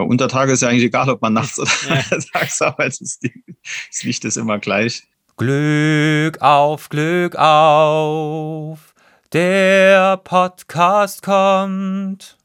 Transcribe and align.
Bei 0.00 0.06
Untertage 0.06 0.52
ist 0.52 0.62
ja 0.62 0.70
eigentlich 0.70 0.84
egal, 0.84 1.10
ob 1.10 1.20
man 1.20 1.34
nachts 1.34 1.58
oder 1.58 1.70
ja. 1.86 2.02
tags 2.32 2.62
arbeitet. 2.62 3.00
Das 3.02 4.02
Licht 4.02 4.24
ist 4.24 4.38
immer 4.38 4.58
gleich. 4.58 5.02
Glück 5.36 6.40
auf, 6.40 6.88
Glück 6.88 7.36
auf, 7.36 8.94
der 9.34 10.16
Podcast 10.16 11.22
kommt. 11.22 12.38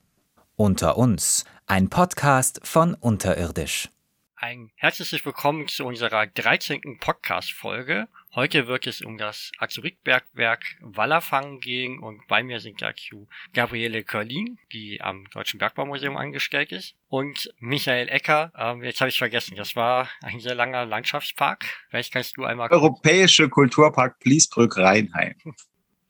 Unter 0.57 0.97
uns, 0.97 1.45
ein 1.65 1.89
Podcast 1.89 2.59
von 2.65 2.93
Unterirdisch. 2.93 3.87
Ein 4.35 4.69
herzliches 4.75 5.25
Willkommen 5.25 5.69
zu 5.69 5.85
unserer 5.85 6.27
13. 6.27 6.97
Podcast-Folge. 6.99 8.09
Heute 8.35 8.67
wird 8.67 8.85
es 8.85 9.01
um 9.01 9.17
das 9.17 9.53
Azuritbergwerk 9.59 10.75
Wallerfang 10.81 11.61
gehen 11.61 11.99
und 11.99 12.27
bei 12.27 12.43
mir 12.43 12.59
sind 12.59 12.81
dazu 12.81 13.29
Gabriele 13.53 14.03
Körlin, 14.03 14.59
die 14.73 14.99
am 14.99 15.23
Deutschen 15.29 15.57
Bergbaumuseum 15.57 16.17
angestellt 16.17 16.73
ist, 16.73 16.95
und 17.07 17.53
Michael 17.59 18.09
Ecker, 18.09 18.51
ähm, 18.57 18.83
jetzt 18.83 18.99
habe 18.99 19.07
ich 19.07 19.17
vergessen, 19.17 19.55
das 19.55 19.77
war 19.77 20.09
ein 20.21 20.41
sehr 20.41 20.53
langer 20.53 20.85
Landschaftspark. 20.85 21.63
Vielleicht 21.89 22.11
kannst 22.11 22.35
du 22.35 22.43
einmal... 22.43 22.69
Europäische 22.71 23.47
Kulturpark 23.47 24.19
Bliesbrück-Rheinheim. 24.19 25.35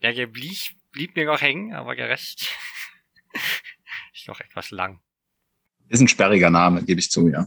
Ja, 0.00 0.10
der 0.10 0.26
Blies 0.26 0.72
blieb 0.90 1.14
mir 1.14 1.26
noch 1.26 1.40
hängen, 1.40 1.74
aber 1.74 1.94
der 1.94 2.08
Rest 2.08 2.48
ist 4.12 4.26
noch 4.26 4.40
etwas 4.40 4.72
lang. 4.72 4.98
Ist 5.88 6.00
ein 6.00 6.08
sperriger 6.08 6.50
Name, 6.50 6.82
gebe 6.82 6.98
ich 6.98 7.08
zu, 7.08 7.28
ja. 7.28 7.46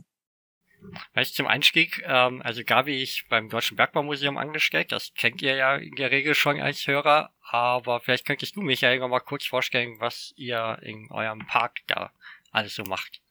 Vielleicht 1.11 1.35
zum 1.35 1.47
Einstieg, 1.47 2.03
ähm, 2.05 2.41
also 2.43 2.63
Gabi 2.63 3.01
ich 3.01 3.27
beim 3.27 3.49
Deutschen 3.49 3.77
Bergbaumuseum 3.77 4.37
angestellt, 4.37 4.91
das 4.91 5.13
kennt 5.13 5.41
ihr 5.41 5.55
ja 5.55 5.75
in 5.75 5.95
der 5.95 6.11
Regel 6.11 6.35
schon 6.35 6.59
als 6.61 6.87
Hörer, 6.87 7.31
aber 7.41 7.99
vielleicht 7.99 8.25
könntest 8.25 8.55
du 8.55 8.61
Michael 8.61 8.99
noch 8.99 9.09
mal 9.09 9.19
kurz 9.19 9.45
vorstellen, 9.45 9.99
was 9.99 10.33
ihr 10.35 10.79
in 10.81 11.09
eurem 11.11 11.45
Park 11.47 11.79
da 11.87 12.11
alles 12.51 12.75
so 12.75 12.83
macht. 12.83 13.21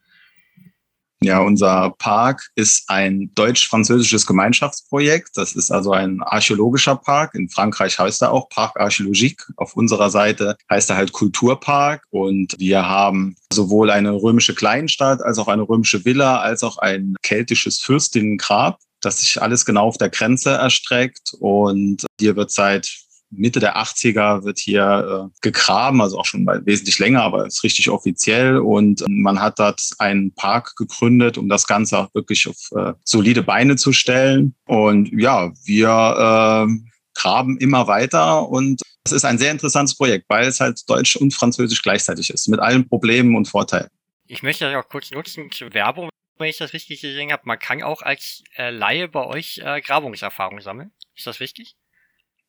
Ja, 1.21 1.41
unser 1.41 1.91
Park 1.99 2.49
ist 2.55 2.85
ein 2.89 3.33
deutsch-französisches 3.35 4.25
Gemeinschaftsprojekt. 4.25 5.31
Das 5.35 5.55
ist 5.57 5.73
also 5.73 5.93
ein 5.93 6.23
archäologischer 6.23 6.95
Park. 6.95 7.35
In 7.35 7.49
Frankreich 7.49 7.99
heißt 7.99 8.23
er 8.23 8.33
auch 8.33 8.49
Parc 8.49 8.79
Archéologique. 8.79 9.51
Auf 9.57 9.75
unserer 9.75 10.11
Seite 10.11 10.57
heißt 10.71 10.91
er 10.91 10.97
halt 10.97 11.13
Kulturpark. 11.13 12.05
Und 12.11 12.55
wir 12.59 12.89
haben 12.89 13.35
sowohl 13.53 13.91
eine 13.91 14.13
römische 14.13 14.55
Kleinstadt 14.55 15.21
als 15.21 15.39
auch 15.39 15.49
eine 15.49 15.69
römische 15.69 16.05
Villa 16.05 16.41
als 16.41 16.63
auch 16.63 16.79
ein 16.79 17.17
keltisches 17.23 17.81
Fürstinnengrab 17.81 18.79
das 19.01 19.21
sich 19.21 19.41
alles 19.41 19.65
genau 19.65 19.87
auf 19.87 19.97
der 19.97 20.11
Grenze 20.11 20.51
erstreckt. 20.51 21.33
Und 21.39 22.05
hier 22.19 22.35
wird 22.37 22.51
seit 22.51 22.91
Mitte 23.31 23.61
der 23.61 23.77
80er 23.77 24.45
wird 24.45 24.59
hier 24.59 25.29
äh, 25.31 25.39
gegraben, 25.41 26.01
also 26.01 26.19
auch 26.19 26.25
schon 26.25 26.45
mal 26.45 26.65
wesentlich 26.65 26.99
länger, 26.99 27.23
aber 27.23 27.47
ist 27.47 27.63
richtig 27.63 27.91
offiziell. 27.91 28.59
Und 28.59 29.03
äh, 29.03 29.07
man 29.09 29.41
hat 29.41 29.59
dort 29.59 29.83
einen 29.99 30.35
Park 30.35 30.77
gegründet, 30.77 31.39
um 31.39 31.49
das 31.49 31.67
Ganze 31.67 31.99
auch 31.99 32.15
wirklich 32.15 32.49
auf 32.49 32.57
äh, 32.77 32.95
solide 33.05 33.43
Beine 33.43 33.77
zu 33.77 33.93
stellen. 33.93 34.55
Und 34.67 35.11
ja, 35.13 35.53
wir 35.65 35.89
äh, 35.89 36.91
graben 37.15 37.59
immer 37.59 37.87
weiter 37.87 38.49
und 38.49 38.81
es 39.05 39.13
ist 39.13 39.25
ein 39.25 39.39
sehr 39.39 39.51
interessantes 39.51 39.97
Projekt, 39.97 40.27
weil 40.29 40.47
es 40.47 40.61
halt 40.61 40.89
Deutsch 40.89 41.17
und 41.17 41.33
Französisch 41.33 41.83
gleichzeitig 41.83 42.31
ist, 42.31 42.49
mit 42.49 42.61
allen 42.61 42.89
Problemen 42.89 43.37
und 43.37 43.47
Vorteilen. 43.47 43.89
Ich 44.27 44.43
möchte 44.43 44.71
das 44.71 44.85
auch 44.85 44.89
kurz 44.89 45.11
nutzen 45.11 45.51
zur 45.51 45.73
Werbung, 45.73 46.11
wenn 46.37 46.51
ich 46.51 46.59
das 46.59 46.75
richtig 46.75 47.01
gesehen 47.01 47.33
habe. 47.33 47.43
Man 47.47 47.59
kann 47.59 47.83
auch 47.83 48.03
als 48.03 48.43
äh, 48.57 48.71
Laie 48.71 49.09
bei 49.09 49.25
euch 49.25 49.61
äh, 49.65 49.81
Grabungserfahrung 49.81 50.61
sammeln. 50.61 50.93
Ist 51.17 51.27
das 51.27 51.41
richtig? 51.41 51.77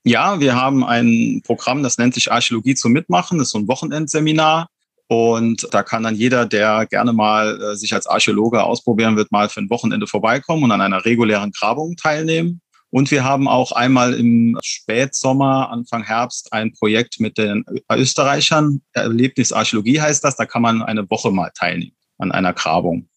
Ja, 0.10 0.40
wir 0.40 0.56
haben 0.56 0.84
ein 0.84 1.44
Programm, 1.46 1.84
das 1.84 2.00
nennt 2.00 2.16
sich 2.16 2.32
Archäologie 2.32 2.74
zum 2.74 2.94
Mitmachen. 2.94 3.38
Das 3.38 3.50
ist 3.50 3.52
so 3.52 3.60
ein 3.60 3.68
Wochenendseminar. 3.68 4.68
Und 5.08 5.68
da 5.70 5.84
kann 5.84 6.02
dann 6.02 6.16
jeder, 6.16 6.48
der 6.48 6.88
gerne 6.88 7.14
mal 7.14 7.62
äh, 7.62 7.76
sich 7.76 7.94
als 7.94 8.08
Archäologe 8.08 8.64
ausprobieren 8.64 9.18
wird, 9.18 9.32
mal 9.32 9.50
für 9.50 9.60
ein 9.62 9.70
Wochenende 9.70 10.08
vorbeikommen 10.08 10.64
und 10.64 10.72
an 10.72 10.82
einer 10.82 11.06
regulären 11.06 11.52
Grabung 11.52 11.96
teilnehmen. 11.96 12.60
Und 12.90 13.12
wir 13.12 13.24
haben 13.24 13.48
auch 13.48 13.72
einmal 13.72 14.16
im 14.16 14.58
Spätsommer, 14.64 15.69
Anfang 15.69 16.02
Herbst 16.02 16.53
ein 16.53 16.74
Projekt 16.74 17.19
mit 17.19 17.38
den 17.38 17.64
Österreichern. 17.92 18.81
Erlebnisarchäologie 18.94 20.02
heißt 20.02 20.24
das. 20.24 20.38
Da 20.38 20.48
kann 20.48 20.64
man 20.64 20.81
eine 20.81 21.08
Woche 21.12 21.30
mal 21.30 21.52
teilnehmen 21.53 21.96
an 22.18 22.31
einer 22.31 22.53
Grabung. 22.53 23.08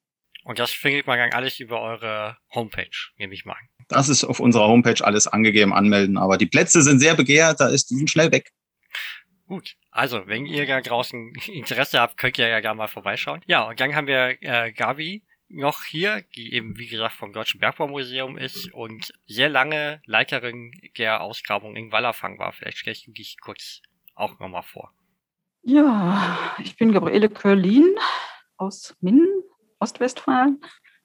Und 0.45 0.59
das 0.59 0.71
findet 0.71 1.07
man 1.07 1.19
dann 1.19 1.33
alles 1.33 1.61
über 1.61 1.81
eure 1.81 2.37
Homepage, 2.53 2.91
nehme 3.17 3.35
ich 3.35 3.45
mal 3.45 3.55
an. 3.55 3.69
Das 3.89 4.09
ist 4.09 4.25
auf 4.25 4.41
unserer 4.41 4.67
Homepage 4.67 5.05
alles 5.05 5.27
angegeben, 5.27 5.73
anmelden. 5.73 6.17
Aber 6.17 6.37
die 6.37 6.47
Plätze 6.47 6.83
sind 6.83 6.99
sehr 6.99 7.15
begehrt, 7.15 7.61
da 7.61 7.69
ist, 7.69 7.91
die 7.91 7.95
sind 7.95 8.11
schnell 8.11 8.33
weg. 8.33 8.53
Gut, 9.47 9.77
also 9.91 10.27
wenn 10.27 10.47
ihr 10.47 10.67
da 10.67 10.81
draußen 10.81 11.35
Interesse 11.53 12.01
habt, 12.01 12.17
könnt 12.17 12.39
ihr 12.39 12.49
ja 12.49 12.61
gerne 12.61 12.79
mal 12.79 12.89
vorbeischauen. 12.89 13.43
Ja, 13.47 13.69
und 13.69 13.79
dann 13.81 13.95
haben 13.95 14.07
wir 14.07 14.37
äh, 14.41 14.73
Gabi 14.73 15.23
noch 15.53 15.85
hier, 15.85 16.25
die 16.35 16.55
eben 16.55 16.79
wie 16.79 16.87
gesagt 16.87 17.15
vom 17.15 17.33
Deutschen 17.33 17.61
Bergbaumuseum 17.61 18.39
ist 18.39 18.73
und 18.73 19.13
sehr 19.27 19.49
lange 19.49 20.01
Leiterin 20.07 20.73
der 20.97 21.21
Ausgrabung 21.21 21.77
in 21.77 21.93
Wallerfang 21.93 22.39
war. 22.39 22.53
Vielleicht 22.53 22.79
stellst 22.79 23.07
du 23.07 23.13
dich 23.13 23.37
kurz 23.41 23.83
auch 24.15 24.39
nochmal 24.41 24.63
vor. 24.63 24.93
Ja, 25.63 26.57
ich 26.59 26.77
bin 26.77 26.93
Gabriele 26.93 27.29
Körlin 27.29 27.95
aus 28.57 28.97
Minden, 29.01 29.45
Ostwestfalen. 29.83 30.61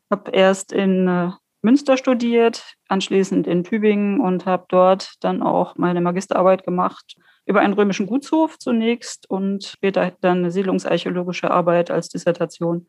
Habe 0.10 0.32
erst 0.32 0.72
in 0.72 1.08
äh, 1.08 1.32
Münster 1.62 1.98
studiert, 1.98 2.76
anschließend 2.88 3.48
in 3.48 3.64
Tübingen 3.64 4.22
und 4.22 4.46
habe 4.46 4.66
dort 4.70 5.16
dann 5.20 5.42
auch 5.42 5.76
meine 5.76 6.00
Magisterarbeit 6.02 6.64
gemacht 6.64 7.16
über 7.46 7.62
einen 7.62 7.74
römischen 7.74 8.08
Gutshof 8.08 8.60
zunächst 8.60 9.30
und 9.30 9.64
später 9.64 10.14
dann 10.22 10.40
eine 10.40 10.52
siedlungsarchäologische 10.52 11.50
Arbeit 11.50 11.90
als 11.90 12.10
Dissertation 12.10 12.88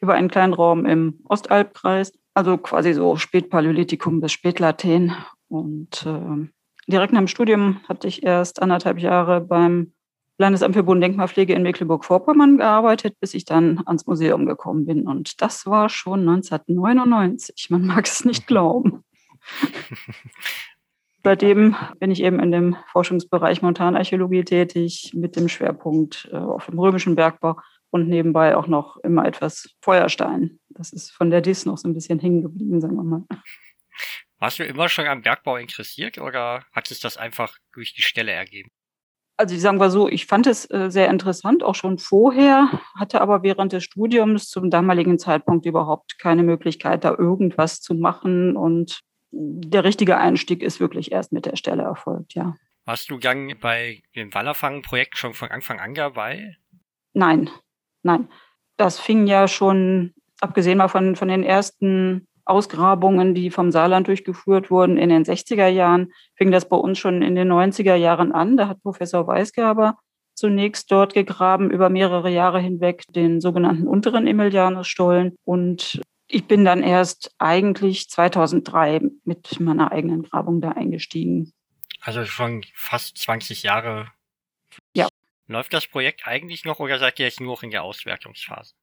über 0.00 0.14
einen 0.14 0.28
kleinen 0.28 0.52
Raum 0.52 0.84
im 0.84 1.20
Ostalbkreis, 1.28 2.12
also 2.34 2.58
quasi 2.58 2.92
so 2.92 3.16
Spätpaläolithikum 3.16 4.20
bis 4.20 4.32
Spätlaten. 4.32 5.14
Und 5.48 6.06
äh, 6.06 6.48
direkt 6.86 7.12
nach 7.12 7.20
dem 7.20 7.28
Studium 7.28 7.80
hatte 7.88 8.06
ich 8.06 8.22
erst 8.22 8.60
anderthalb 8.60 8.98
Jahre 8.98 9.40
beim 9.40 9.92
Landesamt 10.38 10.74
für 10.74 10.82
Bodendenkmalpflege 10.82 11.54
in 11.54 11.62
Mecklenburg-Vorpommern 11.62 12.58
gearbeitet, 12.58 13.18
bis 13.20 13.32
ich 13.34 13.44
dann 13.44 13.82
ans 13.86 14.06
Museum 14.06 14.44
gekommen 14.46 14.84
bin. 14.84 15.06
Und 15.06 15.40
das 15.40 15.66
war 15.66 15.88
schon 15.88 16.20
1999. 16.20 17.70
Man 17.70 17.86
mag 17.86 18.06
es 18.06 18.24
nicht 18.24 18.46
glauben. 18.46 19.02
Seitdem 21.24 21.74
bin 21.98 22.10
ich 22.10 22.22
eben 22.22 22.38
in 22.38 22.52
dem 22.52 22.76
Forschungsbereich 22.92 23.60
Montanarchäologie 23.62 24.44
tätig, 24.44 25.12
mit 25.14 25.34
dem 25.34 25.48
Schwerpunkt 25.48 26.28
äh, 26.30 26.36
auf 26.36 26.66
dem 26.66 26.78
römischen 26.78 27.16
Bergbau 27.16 27.58
und 27.90 28.08
nebenbei 28.08 28.56
auch 28.56 28.68
noch 28.68 28.98
immer 28.98 29.24
etwas 29.24 29.74
Feuerstein. 29.80 30.60
Das 30.68 30.92
ist 30.92 31.10
von 31.10 31.30
der 31.30 31.40
DIS 31.40 31.66
noch 31.66 31.78
so 31.78 31.88
ein 31.88 31.94
bisschen 31.94 32.20
hängen 32.20 32.42
geblieben, 32.42 32.80
sagen 32.80 32.94
wir 32.94 33.02
mal. 33.02 33.24
Warst 34.38 34.58
du 34.58 34.64
immer 34.64 34.88
schon 34.88 35.06
am 35.06 35.22
Bergbau 35.22 35.56
interessiert 35.56 36.18
oder 36.18 36.64
hat 36.72 36.86
sich 36.86 37.00
das 37.00 37.16
einfach 37.16 37.56
durch 37.72 37.94
die 37.94 38.02
Stelle 38.02 38.32
ergeben? 38.32 38.70
Also 39.38 39.54
ich 39.54 39.60
sagen 39.60 39.78
wir 39.78 39.90
so, 39.90 40.08
ich 40.08 40.26
fand 40.26 40.46
es 40.46 40.70
äh, 40.70 40.90
sehr 40.90 41.10
interessant, 41.10 41.62
auch 41.62 41.74
schon 41.74 41.98
vorher, 41.98 42.70
hatte 42.98 43.20
aber 43.20 43.42
während 43.42 43.72
des 43.72 43.84
Studiums 43.84 44.48
zum 44.48 44.70
damaligen 44.70 45.18
Zeitpunkt 45.18 45.66
überhaupt 45.66 46.18
keine 46.18 46.42
Möglichkeit, 46.42 47.04
da 47.04 47.14
irgendwas 47.16 47.82
zu 47.82 47.94
machen. 47.94 48.56
Und 48.56 49.00
der 49.30 49.84
richtige 49.84 50.16
Einstieg 50.16 50.62
ist 50.62 50.80
wirklich 50.80 51.12
erst 51.12 51.32
mit 51.32 51.44
der 51.44 51.56
Stelle 51.56 51.82
erfolgt, 51.82 52.34
ja. 52.34 52.56
Warst 52.86 53.10
du 53.10 53.18
gang 53.18 53.58
bei 53.60 54.02
dem 54.14 54.32
Wallerfangen-Projekt 54.32 55.18
schon 55.18 55.34
von 55.34 55.50
Anfang 55.50 55.80
an 55.80 55.94
dabei? 55.94 56.56
Nein, 57.12 57.50
nein. 58.02 58.28
Das 58.76 59.00
fing 59.00 59.26
ja 59.26 59.48
schon, 59.48 60.14
abgesehen 60.40 60.78
mal 60.78 60.88
von, 60.88 61.16
von 61.16 61.28
den 61.28 61.42
ersten 61.42 62.28
Ausgrabungen, 62.46 63.34
die 63.34 63.50
vom 63.50 63.70
Saarland 63.70 64.06
durchgeführt 64.06 64.70
wurden 64.70 64.96
in 64.96 65.08
den 65.08 65.24
60er 65.24 65.66
Jahren, 65.66 66.12
fing 66.34 66.50
das 66.50 66.68
bei 66.68 66.76
uns 66.76 66.98
schon 66.98 67.22
in 67.22 67.34
den 67.34 67.52
90er 67.52 67.96
Jahren 67.96 68.32
an. 68.32 68.56
Da 68.56 68.68
hat 68.68 68.82
Professor 68.82 69.26
Weisgerber 69.26 69.98
zunächst 70.34 70.92
dort 70.92 71.14
gegraben, 71.14 71.70
über 71.70 71.88
mehrere 71.88 72.30
Jahre 72.30 72.60
hinweg 72.60 73.04
den 73.08 73.40
sogenannten 73.40 73.88
unteren 73.88 74.26
Emilianusstollen. 74.26 75.34
Und 75.44 76.00
ich 76.28 76.46
bin 76.46 76.64
dann 76.64 76.82
erst 76.82 77.34
eigentlich 77.38 78.08
2003 78.10 79.00
mit 79.24 79.58
meiner 79.60 79.92
eigenen 79.92 80.22
Grabung 80.22 80.60
da 80.60 80.70
eingestiegen. 80.70 81.52
Also 82.00 82.24
schon 82.26 82.64
fast 82.74 83.18
20 83.18 83.62
Jahre. 83.62 84.12
Ja. 84.94 85.08
Läuft 85.48 85.72
das 85.72 85.86
Projekt 85.86 86.26
eigentlich 86.26 86.64
noch 86.64 86.80
oder 86.80 86.98
seid 86.98 87.18
ihr 87.18 87.26
jetzt 87.26 87.40
nur 87.40 87.60
in 87.62 87.70
der 87.70 87.82
Auswertungsphase? 87.82 88.74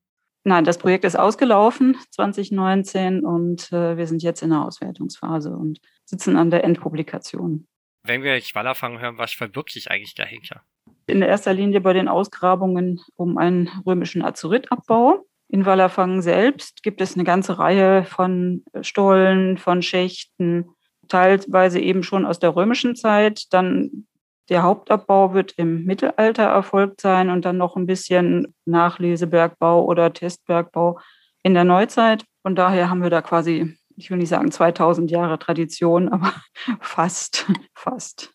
Nein, 0.46 0.66
das 0.66 0.78
Projekt 0.78 1.06
ist 1.06 1.18
ausgelaufen 1.18 1.98
2019 2.12 3.24
und 3.24 3.72
äh, 3.72 3.96
wir 3.96 4.08
sind 4.08 4.22
jetzt 4.24 4.42
in 4.42 4.50
der 4.50 4.66
Auswertungsphase 4.66 5.56
und 5.56 5.80
sitzen 6.06 6.36
an 6.36 6.50
der 6.50 6.64
Endpublikation. 6.66 7.66
Wenn 8.06 8.24
wir 8.24 8.40
Schwallerfang 8.42 9.00
hören, 9.00 9.18
was 9.18 9.32
verbirgt 9.32 9.72
sich 9.72 9.90
eigentlich 9.90 10.16
dahinter? 10.16 10.62
In 11.08 11.22
erster 11.22 11.54
Linie 11.54 11.80
bei 11.80 11.94
den 11.94 12.10
Ausgrabungen 12.10 13.00
um 13.16 13.38
einen 13.38 13.70
römischen 13.86 14.22
Azuritabbau. 14.22 15.26
In 15.48 15.66
Wallerfangen 15.66 16.22
selbst 16.22 16.84
gibt 16.84 17.00
es 17.00 17.16
eine 17.16 17.24
ganze 17.24 17.60
Reihe 17.60 18.04
von 18.04 18.66
Stollen, 18.82 19.58
von 19.58 19.82
Schächten, 19.82 20.70
teilweise 21.08 21.80
eben 21.80 22.04
schon 22.04 22.26
aus 22.26 22.40
der 22.40 22.56
römischen 22.56 22.96
Zeit, 22.96 23.54
dann 23.54 24.08
der 24.50 24.64
Hauptabbau 24.64 25.34
wird 25.34 25.54
im 25.58 25.86
Mittelalter 25.86 26.44
erfolgt 26.44 27.02
sein 27.02 27.30
und 27.30 27.46
dann 27.46 27.58
noch 27.58 27.76
ein 27.76 27.86
bisschen 27.86 28.54
Nachlesebergbau 28.66 29.86
oder 29.86 30.12
Testbergbau 30.12 31.00
in 31.44 31.54
der 31.54 31.64
Neuzeit. 31.64 32.26
Von 32.42 32.56
daher 32.56 32.90
haben 32.90 33.02
wir 33.02 33.10
da 33.10 33.22
quasi, 33.22 33.78
ich 33.96 34.10
will 34.10 34.18
nicht 34.18 34.30
sagen 34.30 34.52
2000 34.52 35.10
Jahre 35.12 35.40
Tradition, 35.40 36.10
aber 36.10 36.34
fast, 36.82 37.46
fast. 37.74 38.34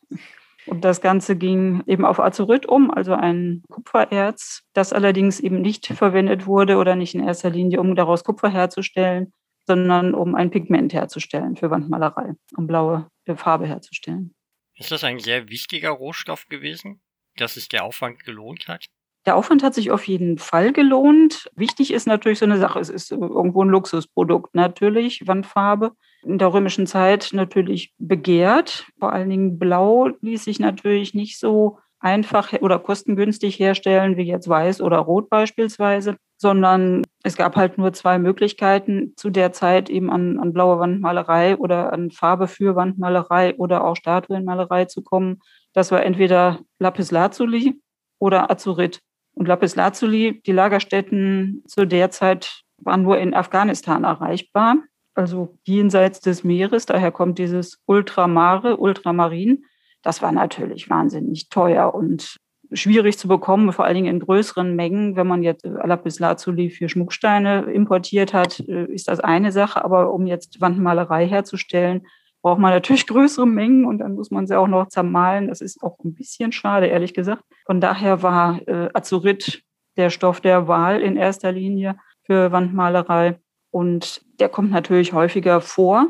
Und 0.67 0.85
das 0.85 1.01
Ganze 1.01 1.37
ging 1.37 1.83
eben 1.87 2.05
auf 2.05 2.21
Azurit 2.21 2.67
um, 2.67 2.91
also 2.91 3.15
ein 3.15 3.63
Kupfererz, 3.71 4.63
das 4.75 4.93
allerdings 4.93 5.41
eben 5.41 5.63
nicht 5.63 5.87
verwendet 5.87 6.47
wurde 6.47 6.77
oder 6.77 6.95
nicht 6.95 7.15
in 7.15 7.27
erster 7.27 7.49
Linie, 7.49 7.81
um 7.81 7.97
daraus 7.97 8.23
Kupfer 8.23 8.51
herzustellen, 8.51 9.33
sondern 9.67 10.15
um 10.15 10.35
ein 10.35 10.51
Pigment 10.51 10.93
herzustellen 10.93 11.57
für 11.57 11.71
Wandmalerei, 11.71 12.35
um 12.57 12.67
blaue 12.67 13.07
Farbe 13.37 13.67
herzustellen. 13.67 14.35
Ist 14.79 14.93
das 14.93 15.05
ein 15.05 15.19
sehr 15.19 15.49
wichtiger 15.49 15.91
Rohstoff 15.91 16.47
gewesen, 16.47 17.01
dass 17.37 17.55
sich 17.55 17.69
der 17.69 17.85
Aufwand 17.85 18.25
gelohnt 18.25 18.69
hat? 18.69 18.87
Der 19.27 19.37
Aufwand 19.37 19.63
hat 19.63 19.75
sich 19.75 19.91
auf 19.91 20.07
jeden 20.07 20.39
Fall 20.39 20.73
gelohnt. 20.73 21.51
Wichtig 21.55 21.93
ist 21.93 22.07
natürlich 22.07 22.39
so 22.39 22.47
eine 22.47 22.59
Sache, 22.59 22.79
es 22.79 22.89
ist 22.89 23.11
irgendwo 23.11 23.63
ein 23.63 23.69
Luxusprodukt 23.69 24.55
natürlich, 24.55 25.27
Wandfarbe. 25.27 25.93
In 26.23 26.39
der 26.39 26.53
römischen 26.53 26.87
Zeit 26.87 27.31
natürlich 27.33 27.93
begehrt. 27.99 28.87
Vor 28.99 29.13
allen 29.13 29.29
Dingen 29.29 29.59
Blau 29.59 30.11
ließ 30.21 30.45
sich 30.45 30.61
natürlich 30.61 31.13
nicht 31.13 31.39
so 31.39 31.79
einfach 32.01 32.53
oder 32.61 32.79
kostengünstig 32.79 33.59
herstellen 33.59 34.17
wie 34.17 34.23
jetzt 34.23 34.49
Weiß 34.49 34.81
oder 34.81 34.99
Rot 34.99 35.29
beispielsweise, 35.29 36.17
sondern 36.39 37.03
es 37.25 37.37
gab 37.37 37.57
halt 37.57 37.79
nur 37.79 37.93
zwei 37.93 38.19
Möglichkeiten 38.19 39.13
zu 39.17 39.29
der 39.29 39.53
Zeit 39.53 39.91
eben 39.91 40.09
an, 40.09 40.39
an 40.39 40.53
blaue 40.53 40.79
Wandmalerei 40.79 41.57
oder 41.57 41.93
an 41.93 42.13
Farbe 42.13 42.47
für 42.47 42.77
Wandmalerei 42.77 43.57
oder 43.57 43.85
auch 43.85 43.97
Statuenmalerei 43.97 44.85
zu 44.85 45.03
kommen. 45.03 45.41
Das 45.73 45.91
war 45.91 46.05
entweder 46.05 46.61
Lapis 46.79 47.11
Lazuli 47.11 47.81
oder 48.21 48.51
Azurit. 48.51 49.01
Und 49.35 49.47
Lapis 49.47 49.75
Lazuli, 49.75 50.41
die 50.47 50.53
Lagerstätten 50.53 51.65
zu 51.67 51.87
der 51.87 52.11
Zeit 52.11 52.63
waren 52.79 53.03
nur 53.03 53.19
in 53.19 53.35
Afghanistan 53.35 54.05
erreichbar, 54.05 54.77
also 55.15 55.59
jenseits 55.65 56.21
des 56.21 56.45
Meeres. 56.45 56.87
Daher 56.87 57.11
kommt 57.11 57.39
dieses 57.39 57.83
Ultramare, 57.87 58.77
Ultramarin. 58.77 59.65
Das 60.03 60.23
war 60.23 60.31
natürlich 60.31 60.89
wahnsinnig 60.89 61.49
teuer 61.49 61.93
und 61.93 62.37
schwierig 62.73 63.19
zu 63.19 63.29
bekommen, 63.29 63.73
vor 63.73 63.85
allen 63.85 63.95
Dingen 63.95 64.15
in 64.15 64.21
größeren 64.21 64.75
Mengen. 64.75 65.17
Wenn 65.17 65.27
man 65.27 65.43
jetzt 65.43 65.65
Lapis 65.65 66.19
Lazuli 66.19 66.71
für 66.71 66.89
Schmucksteine 66.89 67.63
importiert 67.63 68.35
hat, 68.35 68.61
äh, 68.61 68.85
ist 68.87 69.09
das 69.09 69.21
eine 69.21 69.53
Sache. 69.53 69.85
Aber 69.85 70.13
um 70.13 70.27
jetzt 70.27 70.61
Wandmalerei 70.61 71.27
herzustellen, 71.27 72.07
braucht 72.43 72.59
man 72.59 72.73
natürlich 72.73 73.07
größere 73.09 73.47
Mengen 73.47 73.85
und 73.85 73.99
dann 73.99 74.15
muss 74.15 74.31
man 74.31 74.47
sie 74.47 74.59
auch 74.59 74.69
noch 74.69 74.89
zermahlen. 74.89 75.49
Das 75.49 75.61
ist 75.61 75.83
auch 75.83 75.99
ein 76.05 76.15
bisschen 76.15 76.53
schade, 76.53 76.87
ehrlich 76.87 77.15
gesagt. 77.15 77.43
Von 77.67 77.81
daher 77.81 78.23
war 78.23 78.61
äh, 78.67 78.91
Azurit 78.95 79.63
der 79.97 80.11
Stoff 80.11 80.41
der 80.41 80.69
Wahl 80.69 81.01
in 81.01 81.17
erster 81.17 81.53
Linie 81.53 81.97
für 82.25 82.53
Wandmalerei. 82.53 83.39
Und 83.71 84.23
der 84.41 84.49
kommt 84.49 84.71
natürlich 84.71 85.13
häufiger 85.13 85.61
vor, 85.61 86.09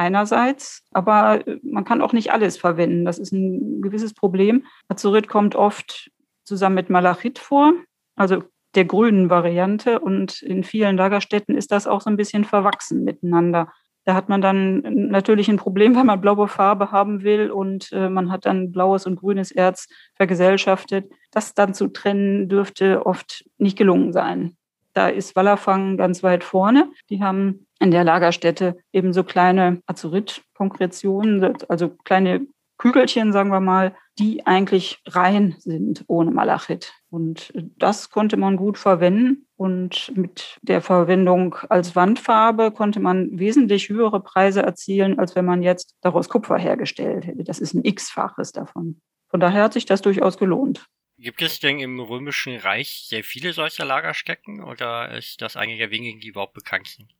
einerseits, 0.00 0.82
aber 0.92 1.46
äh, 1.46 1.58
man 1.62 1.84
kann 1.84 2.00
auch 2.00 2.12
nicht 2.12 2.32
alles 2.32 2.56
verwenden. 2.56 3.04
Das 3.04 3.18
ist 3.18 3.32
ein 3.32 3.82
gewisses 3.82 4.14
Problem. 4.14 4.64
Azurit 4.88 5.28
kommt 5.28 5.54
oft 5.54 6.10
zusammen 6.44 6.76
mit 6.76 6.90
Malachit 6.90 7.38
vor, 7.38 7.74
also 8.16 8.42
der 8.74 8.86
grünen 8.86 9.30
Variante. 9.30 10.00
Und 10.00 10.42
in 10.42 10.64
vielen 10.64 10.96
Lagerstätten 10.96 11.56
ist 11.56 11.70
das 11.70 11.86
auch 11.86 12.00
so 12.00 12.10
ein 12.10 12.16
bisschen 12.16 12.44
verwachsen 12.44 13.04
miteinander. 13.04 13.68
Da 14.04 14.14
hat 14.14 14.30
man 14.30 14.40
dann 14.40 14.80
natürlich 15.10 15.48
ein 15.50 15.58
Problem, 15.58 15.94
wenn 15.94 16.06
man 16.06 16.22
blaue 16.22 16.48
Farbe 16.48 16.90
haben 16.90 17.22
will 17.22 17.50
und 17.50 17.92
äh, 17.92 18.08
man 18.08 18.32
hat 18.32 18.46
dann 18.46 18.72
blaues 18.72 19.06
und 19.06 19.16
grünes 19.16 19.52
Erz 19.52 19.88
vergesellschaftet. 20.14 21.12
Das 21.30 21.54
dann 21.54 21.74
zu 21.74 21.88
trennen 21.88 22.48
dürfte 22.48 23.04
oft 23.04 23.44
nicht 23.58 23.76
gelungen 23.76 24.12
sein. 24.12 24.56
Da 24.94 25.08
ist 25.08 25.36
Wallerfang 25.36 25.98
ganz 25.98 26.22
weit 26.22 26.42
vorne. 26.42 26.90
Die 27.10 27.22
haben 27.22 27.66
in 27.80 27.90
der 27.90 28.04
Lagerstätte 28.04 28.78
eben 28.92 29.12
so 29.12 29.24
kleine 29.24 29.82
Azurit-Konkretionen, 29.86 31.56
also 31.68 31.88
kleine 32.04 32.46
Kügelchen, 32.78 33.32
sagen 33.32 33.50
wir 33.50 33.60
mal, 33.60 33.94
die 34.18 34.46
eigentlich 34.46 35.02
rein 35.06 35.54
sind 35.58 36.04
ohne 36.06 36.30
Malachit. 36.30 36.94
Und 37.10 37.52
das 37.76 38.10
konnte 38.10 38.36
man 38.36 38.56
gut 38.56 38.78
verwenden. 38.78 39.46
Und 39.56 40.12
mit 40.16 40.58
der 40.62 40.80
Verwendung 40.80 41.56
als 41.68 41.94
Wandfarbe 41.94 42.70
konnte 42.70 43.00
man 43.00 43.38
wesentlich 43.38 43.88
höhere 43.90 44.22
Preise 44.22 44.62
erzielen, 44.62 45.18
als 45.18 45.36
wenn 45.36 45.44
man 45.44 45.62
jetzt 45.62 45.94
daraus 46.00 46.30
Kupfer 46.30 46.56
hergestellt 46.56 47.26
hätte. 47.26 47.44
Das 47.44 47.58
ist 47.58 47.74
ein 47.74 47.84
X-faches 47.84 48.52
davon. 48.52 49.00
Von 49.28 49.40
daher 49.40 49.64
hat 49.64 49.74
sich 49.74 49.84
das 49.84 50.00
durchaus 50.00 50.38
gelohnt. 50.38 50.86
Gibt 51.18 51.42
es 51.42 51.60
denn 51.60 51.80
im 51.80 52.00
Römischen 52.00 52.56
Reich 52.56 53.04
sehr 53.08 53.24
viele 53.24 53.52
solcher 53.52 53.84
Lagerstätten 53.84 54.62
oder 54.62 55.14
ist 55.18 55.42
das 55.42 55.56
eine 55.56 55.76
der 55.76 55.90
wenigen, 55.90 56.20
die 56.20 56.28
überhaupt 56.28 56.54
bekannt 56.54 56.88
sind? 56.88 57.14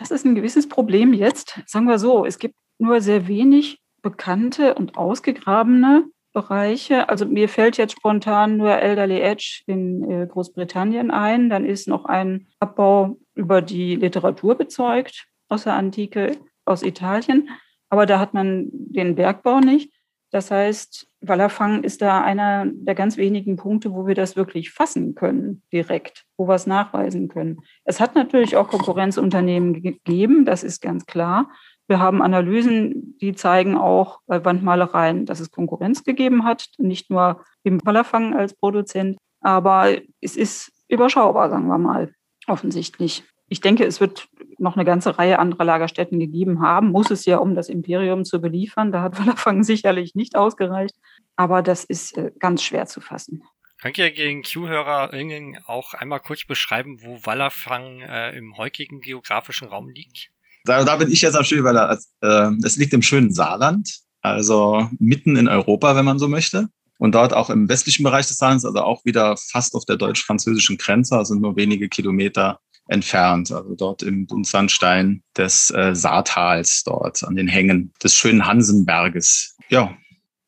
Das 0.00 0.10
ist 0.10 0.24
ein 0.24 0.34
gewisses 0.34 0.66
Problem 0.66 1.12
jetzt. 1.12 1.60
Sagen 1.66 1.86
wir 1.86 1.98
so, 1.98 2.24
es 2.24 2.38
gibt 2.38 2.54
nur 2.78 3.02
sehr 3.02 3.28
wenig 3.28 3.80
bekannte 4.00 4.74
und 4.74 4.96
ausgegrabene 4.96 6.06
Bereiche. 6.32 7.10
Also 7.10 7.26
mir 7.26 7.50
fällt 7.50 7.76
jetzt 7.76 7.92
spontan 7.92 8.56
nur 8.56 8.70
Elderly 8.78 9.20
Edge 9.20 9.62
in 9.66 10.10
äh, 10.10 10.26
Großbritannien 10.26 11.10
ein. 11.10 11.50
Dann 11.50 11.66
ist 11.66 11.86
noch 11.86 12.06
ein 12.06 12.46
Abbau 12.60 13.18
über 13.34 13.60
die 13.60 13.94
Literatur 13.96 14.54
bezeugt 14.54 15.26
aus 15.48 15.64
der 15.64 15.74
Antike, 15.74 16.38
aus 16.64 16.82
Italien. 16.82 17.50
Aber 17.90 18.06
da 18.06 18.18
hat 18.18 18.32
man 18.32 18.70
den 18.72 19.16
Bergbau 19.16 19.60
nicht. 19.60 19.92
Das 20.30 20.50
heißt, 20.50 21.09
Wallerfang 21.22 21.84
ist 21.84 22.00
da 22.00 22.22
einer 22.22 22.66
der 22.66 22.94
ganz 22.94 23.16
wenigen 23.16 23.56
Punkte, 23.56 23.92
wo 23.92 24.06
wir 24.06 24.14
das 24.14 24.36
wirklich 24.36 24.70
fassen 24.70 25.14
können, 25.14 25.62
direkt, 25.72 26.24
wo 26.36 26.48
wir 26.48 26.54
es 26.54 26.66
nachweisen 26.66 27.28
können. 27.28 27.60
Es 27.84 28.00
hat 28.00 28.14
natürlich 28.14 28.56
auch 28.56 28.68
Konkurrenzunternehmen 28.68 29.82
gegeben, 29.82 30.44
das 30.44 30.62
ist 30.62 30.80
ganz 30.80 31.04
klar. 31.06 31.50
Wir 31.88 31.98
haben 31.98 32.22
Analysen, 32.22 33.18
die 33.20 33.34
zeigen 33.34 33.76
auch 33.76 34.20
bei 34.26 34.44
Wandmalereien, 34.44 35.26
dass 35.26 35.40
es 35.40 35.50
Konkurrenz 35.50 36.04
gegeben 36.04 36.44
hat, 36.44 36.68
nicht 36.78 37.10
nur 37.10 37.44
im 37.64 37.80
Wallerfang 37.84 38.34
als 38.34 38.54
Produzent, 38.54 39.18
aber 39.40 39.98
es 40.20 40.36
ist 40.36 40.72
überschaubar, 40.88 41.50
sagen 41.50 41.66
wir 41.66 41.78
mal, 41.78 42.12
offensichtlich. 42.46 43.24
Ich 43.50 43.60
denke, 43.60 43.84
es 43.84 44.00
wird 44.00 44.28
noch 44.58 44.76
eine 44.76 44.84
ganze 44.84 45.18
Reihe 45.18 45.40
anderer 45.40 45.64
Lagerstätten 45.64 46.20
gegeben 46.20 46.62
haben, 46.62 46.92
muss 46.92 47.10
es 47.10 47.24
ja, 47.24 47.38
um 47.38 47.56
das 47.56 47.68
Imperium 47.68 48.24
zu 48.24 48.40
beliefern. 48.40 48.92
Da 48.92 49.02
hat 49.02 49.18
Wallerfang 49.18 49.64
sicherlich 49.64 50.14
nicht 50.14 50.36
ausgereicht, 50.36 50.94
aber 51.36 51.60
das 51.60 51.84
ist 51.84 52.16
äh, 52.16 52.30
ganz 52.38 52.62
schwer 52.62 52.86
zu 52.86 53.00
fassen. 53.00 53.42
Könnt 53.82 53.98
ihr 53.98 54.10
gegen 54.12 54.44
ZuhörerInnen 54.44 55.58
auch 55.66 55.94
einmal 55.94 56.20
kurz 56.20 56.44
beschreiben, 56.44 57.00
wo 57.02 57.18
Wallerfang 57.24 58.02
äh, 58.02 58.36
im 58.36 58.56
heutigen 58.56 59.00
geografischen 59.00 59.66
Raum 59.66 59.88
liegt? 59.88 60.30
Da, 60.64 60.84
da 60.84 60.96
bin 60.96 61.10
ich 61.10 61.22
jetzt 61.22 61.34
am 61.34 61.44
Schön, 61.44 61.64
weil 61.64 61.76
äh, 61.76 62.50
es 62.64 62.76
liegt 62.76 62.92
im 62.92 63.02
schönen 63.02 63.32
Saarland, 63.32 64.00
also 64.20 64.88
mitten 64.98 65.34
in 65.34 65.48
Europa, 65.48 65.96
wenn 65.96 66.04
man 66.04 66.18
so 66.20 66.28
möchte. 66.28 66.68
Und 66.98 67.14
dort 67.14 67.32
auch 67.32 67.48
im 67.50 67.68
westlichen 67.68 68.04
Bereich 68.04 68.28
des 68.28 68.36
Saarlands, 68.36 68.66
also 68.66 68.78
auch 68.80 69.04
wieder 69.06 69.36
fast 69.38 69.74
auf 69.74 69.86
der 69.86 69.96
deutsch-französischen 69.96 70.76
Grenze, 70.76 71.16
also 71.16 71.34
nur 71.34 71.56
wenige 71.56 71.88
Kilometer 71.88 72.60
entfernt, 72.90 73.52
also 73.52 73.74
dort 73.74 74.02
im 74.02 74.26
Buntsandstein 74.26 75.22
des 75.36 75.70
äh, 75.70 75.94
Saartals, 75.94 76.82
dort 76.84 77.22
an 77.22 77.36
den 77.36 77.48
Hängen 77.48 77.92
des 78.02 78.14
schönen 78.14 78.46
Hansenberges. 78.46 79.56
Ja, 79.68 79.96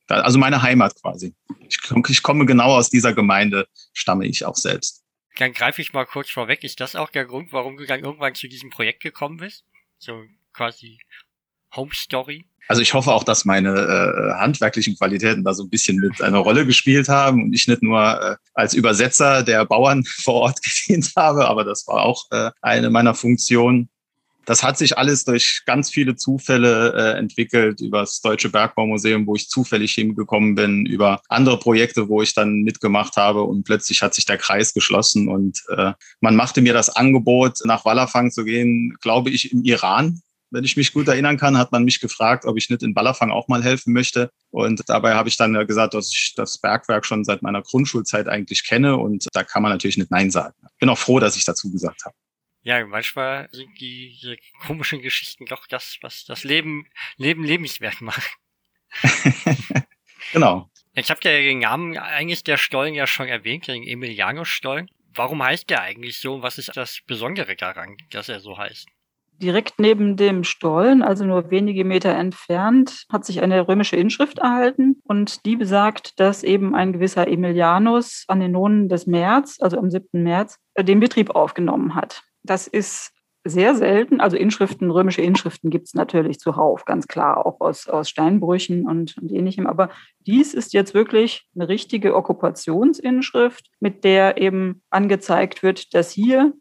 also 0.08 0.38
meine 0.38 0.60
Heimat 0.60 0.94
quasi. 1.00 1.34
Ich, 1.68 1.78
ich 2.08 2.22
komme 2.22 2.44
genau 2.44 2.76
aus 2.76 2.90
dieser 2.90 3.14
Gemeinde, 3.14 3.66
stamme 3.92 4.26
ich 4.26 4.44
auch 4.44 4.56
selbst. 4.56 5.04
Dann 5.36 5.52
greife 5.52 5.80
ich 5.80 5.92
mal 5.92 6.04
kurz 6.04 6.30
vorweg. 6.30 6.64
Ist 6.64 6.80
das 6.80 6.96
auch 6.96 7.10
der 7.10 7.24
Grund, 7.24 7.52
warum 7.52 7.76
du 7.76 7.86
dann 7.86 8.00
irgendwann 8.00 8.34
zu 8.34 8.48
diesem 8.48 8.70
Projekt 8.70 9.02
gekommen 9.02 9.38
bist? 9.38 9.64
So 9.98 10.22
quasi 10.52 10.98
Home 11.76 11.90
Story. 11.92 12.44
Also 12.68 12.80
ich 12.80 12.94
hoffe 12.94 13.12
auch, 13.12 13.24
dass 13.24 13.44
meine 13.44 13.70
äh, 13.70 14.40
handwerklichen 14.40 14.96
Qualitäten 14.96 15.44
da 15.44 15.52
so 15.52 15.64
ein 15.64 15.70
bisschen 15.70 15.96
mit 15.96 16.22
einer 16.22 16.38
Rolle 16.38 16.64
gespielt 16.64 17.08
haben 17.08 17.42
und 17.42 17.52
ich 17.52 17.66
nicht 17.66 17.82
nur 17.82 18.00
äh, 18.00 18.36
als 18.54 18.74
Übersetzer 18.74 19.42
der 19.42 19.64
Bauern 19.66 20.04
vor 20.22 20.34
Ort 20.34 20.60
gedient 20.62 21.12
habe, 21.16 21.48
aber 21.48 21.64
das 21.64 21.86
war 21.86 22.02
auch 22.02 22.24
äh, 22.30 22.50
eine 22.60 22.90
meiner 22.90 23.14
Funktionen. 23.14 23.88
Das 24.44 24.64
hat 24.64 24.76
sich 24.76 24.98
alles 24.98 25.24
durch 25.24 25.62
ganz 25.66 25.90
viele 25.90 26.16
Zufälle 26.16 26.94
äh, 26.96 27.18
entwickelt, 27.18 27.80
über 27.80 28.00
das 28.00 28.20
Deutsche 28.20 28.48
Bergbaumuseum, 28.48 29.26
wo 29.26 29.36
ich 29.36 29.48
zufällig 29.48 29.92
hingekommen 29.92 30.56
bin, 30.56 30.84
über 30.84 31.20
andere 31.28 31.58
Projekte, 31.58 32.08
wo 32.08 32.22
ich 32.22 32.34
dann 32.34 32.62
mitgemacht 32.62 33.16
habe 33.16 33.42
und 33.42 33.62
plötzlich 33.64 34.02
hat 34.02 34.14
sich 34.14 34.24
der 34.24 34.38
Kreis 34.38 34.74
geschlossen 34.74 35.28
und 35.28 35.62
äh, 35.76 35.92
man 36.20 36.34
machte 36.34 36.60
mir 36.60 36.72
das 36.72 36.90
Angebot, 36.90 37.58
nach 37.64 37.84
Wallerfang 37.84 38.32
zu 38.32 38.44
gehen, 38.44 38.96
glaube 39.00 39.30
ich, 39.30 39.52
im 39.52 39.62
Iran. 39.62 40.22
Wenn 40.52 40.64
ich 40.64 40.76
mich 40.76 40.92
gut 40.92 41.08
erinnern 41.08 41.38
kann, 41.38 41.56
hat 41.56 41.72
man 41.72 41.84
mich 41.84 41.98
gefragt, 41.98 42.44
ob 42.44 42.58
ich 42.58 42.68
nicht 42.68 42.82
in 42.82 42.94
Wallerfang 42.94 43.30
auch 43.30 43.48
mal 43.48 43.64
helfen 43.64 43.94
möchte. 43.94 44.30
Und 44.50 44.82
dabei 44.86 45.14
habe 45.14 45.30
ich 45.30 45.38
dann 45.38 45.54
gesagt, 45.66 45.94
dass 45.94 46.12
ich 46.12 46.34
das 46.36 46.58
Bergwerk 46.58 47.06
schon 47.06 47.24
seit 47.24 47.40
meiner 47.40 47.62
Grundschulzeit 47.62 48.28
eigentlich 48.28 48.66
kenne. 48.66 48.98
Und 48.98 49.26
da 49.32 49.44
kann 49.44 49.62
man 49.62 49.72
natürlich 49.72 49.96
nicht 49.96 50.10
Nein 50.10 50.30
sagen. 50.30 50.54
Bin 50.78 50.90
auch 50.90 50.98
froh, 50.98 51.18
dass 51.20 51.36
ich 51.36 51.44
dazu 51.46 51.72
gesagt 51.72 52.04
habe. 52.04 52.14
Ja, 52.64 52.84
manchmal 52.86 53.48
sind 53.50 53.80
die, 53.80 54.38
komischen 54.66 55.00
Geschichten 55.00 55.46
doch 55.46 55.66
das, 55.66 55.96
was 56.02 56.26
das 56.26 56.44
Leben, 56.44 56.86
Leben 57.16 57.44
lebenswert 57.44 58.02
macht. 58.02 58.36
genau. 60.32 60.70
Ich 60.94 61.10
habe 61.10 61.20
ja 61.24 61.32
den 61.32 61.60
Namen 61.60 61.96
eigentlich 61.96 62.44
der 62.44 62.58
Stollen 62.58 62.94
ja 62.94 63.06
schon 63.06 63.26
erwähnt, 63.26 63.68
den 63.68 63.82
Emiliano-Stollen. 63.82 64.90
Warum 65.14 65.42
heißt 65.42 65.70
der 65.70 65.80
eigentlich 65.80 66.18
so 66.18 66.42
was 66.42 66.58
ist 66.58 66.76
das 66.76 67.00
Besondere 67.06 67.56
daran, 67.56 67.96
dass 68.10 68.28
er 68.28 68.40
so 68.40 68.58
heißt? 68.58 68.86
Direkt 69.42 69.80
neben 69.80 70.16
dem 70.16 70.44
Stollen, 70.44 71.02
also 71.02 71.24
nur 71.24 71.50
wenige 71.50 71.84
Meter 71.84 72.14
entfernt, 72.14 73.06
hat 73.12 73.24
sich 73.24 73.42
eine 73.42 73.66
römische 73.66 73.96
Inschrift 73.96 74.38
erhalten 74.38 75.02
und 75.02 75.44
die 75.44 75.56
besagt, 75.56 76.20
dass 76.20 76.44
eben 76.44 76.76
ein 76.76 76.92
gewisser 76.92 77.26
Emilianus 77.26 78.24
an 78.28 78.38
den 78.38 78.52
Nonen 78.52 78.88
des 78.88 79.08
März, 79.08 79.56
also 79.60 79.78
am 79.78 79.90
7. 79.90 80.22
März, 80.22 80.58
den 80.78 81.00
Betrieb 81.00 81.30
aufgenommen 81.30 81.96
hat. 81.96 82.22
Das 82.44 82.68
ist 82.68 83.10
sehr 83.44 83.74
selten. 83.74 84.20
Also 84.20 84.36
Inschriften, 84.36 84.90
römische 84.90 85.22
Inschriften 85.22 85.70
gibt 85.70 85.88
es 85.88 85.94
natürlich 85.94 86.38
zuhauf, 86.38 86.84
ganz 86.84 87.08
klar, 87.08 87.44
auch 87.44 87.60
aus, 87.60 87.88
aus 87.88 88.08
Steinbrüchen 88.08 88.86
und, 88.86 89.16
und 89.18 89.32
ähnlichem. 89.32 89.66
Aber 89.66 89.90
dies 90.20 90.54
ist 90.54 90.72
jetzt 90.72 90.94
wirklich 90.94 91.48
eine 91.56 91.68
richtige 91.68 92.14
Okkupationsinschrift, 92.14 93.66
mit 93.80 94.04
der 94.04 94.40
eben 94.40 94.82
angezeigt 94.90 95.64
wird, 95.64 95.94
dass 95.94 96.12
hier 96.12 96.52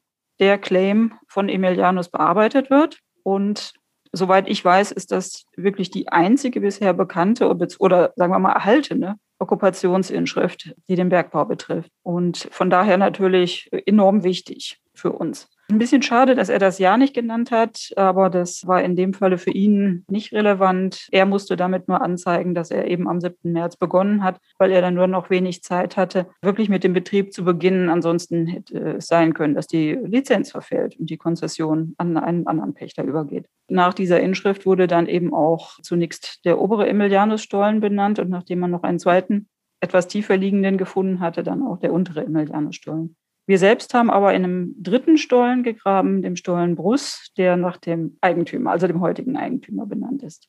der 0.41 0.57
Claim 0.57 1.13
von 1.27 1.47
Emilianus 1.47 2.09
bearbeitet 2.09 2.69
wird. 2.69 2.99
Und 3.23 3.73
soweit 4.11 4.49
ich 4.49 4.65
weiß, 4.65 4.91
ist 4.91 5.11
das 5.11 5.45
wirklich 5.55 5.91
die 5.91 6.09
einzige 6.09 6.59
bisher 6.59 6.93
bekannte 6.93 7.47
oder 7.47 8.11
sagen 8.15 8.33
wir 8.33 8.39
mal 8.39 8.51
erhaltene 8.51 9.15
Okkupationsinschrift, 9.39 10.75
die 10.87 10.95
den 10.95 11.09
Bergbau 11.09 11.45
betrifft. 11.45 11.91
Und 12.03 12.49
von 12.51 12.69
daher 12.69 12.97
natürlich 12.97 13.69
enorm 13.85 14.23
wichtig 14.23 14.79
für 14.93 15.11
uns. 15.11 15.47
Ein 15.71 15.77
bisschen 15.77 16.01
schade, 16.01 16.35
dass 16.35 16.49
er 16.49 16.59
das 16.59 16.79
Jahr 16.79 16.97
nicht 16.97 17.13
genannt 17.13 17.49
hat, 17.49 17.93
aber 17.95 18.29
das 18.29 18.67
war 18.67 18.83
in 18.83 18.97
dem 18.97 19.13
Falle 19.13 19.37
für 19.37 19.51
ihn 19.51 20.03
nicht 20.09 20.33
relevant. 20.33 21.07
Er 21.11 21.25
musste 21.25 21.55
damit 21.55 21.87
nur 21.87 22.01
anzeigen, 22.01 22.53
dass 22.53 22.71
er 22.71 22.89
eben 22.89 23.07
am 23.07 23.21
7. 23.21 23.53
März 23.53 23.77
begonnen 23.77 24.21
hat, 24.21 24.41
weil 24.57 24.73
er 24.73 24.81
dann 24.81 24.95
nur 24.95 25.07
noch 25.07 25.29
wenig 25.29 25.63
Zeit 25.63 25.95
hatte, 25.95 26.27
wirklich 26.41 26.67
mit 26.67 26.83
dem 26.83 26.91
Betrieb 26.91 27.31
zu 27.31 27.45
beginnen. 27.45 27.87
Ansonsten 27.87 28.47
hätte 28.47 28.95
es 28.97 29.07
sein 29.07 29.33
können, 29.33 29.55
dass 29.55 29.65
die 29.65 29.97
Lizenz 30.03 30.51
verfällt 30.51 30.99
und 30.99 31.09
die 31.09 31.17
Konzession 31.17 31.93
an 31.97 32.17
einen 32.17 32.47
anderen 32.47 32.73
Pächter 32.73 33.05
übergeht. 33.05 33.47
Nach 33.69 33.93
dieser 33.93 34.19
Inschrift 34.19 34.65
wurde 34.65 34.87
dann 34.87 35.07
eben 35.07 35.33
auch 35.33 35.79
zunächst 35.81 36.43
der 36.43 36.59
obere 36.59 36.85
Emilianusstollen 36.89 37.79
benannt 37.79 38.19
und 38.19 38.29
nachdem 38.29 38.59
man 38.59 38.71
noch 38.71 38.83
einen 38.83 38.99
zweiten 38.99 39.47
etwas 39.79 40.09
tiefer 40.09 40.35
liegenden 40.35 40.77
gefunden 40.77 41.21
hatte, 41.21 41.43
dann 41.43 41.65
auch 41.65 41.79
der 41.79 41.93
untere 41.93 42.25
Emilianusstollen. 42.25 43.15
Wir 43.47 43.57
selbst 43.57 43.93
haben 43.93 44.09
aber 44.09 44.33
in 44.33 44.43
einem 44.43 44.75
dritten 44.77 45.17
Stollen 45.17 45.63
gegraben, 45.63 46.21
dem 46.21 46.35
Stollen 46.35 46.75
Bruss, 46.75 47.31
der 47.37 47.57
nach 47.57 47.77
dem 47.77 48.17
Eigentümer, 48.21 48.71
also 48.71 48.87
dem 48.87 49.01
heutigen 49.01 49.35
Eigentümer 49.35 49.85
benannt 49.85 50.23
ist. 50.23 50.47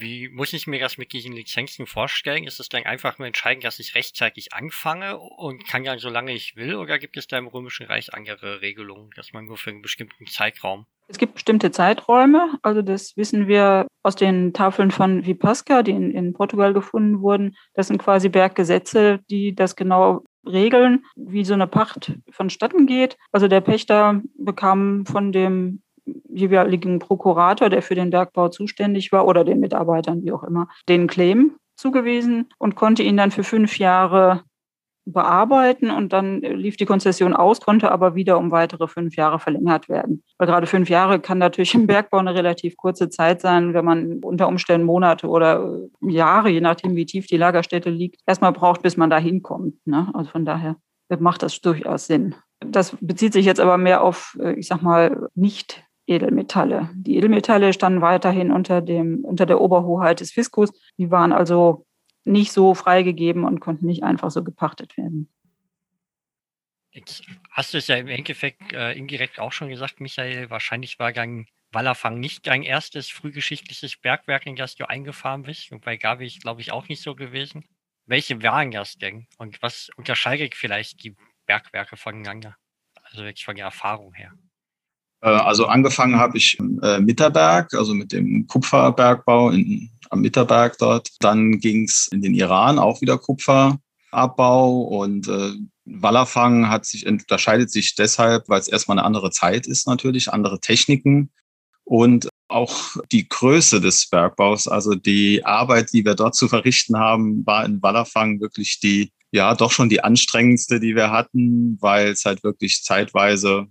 Wie 0.00 0.28
muss 0.28 0.52
ich 0.52 0.68
mir 0.68 0.78
das 0.78 0.96
mit 0.96 1.12
diesen 1.12 1.32
Lizenzen 1.32 1.86
vorstellen? 1.86 2.44
Ist 2.44 2.60
es 2.60 2.68
dann 2.68 2.84
einfach 2.84 3.18
nur 3.18 3.26
entscheidend, 3.26 3.64
dass 3.64 3.80
ich 3.80 3.96
rechtzeitig 3.96 4.54
anfange 4.54 5.18
und 5.18 5.66
kann 5.66 5.82
ja 5.82 5.98
solange 5.98 6.32
ich 6.32 6.54
will? 6.54 6.76
Oder 6.76 7.00
gibt 7.00 7.16
es 7.16 7.26
da 7.26 7.36
im 7.36 7.48
Römischen 7.48 7.86
Reich 7.86 8.14
andere 8.14 8.60
Regelungen, 8.60 9.10
dass 9.16 9.32
man 9.32 9.46
nur 9.46 9.56
für 9.56 9.70
einen 9.70 9.82
bestimmten 9.82 10.26
Zeitraum? 10.26 10.86
Es 11.08 11.18
gibt 11.18 11.34
bestimmte 11.34 11.72
Zeiträume. 11.72 12.58
Also 12.62 12.80
das 12.82 13.16
wissen 13.16 13.48
wir 13.48 13.88
aus 14.04 14.14
den 14.14 14.52
Tafeln 14.52 14.92
von 14.92 15.26
Vipasca, 15.26 15.82
die 15.82 15.90
in, 15.90 16.12
in 16.12 16.32
Portugal 16.32 16.72
gefunden 16.74 17.20
wurden. 17.20 17.56
Das 17.74 17.88
sind 17.88 17.98
quasi 17.98 18.28
Berggesetze, 18.28 19.18
die 19.28 19.54
das 19.54 19.74
genau 19.74 20.22
regeln, 20.46 21.04
wie 21.16 21.44
so 21.44 21.54
eine 21.54 21.66
Pacht 21.66 22.12
vonstatten 22.30 22.86
geht. 22.86 23.16
Also 23.32 23.48
der 23.48 23.60
Pächter 23.60 24.22
bekam 24.36 25.04
von 25.06 25.32
dem 25.32 25.82
jeweiligen 26.28 26.98
Prokurator, 26.98 27.68
der 27.68 27.82
für 27.82 27.94
den 27.94 28.10
Bergbau 28.10 28.48
zuständig 28.48 29.12
war, 29.12 29.26
oder 29.26 29.44
den 29.44 29.60
Mitarbeitern, 29.60 30.22
wie 30.22 30.32
auch 30.32 30.42
immer, 30.42 30.68
den 30.88 31.06
Claim 31.06 31.56
zugewiesen 31.76 32.48
und 32.58 32.74
konnte 32.74 33.02
ihn 33.02 33.16
dann 33.16 33.30
für 33.30 33.44
fünf 33.44 33.78
Jahre 33.78 34.42
bearbeiten 35.12 35.90
und 35.90 36.12
dann 36.12 36.40
lief 36.40 36.76
die 36.76 36.84
Konzession 36.84 37.34
aus, 37.34 37.60
konnte 37.60 37.90
aber 37.90 38.14
wieder 38.14 38.38
um 38.38 38.50
weitere 38.50 38.88
fünf 38.88 39.16
Jahre 39.16 39.38
verlängert 39.38 39.88
werden. 39.88 40.22
Weil 40.38 40.48
gerade 40.48 40.66
fünf 40.66 40.88
Jahre 40.88 41.20
kann 41.20 41.38
natürlich 41.38 41.74
im 41.74 41.86
Bergbau 41.86 42.18
eine 42.18 42.34
relativ 42.34 42.76
kurze 42.76 43.08
Zeit 43.08 43.40
sein, 43.40 43.74
wenn 43.74 43.84
man 43.84 44.20
unter 44.22 44.48
Umständen 44.48 44.86
Monate 44.86 45.28
oder 45.28 45.78
Jahre, 46.00 46.50
je 46.50 46.60
nachdem 46.60 46.94
wie 46.96 47.06
tief 47.06 47.26
die 47.26 47.36
Lagerstätte 47.36 47.90
liegt, 47.90 48.20
erstmal 48.26 48.52
braucht, 48.52 48.82
bis 48.82 48.96
man 48.96 49.10
da 49.10 49.18
hinkommt. 49.18 49.74
Ne? 49.86 50.08
Also 50.14 50.30
von 50.30 50.44
daher 50.44 50.76
macht 51.18 51.42
das 51.42 51.60
durchaus 51.60 52.06
Sinn. 52.06 52.34
Das 52.60 52.96
bezieht 53.00 53.32
sich 53.32 53.46
jetzt 53.46 53.60
aber 53.60 53.78
mehr 53.78 54.02
auf, 54.02 54.36
ich 54.56 54.66
sag 54.66 54.82
mal, 54.82 55.28
nicht 55.34 55.84
Edelmetalle. 56.08 56.90
Die 56.94 57.16
Edelmetalle 57.16 57.72
standen 57.72 58.00
weiterhin 58.00 58.50
unter, 58.50 58.80
dem, 58.80 59.24
unter 59.24 59.46
der 59.46 59.60
Oberhoheit 59.60 60.20
des 60.20 60.32
Fiskus. 60.32 60.70
Die 60.98 61.10
waren 61.10 61.32
also 61.32 61.84
nicht 62.28 62.52
so 62.52 62.74
freigegeben 62.74 63.44
und 63.44 63.60
konnten 63.60 63.86
nicht 63.86 64.02
einfach 64.02 64.30
so 64.30 64.44
gepachtet 64.44 64.96
werden. 64.96 65.28
Jetzt 66.90 67.22
hast 67.50 67.74
du 67.74 67.78
es 67.78 67.86
ja 67.86 67.96
im 67.96 68.08
Endeffekt 68.08 68.72
äh, 68.72 68.92
indirekt 68.92 69.38
auch 69.38 69.52
schon 69.52 69.68
gesagt, 69.68 70.00
Michael. 70.00 70.50
Wahrscheinlich 70.50 70.98
war 70.98 71.12
Gang 71.12 71.46
Wallerfang 71.70 72.18
nicht 72.18 72.46
dein 72.46 72.62
erstes 72.62 73.10
frühgeschichtliches 73.10 73.96
Bergwerk, 73.98 74.46
in 74.46 74.56
das 74.56 74.74
du 74.74 74.88
eingefahren 74.88 75.42
bist. 75.42 75.70
Und 75.70 75.84
bei 75.84 75.96
Gabi 75.96 76.26
ist, 76.26 76.40
glaube 76.40 76.60
ich, 76.60 76.72
auch 76.72 76.88
nicht 76.88 77.02
so 77.02 77.14
gewesen. 77.14 77.64
Welche 78.06 78.42
waren 78.42 78.70
das 78.70 78.96
denn? 78.96 79.26
Und 79.36 79.60
was 79.60 79.90
unterscheidet 79.96 80.54
vielleicht 80.54 81.04
die 81.04 81.14
Bergwerke 81.46 81.96
voneinander? 81.96 82.56
Also 83.02 83.24
wirklich 83.24 83.44
von 83.44 83.56
der 83.56 83.66
Erfahrung 83.66 84.14
her. 84.14 84.32
Äh, 85.20 85.28
also 85.28 85.66
angefangen 85.66 86.16
habe 86.16 86.38
ich 86.38 86.58
im 86.58 86.80
äh, 86.82 87.00
Mitterberg, 87.00 87.74
also 87.74 87.94
mit 87.94 88.12
dem 88.12 88.46
Kupferbergbau 88.46 89.50
in, 89.50 89.90
am 90.10 90.20
Mitterberg 90.20 90.78
dort. 90.78 91.08
Dann 91.20 91.58
ging 91.60 91.84
es 91.84 92.08
in 92.12 92.22
den 92.22 92.34
Iran, 92.34 92.78
auch 92.78 93.00
wieder 93.00 93.18
Kupferabbau 93.18 94.80
und 94.82 95.28
äh, 95.28 95.52
Wallerfang 95.84 96.68
hat 96.68 96.84
sich, 96.84 97.06
unterscheidet 97.06 97.70
sich 97.70 97.94
deshalb, 97.94 98.48
weil 98.48 98.60
es 98.60 98.68
erstmal 98.68 98.98
eine 98.98 99.06
andere 99.06 99.30
Zeit 99.30 99.66
ist 99.66 99.86
natürlich, 99.86 100.32
andere 100.32 100.60
Techniken 100.60 101.30
und 101.88 102.28
auch 102.48 102.96
die 103.12 103.28
Größe 103.28 103.80
des 103.80 104.08
Bergbaus, 104.08 104.68
also 104.68 104.94
die 104.94 105.44
Arbeit, 105.44 105.92
die 105.92 106.04
wir 106.04 106.14
dort 106.14 106.34
zu 106.34 106.48
verrichten 106.48 106.98
haben, 106.98 107.44
war 107.46 107.64
in 107.64 107.82
Wallerfang 107.82 108.40
wirklich 108.40 108.78
die 108.80 109.10
ja 109.30 109.54
doch 109.54 109.72
schon 109.72 109.88
die 109.88 110.02
anstrengendste, 110.02 110.80
die 110.80 110.94
wir 110.94 111.10
hatten, 111.10 111.76
weil 111.80 112.08
es 112.08 112.24
halt 112.24 112.42
wirklich 112.44 112.82
zeitweise, 112.82 113.66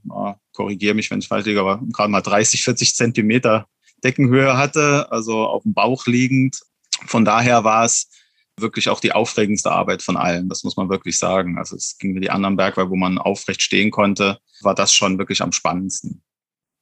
korrigiere 0.53 0.93
mich, 0.93 1.09
wenn 1.09 1.19
ich 1.19 1.27
falsch 1.27 1.45
liege, 1.45 1.59
aber 1.59 1.81
gerade 1.91 2.11
mal 2.11 2.21
30, 2.21 2.63
40 2.63 2.95
Zentimeter 2.95 3.67
Deckenhöhe 4.03 4.57
hatte, 4.57 5.11
also 5.11 5.45
auf 5.45 5.63
dem 5.63 5.73
Bauch 5.73 6.05
liegend. 6.05 6.59
Von 7.07 7.25
daher 7.25 7.63
war 7.63 7.85
es 7.85 8.09
wirklich 8.59 8.89
auch 8.89 8.99
die 8.99 9.11
aufregendste 9.11 9.71
Arbeit 9.71 10.03
von 10.03 10.17
allen, 10.17 10.49
das 10.49 10.63
muss 10.63 10.77
man 10.77 10.89
wirklich 10.89 11.17
sagen. 11.17 11.57
Also 11.57 11.75
es 11.75 11.97
ging 11.97 12.15
wie 12.15 12.19
die 12.19 12.31
anderen 12.31 12.55
Bergwerke, 12.55 12.91
wo 12.91 12.95
man 12.95 13.17
aufrecht 13.17 13.61
stehen 13.61 13.91
konnte, 13.91 14.39
war 14.61 14.75
das 14.75 14.93
schon 14.93 15.17
wirklich 15.17 15.41
am 15.41 15.51
spannendsten. 15.51 16.23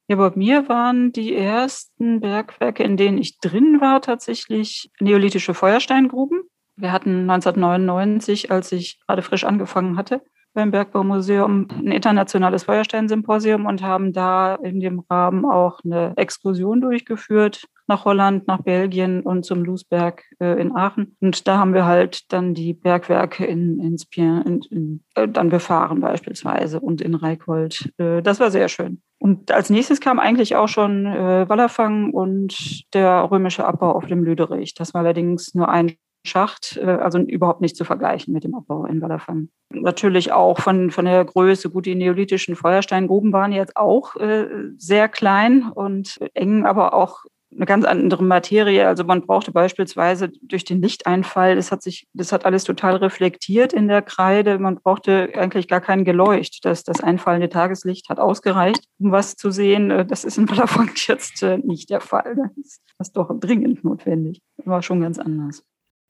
Ja, 0.08 0.16
bei 0.16 0.30
mir 0.36 0.68
waren 0.68 1.10
die 1.10 1.34
ersten 1.34 2.20
Bergwerke, 2.20 2.84
in 2.84 2.96
denen 2.96 3.18
ich 3.18 3.40
drin 3.40 3.80
war, 3.80 4.00
tatsächlich 4.00 4.90
neolithische 5.00 5.52
Feuersteingruben. 5.52 6.42
Wir 6.76 6.92
hatten 6.92 7.28
1999, 7.28 8.50
als 8.52 8.70
ich 8.70 9.00
gerade 9.06 9.22
frisch 9.22 9.44
angefangen 9.44 9.96
hatte, 9.96 10.22
beim 10.54 10.70
Bergbaumuseum 10.70 11.68
ein 11.70 11.90
internationales 11.90 12.64
Feuersteinsymposium 12.64 13.66
und 13.66 13.82
haben 13.82 14.12
da 14.12 14.54
in 14.54 14.80
dem 14.80 15.00
Rahmen 15.10 15.44
auch 15.44 15.80
eine 15.84 16.14
Exkursion 16.16 16.80
durchgeführt 16.80 17.66
nach 17.88 18.04
Holland, 18.04 18.46
nach 18.46 18.62
Belgien 18.62 19.22
und 19.22 19.44
zum 19.44 19.64
Lusberg 19.64 20.24
äh, 20.40 20.60
in 20.60 20.74
Aachen. 20.74 21.16
Und 21.20 21.46
da 21.46 21.58
haben 21.58 21.74
wir 21.74 21.84
halt 21.84 22.32
dann 22.32 22.54
die 22.54 22.74
Bergwerke 22.74 23.44
in, 23.44 23.80
in 23.80 23.98
Spien 23.98 24.42
in, 24.42 24.60
in, 24.70 25.04
äh, 25.14 25.28
dann 25.28 25.50
befahren 25.50 26.00
beispielsweise 26.00 26.80
und 26.80 27.00
in 27.00 27.14
Reikholt. 27.14 27.92
Äh, 27.98 28.22
das 28.22 28.40
war 28.40 28.50
sehr 28.50 28.68
schön. 28.68 29.02
Und 29.18 29.50
als 29.50 29.70
nächstes 29.70 30.00
kam 30.00 30.18
eigentlich 30.18 30.56
auch 30.56 30.68
schon 30.68 31.06
äh, 31.06 31.48
Wallerfang 31.48 32.12
und 32.12 32.84
der 32.94 33.28
römische 33.30 33.64
Abbau 33.66 33.92
auf 33.92 34.06
dem 34.06 34.22
Lüderich. 34.22 34.74
Das 34.74 34.94
war 34.94 35.00
allerdings 35.00 35.54
nur 35.54 35.68
ein 35.68 35.96
Schacht, 36.26 36.76
äh, 36.76 36.84
also 36.84 37.18
überhaupt 37.18 37.60
nicht 37.60 37.76
zu 37.76 37.84
vergleichen 37.84 38.34
mit 38.34 38.44
dem 38.44 38.54
Abbau 38.54 38.84
in 38.84 39.00
Wallerfang. 39.00 39.48
Natürlich 39.72 40.32
auch 40.32 40.58
von, 40.58 40.90
von 40.90 41.06
der 41.06 41.24
Größe. 41.24 41.70
Gut, 41.70 41.86
die 41.86 41.94
neolithischen 41.94 42.56
Feuersteingruben 42.56 43.32
waren 43.32 43.52
jetzt 43.52 43.76
auch 43.76 44.16
äh, 44.16 44.46
sehr 44.76 45.08
klein 45.08 45.70
und 45.74 46.18
eng, 46.34 46.66
aber 46.66 46.94
auch 46.94 47.24
eine 47.54 47.66
ganz 47.66 47.84
andere 47.84 48.22
Materie. 48.22 48.86
Also 48.86 49.04
man 49.04 49.26
brauchte 49.26 49.52
beispielsweise 49.52 50.30
durch 50.42 50.64
den 50.64 50.82
Lichteinfall, 50.82 51.56
das 51.56 51.72
hat 51.72 51.82
sich, 51.82 52.06
das 52.12 52.32
hat 52.32 52.44
alles 52.44 52.64
total 52.64 52.96
reflektiert 52.96 53.72
in 53.72 53.88
der 53.88 54.02
Kreide. 54.02 54.58
Man 54.58 54.76
brauchte 54.76 55.30
eigentlich 55.34 55.68
gar 55.68 55.80
kein 55.80 56.04
Geleucht. 56.04 56.64
Das, 56.64 56.82
das 56.84 57.00
einfallende 57.00 57.48
Tageslicht 57.48 58.08
hat 58.08 58.18
ausgereicht, 58.18 58.84
um 58.98 59.12
was 59.12 59.36
zu 59.36 59.50
sehen. 59.50 59.90
Äh, 59.90 60.06
das 60.06 60.24
ist 60.24 60.38
in 60.38 60.48
Wallerfang 60.50 60.90
jetzt 61.06 61.42
äh, 61.42 61.58
nicht 61.58 61.90
der 61.90 62.00
Fall. 62.00 62.36
Das 62.56 62.80
ist 62.98 63.16
doch 63.16 63.30
dringend 63.38 63.84
notwendig. 63.84 64.40
War 64.64 64.82
schon 64.82 65.00
ganz 65.00 65.18
anders. 65.18 65.64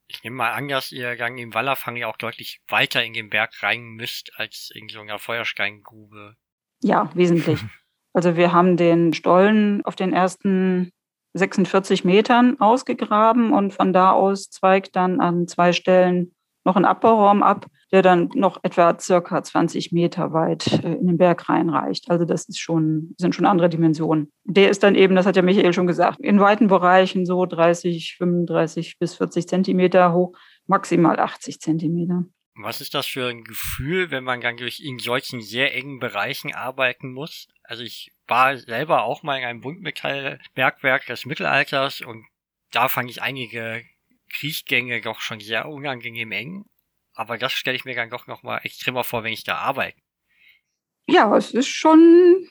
Ich 0.08 0.22
nehme 0.22 0.36
mal 0.36 0.52
an, 0.52 0.68
dass 0.68 0.92
ihr 0.92 1.16
Gang 1.16 1.38
im 1.38 1.52
Wallerfang 1.52 1.96
ja 1.96 2.06
auch 2.06 2.16
deutlich 2.16 2.60
weiter 2.68 3.04
in 3.04 3.12
den 3.12 3.28
Berg 3.28 3.62
rein 3.62 3.82
müsst 3.82 4.32
als 4.36 4.70
in 4.72 4.88
so 4.88 5.00
einer 5.00 5.18
Feuersteingrube. 5.18 6.36
Ja, 6.82 7.10
wesentlich. 7.14 7.60
Also 8.12 8.34
wir 8.34 8.50
haben 8.50 8.78
den 8.78 9.12
Stollen 9.12 9.84
auf 9.84 9.94
den 9.94 10.14
ersten 10.14 10.90
46 11.36 12.04
Metern 12.04 12.58
ausgegraben 12.60 13.52
und 13.52 13.72
von 13.72 13.92
da 13.92 14.12
aus 14.12 14.50
zweigt 14.50 14.96
dann 14.96 15.20
an 15.20 15.46
zwei 15.46 15.72
Stellen 15.72 16.32
noch 16.64 16.76
ein 16.76 16.84
Abbauraum 16.84 17.42
ab, 17.42 17.66
der 17.92 18.02
dann 18.02 18.30
noch 18.34 18.58
etwa 18.64 18.98
circa 18.98 19.42
20 19.42 19.92
Meter 19.92 20.32
weit 20.32 20.84
äh, 20.84 20.94
in 20.94 21.06
den 21.06 21.16
Berg 21.16 21.48
reinreicht. 21.48 22.10
Also 22.10 22.24
das 22.24 22.48
ist 22.48 22.58
schon, 22.58 23.14
sind 23.18 23.34
schon 23.34 23.46
andere 23.46 23.68
Dimensionen. 23.68 24.32
Der 24.44 24.70
ist 24.70 24.82
dann 24.82 24.96
eben, 24.96 25.14
das 25.14 25.26
hat 25.26 25.36
ja 25.36 25.42
Michael 25.42 25.72
schon 25.72 25.86
gesagt, 25.86 26.18
in 26.20 26.40
weiten 26.40 26.66
Bereichen 26.66 27.24
so 27.24 27.46
30, 27.46 28.16
35 28.18 28.98
bis 28.98 29.14
40 29.14 29.46
Zentimeter 29.48 30.12
hoch, 30.12 30.36
maximal 30.66 31.18
80 31.20 31.60
Zentimeter. 31.60 32.24
Was 32.58 32.80
ist 32.80 32.94
das 32.94 33.06
für 33.06 33.28
ein 33.28 33.44
Gefühl, 33.44 34.10
wenn 34.10 34.24
man 34.24 34.40
dann 34.40 34.56
durch 34.56 34.80
in 34.80 34.98
solchen 34.98 35.42
sehr 35.42 35.74
engen 35.74 35.98
Bereichen 35.98 36.54
arbeiten 36.54 37.12
muss? 37.12 37.48
Also 37.62 37.82
ich 37.82 38.12
war 38.26 38.56
selber 38.56 39.02
auch 39.04 39.22
mal 39.22 39.38
in 39.38 39.44
einem 39.44 39.60
Buntmetallbergwerk 39.60 41.06
des 41.06 41.26
Mittelalters 41.26 42.00
und 42.00 42.24
da 42.72 42.88
fand 42.88 43.10
ich 43.10 43.22
einige 43.22 43.84
Kriechgänge 44.32 45.00
doch 45.00 45.20
schon 45.20 45.40
sehr 45.40 45.68
unangenehm 45.68 46.32
eng. 46.32 46.64
Aber 47.14 47.38
das 47.38 47.52
stelle 47.52 47.76
ich 47.76 47.84
mir 47.84 47.94
dann 47.94 48.10
doch 48.10 48.26
nochmal 48.26 48.60
extremer 48.62 49.04
vor, 49.04 49.22
wenn 49.22 49.32
ich 49.32 49.44
da 49.44 49.56
arbeite. 49.56 49.98
Ja, 51.06 51.34
es 51.36 51.52
ist 51.52 51.68
schon 51.68 52.48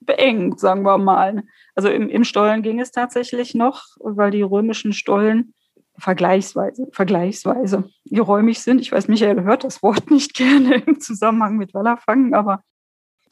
beengt, 0.00 0.60
sagen 0.60 0.82
wir 0.82 0.98
mal. 0.98 1.42
Also 1.74 1.88
im, 1.88 2.08
im 2.08 2.24
Stollen 2.24 2.62
ging 2.62 2.80
es 2.80 2.90
tatsächlich 2.90 3.54
noch, 3.54 3.84
weil 4.00 4.30
die 4.30 4.42
römischen 4.42 4.92
Stollen 4.92 5.54
vergleichsweise, 5.98 6.88
vergleichsweise 6.92 7.84
geräumig 8.06 8.60
sind. 8.60 8.80
Ich 8.80 8.92
weiß, 8.92 9.08
Michael 9.08 9.42
hört 9.42 9.64
das 9.64 9.82
Wort 9.82 10.10
nicht 10.10 10.34
gerne 10.34 10.76
im 10.76 11.00
Zusammenhang 11.00 11.56
mit 11.56 11.74
Wallerfangen, 11.74 12.34
aber 12.34 12.62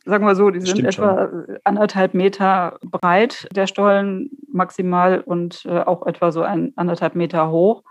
sagen 0.04 0.24
wir 0.24 0.34
so, 0.34 0.50
die 0.50 0.60
sind 0.60 0.84
etwa 0.84 1.28
schon. 1.28 1.58
anderthalb 1.64 2.14
Meter 2.14 2.78
breit, 2.82 3.48
der 3.54 3.66
Stollen 3.66 4.30
maximal 4.52 5.20
und 5.20 5.64
äh, 5.66 5.80
auch 5.80 6.06
etwa 6.06 6.32
so 6.32 6.42
ein 6.42 6.72
anderthalb 6.76 7.14
Meter 7.14 7.50
hoch. 7.50 7.82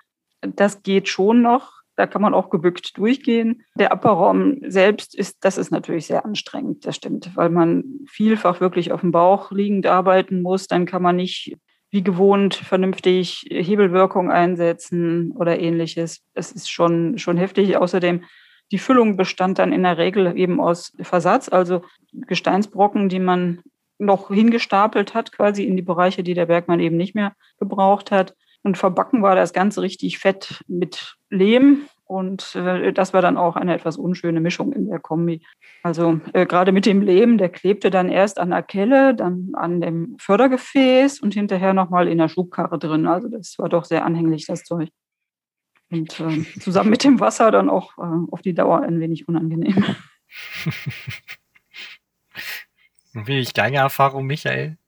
Das 0.41 0.83
geht 0.83 1.07
schon 1.07 1.41
noch. 1.41 1.79
Da 1.95 2.07
kann 2.07 2.21
man 2.21 2.33
auch 2.33 2.49
gebückt 2.49 2.97
durchgehen. 2.97 3.63
Der 3.75 3.91
Abbaraum 3.91 4.59
selbst 4.65 5.13
ist, 5.13 5.43
das 5.43 5.57
ist 5.57 5.69
natürlich 5.69 6.07
sehr 6.07 6.23
anstrengend, 6.23 6.85
das 6.85 6.95
stimmt, 6.95 7.35
weil 7.35 7.49
man 7.49 7.83
vielfach 8.07 8.61
wirklich 8.61 8.93
auf 8.93 9.01
dem 9.01 9.11
Bauch 9.11 9.51
liegend 9.51 9.85
arbeiten 9.85 10.41
muss. 10.41 10.67
Dann 10.67 10.85
kann 10.85 11.01
man 11.01 11.17
nicht 11.17 11.57
wie 11.91 12.03
gewohnt 12.03 12.55
vernünftig 12.55 13.46
Hebelwirkung 13.50 14.31
einsetzen 14.31 15.31
oder 15.31 15.60
ähnliches. 15.60 16.22
Das 16.34 16.51
ist 16.51 16.69
schon, 16.69 17.17
schon 17.17 17.38
heftig. 17.38 17.77
Außerdem, 17.77 18.24
die 18.72 18.77
Füllung 18.77 19.17
bestand 19.17 19.58
dann 19.58 19.74
in 19.74 19.84
der 19.84 19.98
Regel 19.98 20.38
eben 20.38 20.60
aus 20.60 20.93
Versatz, 21.01 21.50
also 21.50 21.81
Gesteinsbrocken, 22.13 23.10
die 23.10 23.19
man 23.19 23.62
noch 23.98 24.29
hingestapelt 24.29 25.13
hat, 25.13 25.31
quasi 25.31 25.65
in 25.65 25.75
die 25.75 25.81
Bereiche, 25.81 26.24
die 26.24 26.36
der 26.36 26.46
Bergmann 26.46 26.79
eben 26.79 26.96
nicht 26.96 27.15
mehr 27.15 27.34
gebraucht 27.60 28.12
hat. 28.12 28.36
Und 28.62 28.77
verbacken 28.77 29.22
war 29.22 29.36
das 29.36 29.53
Ganze 29.53 29.81
richtig 29.81 30.19
fett 30.19 30.63
mit 30.67 31.15
Lehm 31.29 31.84
und 32.09 32.55
äh, 32.55 32.91
das 32.91 33.13
war 33.13 33.21
dann 33.21 33.37
auch 33.37 33.55
eine 33.55 33.75
etwas 33.75 33.95
unschöne 33.95 34.41
Mischung 34.41 34.73
in 34.73 34.87
der 34.87 34.97
Kombi. 34.97 35.45
Also 35.83 36.19
äh, 36.33 36.47
gerade 36.47 36.71
mit 36.71 36.87
dem 36.87 37.03
Lehm, 37.03 37.37
der 37.37 37.49
klebte 37.49 37.91
dann 37.91 38.09
erst 38.09 38.39
an 38.39 38.49
der 38.49 38.63
Kelle, 38.63 39.13
dann 39.13 39.51
an 39.53 39.79
dem 39.79 40.15
Fördergefäß 40.19 41.19
und 41.19 41.35
hinterher 41.35 41.75
nochmal 41.75 42.07
in 42.07 42.17
der 42.17 42.27
Schubkarre 42.27 42.79
drin. 42.79 43.05
Also 43.05 43.27
das 43.27 43.59
war 43.59 43.69
doch 43.69 43.85
sehr 43.85 44.05
anhänglich, 44.05 44.47
das 44.47 44.63
Zeug. 44.63 44.89
Und 45.91 46.19
äh, 46.19 46.45
zusammen 46.59 46.89
mit 46.89 47.03
dem 47.03 47.19
Wasser 47.19 47.51
dann 47.51 47.69
auch 47.69 47.95
äh, 47.99 48.31
auf 48.31 48.41
die 48.41 48.55
Dauer 48.55 48.81
ein 48.81 48.99
wenig 48.99 49.27
unangenehm. 49.27 49.85
Wie 53.13 53.37
ich 53.37 53.53
deine 53.53 53.77
Erfahrung, 53.77 54.25
Michael? 54.25 54.78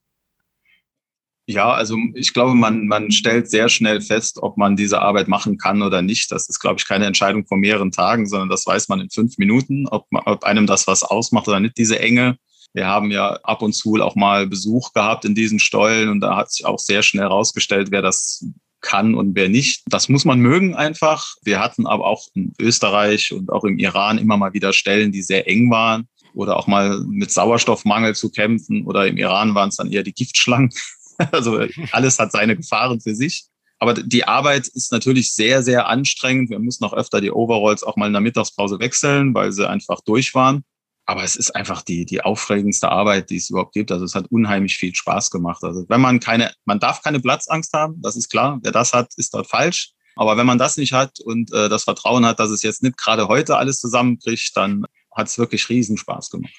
Ja, 1.52 1.72
also 1.72 1.98
ich 2.14 2.34
glaube, 2.34 2.56
man, 2.56 2.88
man 2.88 3.12
stellt 3.12 3.50
sehr 3.50 3.68
schnell 3.68 4.00
fest, 4.00 4.42
ob 4.42 4.56
man 4.56 4.78
diese 4.78 5.02
Arbeit 5.02 5.28
machen 5.28 5.58
kann 5.58 5.82
oder 5.82 6.02
nicht. 6.02 6.32
Das 6.32 6.48
ist, 6.48 6.60
glaube 6.60 6.78
ich, 6.80 6.88
keine 6.88 7.06
Entscheidung 7.06 7.46
von 7.46 7.60
mehreren 7.60 7.92
Tagen, 7.92 8.26
sondern 8.26 8.48
das 8.48 8.66
weiß 8.66 8.88
man 8.88 9.02
in 9.02 9.10
fünf 9.10 9.38
Minuten, 9.38 9.86
ob, 9.88 10.08
ob 10.12 10.46
einem 10.46 10.66
das 10.66 10.88
was 10.88 11.04
ausmacht 11.04 11.50
oder 11.50 11.60
nicht, 11.60 11.78
diese 11.78 12.00
Enge. 12.00 12.38
Wir 12.74 12.88
haben 12.88 13.12
ja 13.12 13.34
ab 13.44 13.62
und 13.64 13.74
zu 13.74 13.96
auch 13.96 14.16
mal 14.16 14.48
Besuch 14.48 14.94
gehabt 14.94 15.26
in 15.26 15.36
diesen 15.36 15.60
Stollen 15.60 16.08
und 16.08 16.22
da 16.22 16.38
hat 16.38 16.54
sich 16.54 16.66
auch 16.66 16.80
sehr 16.80 17.04
schnell 17.04 17.26
herausgestellt, 17.26 17.90
wer 17.92 18.02
das 18.02 18.46
kann 18.80 19.14
und 19.14 19.36
wer 19.36 19.50
nicht. 19.50 19.84
Das 19.88 20.08
muss 20.08 20.24
man 20.24 20.40
mögen 20.40 20.74
einfach. 20.74 21.36
Wir 21.44 21.60
hatten 21.60 21.86
aber 21.86 22.06
auch 22.06 22.28
in 22.34 22.54
Österreich 22.62 23.34
und 23.34 23.52
auch 23.52 23.66
im 23.66 23.78
Iran 23.78 24.18
immer 24.18 24.38
mal 24.38 24.54
wieder 24.54 24.72
Stellen, 24.72 25.12
die 25.12 25.22
sehr 25.22 25.50
eng 25.50 25.70
waren 25.70 26.08
oder 26.34 26.56
auch 26.56 26.68
mal 26.68 27.02
mit 27.02 27.30
Sauerstoffmangel 27.30 28.16
zu 28.16 28.32
kämpfen 28.32 28.86
oder 28.86 29.06
im 29.06 29.18
Iran 29.18 29.54
waren 29.54 29.68
es 29.68 29.76
dann 29.76 29.92
eher 29.92 30.04
die 30.04 30.14
Giftschlangen. 30.14 30.72
Also 31.32 31.66
alles 31.92 32.20
hat 32.20 32.32
seine 32.32 32.56
Gefahren 32.56 33.02
für 33.02 33.16
sich. 33.16 33.46
Aber 33.80 33.96
die 33.96 34.26
Arbeit 34.28 34.68
ist 34.68 34.92
natürlich 34.92 35.34
sehr, 35.34 35.64
sehr 35.64 35.88
anstrengend. 35.88 36.52
Wir 36.52 36.60
müssen 36.60 36.86
auch 36.86 36.94
öfter 36.94 37.20
die 37.20 37.32
Overalls 37.32 37.84
auch 37.84 37.96
mal 37.96 38.08
in 38.08 38.14
der 38.14 38.22
Mittagspause 38.22 38.80
wechseln, 38.80 39.34
weil 39.34 39.52
sie 39.52 39.68
einfach 39.68 40.02
durch 40.02 40.36
waren. 40.36 40.64
Aber 41.06 41.24
es 41.24 41.36
ist 41.36 41.56
einfach 41.56 41.82
die, 41.82 42.06
die 42.06 42.22
aufregendste 42.22 42.90
Arbeit, 42.90 43.32
die 43.32 43.38
es 43.38 43.50
überhaupt 43.50 43.74
gibt. 43.74 43.92
Also 43.92 44.06
es 44.06 44.14
hat 44.14 44.28
unheimlich 44.30 44.78
viel 44.78 44.94
Spaß 44.94 45.32
gemacht. 45.32 45.64
Also 45.64 45.84
wenn 45.90 46.00
man 46.00 46.20
keine, 46.20 46.54
man 46.66 46.80
darf 46.80 47.02
keine 47.02 47.20
Platzangst 47.20 47.74
haben, 47.74 48.00
das 48.02 48.16
ist 48.16 48.30
klar. 48.30 48.60
Wer 48.62 48.72
das 48.72 48.94
hat, 48.94 49.14
ist 49.18 49.34
dort 49.34 49.48
falsch. 49.48 49.94
Aber 50.16 50.38
wenn 50.38 50.46
man 50.46 50.60
das 50.60 50.78
nicht 50.78 50.94
hat 50.94 51.20
und 51.20 51.52
äh, 51.52 51.68
das 51.68 51.86
Vertrauen 51.86 52.26
hat, 52.26 52.40
dass 52.40 52.52
es 52.52 52.62
jetzt 52.62 52.84
nicht 52.84 52.98
gerade 52.98 53.28
heute 53.28 53.58
alles 53.58 53.80
zusammenbricht, 53.80 54.56
dann 54.56 54.86
hat 55.14 55.28
es 55.28 55.38
wirklich 55.38 55.68
riesen 55.70 55.98
Spaß 55.98 56.30
gemacht. 56.30 56.54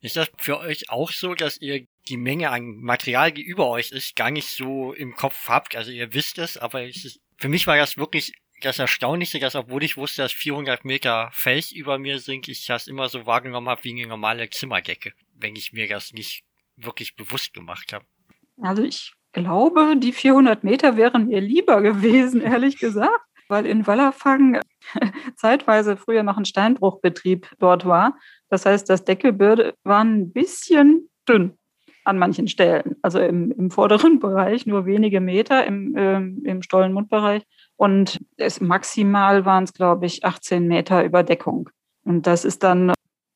Ist 0.00 0.16
das 0.16 0.28
für 0.38 0.58
euch 0.58 0.88
auch 0.90 1.10
so, 1.10 1.34
dass 1.34 1.60
ihr 1.60 1.86
die 2.08 2.16
Menge 2.16 2.50
an 2.50 2.76
Material, 2.76 3.32
die 3.32 3.42
über 3.42 3.68
euch 3.68 3.92
ist, 3.92 4.16
gar 4.16 4.30
nicht 4.30 4.48
so 4.48 4.92
im 4.92 5.14
Kopf 5.14 5.48
habt? 5.48 5.76
Also 5.76 5.90
ihr 5.90 6.12
wisst 6.14 6.38
es, 6.38 6.56
aber 6.56 6.82
es 6.84 7.04
ist, 7.04 7.20
für 7.36 7.48
mich 7.48 7.66
war 7.66 7.76
das 7.76 7.98
wirklich 7.98 8.32
das 8.60 8.78
Erstaunliche, 8.78 9.38
dass 9.38 9.54
obwohl 9.54 9.82
ich 9.82 9.96
wusste, 9.96 10.22
dass 10.22 10.32
400 10.32 10.84
Meter 10.84 11.30
Fels 11.32 11.72
über 11.72 11.98
mir 11.98 12.18
sind, 12.18 12.48
ich 12.48 12.66
das 12.66 12.86
immer 12.86 13.08
so 13.08 13.26
wahrgenommen 13.26 13.68
habe 13.68 13.84
wie 13.84 13.92
eine 13.92 14.06
normale 14.06 14.50
Zimmerdecke, 14.50 15.12
wenn 15.34 15.56
ich 15.56 15.72
mir 15.72 15.88
das 15.88 16.12
nicht 16.12 16.44
wirklich 16.76 17.16
bewusst 17.16 17.52
gemacht 17.52 17.92
habe. 17.92 18.04
Also 18.60 18.82
ich 18.82 19.12
glaube, 19.32 19.94
die 19.96 20.12
400 20.12 20.64
Meter 20.64 20.96
wären 20.96 21.28
mir 21.28 21.40
lieber 21.40 21.80
gewesen, 21.80 22.40
ehrlich 22.42 22.78
gesagt, 22.78 23.24
weil 23.48 23.66
in 23.66 23.86
Wallerfang 23.86 24.60
zeitweise 25.36 25.96
früher 25.96 26.22
noch 26.22 26.36
ein 26.36 26.44
Steinbruchbetrieb 26.44 27.48
dort 27.58 27.86
war. 27.86 28.18
Das 28.48 28.66
heißt, 28.66 28.88
das 28.88 29.04
Deckelbürde 29.04 29.74
war 29.82 30.04
ein 30.04 30.32
bisschen 30.32 31.08
dünn 31.28 31.56
an 32.04 32.18
manchen 32.18 32.48
Stellen. 32.48 32.96
Also 33.02 33.20
im, 33.20 33.50
im 33.52 33.70
vorderen 33.70 34.18
Bereich 34.20 34.66
nur 34.66 34.86
wenige 34.86 35.20
Meter, 35.20 35.66
im, 35.66 35.94
ähm, 35.96 36.42
im 36.44 36.62
Stollenmundbereich. 36.62 37.44
Und 37.76 38.20
es, 38.36 38.60
maximal 38.60 39.44
waren 39.44 39.64
es, 39.64 39.72
glaube 39.72 40.06
ich, 40.06 40.24
18 40.24 40.66
Meter 40.66 41.04
Überdeckung. 41.04 41.70
Und 42.04 42.26
das 42.26 42.44
ist 42.44 42.62
dann, 42.62 42.92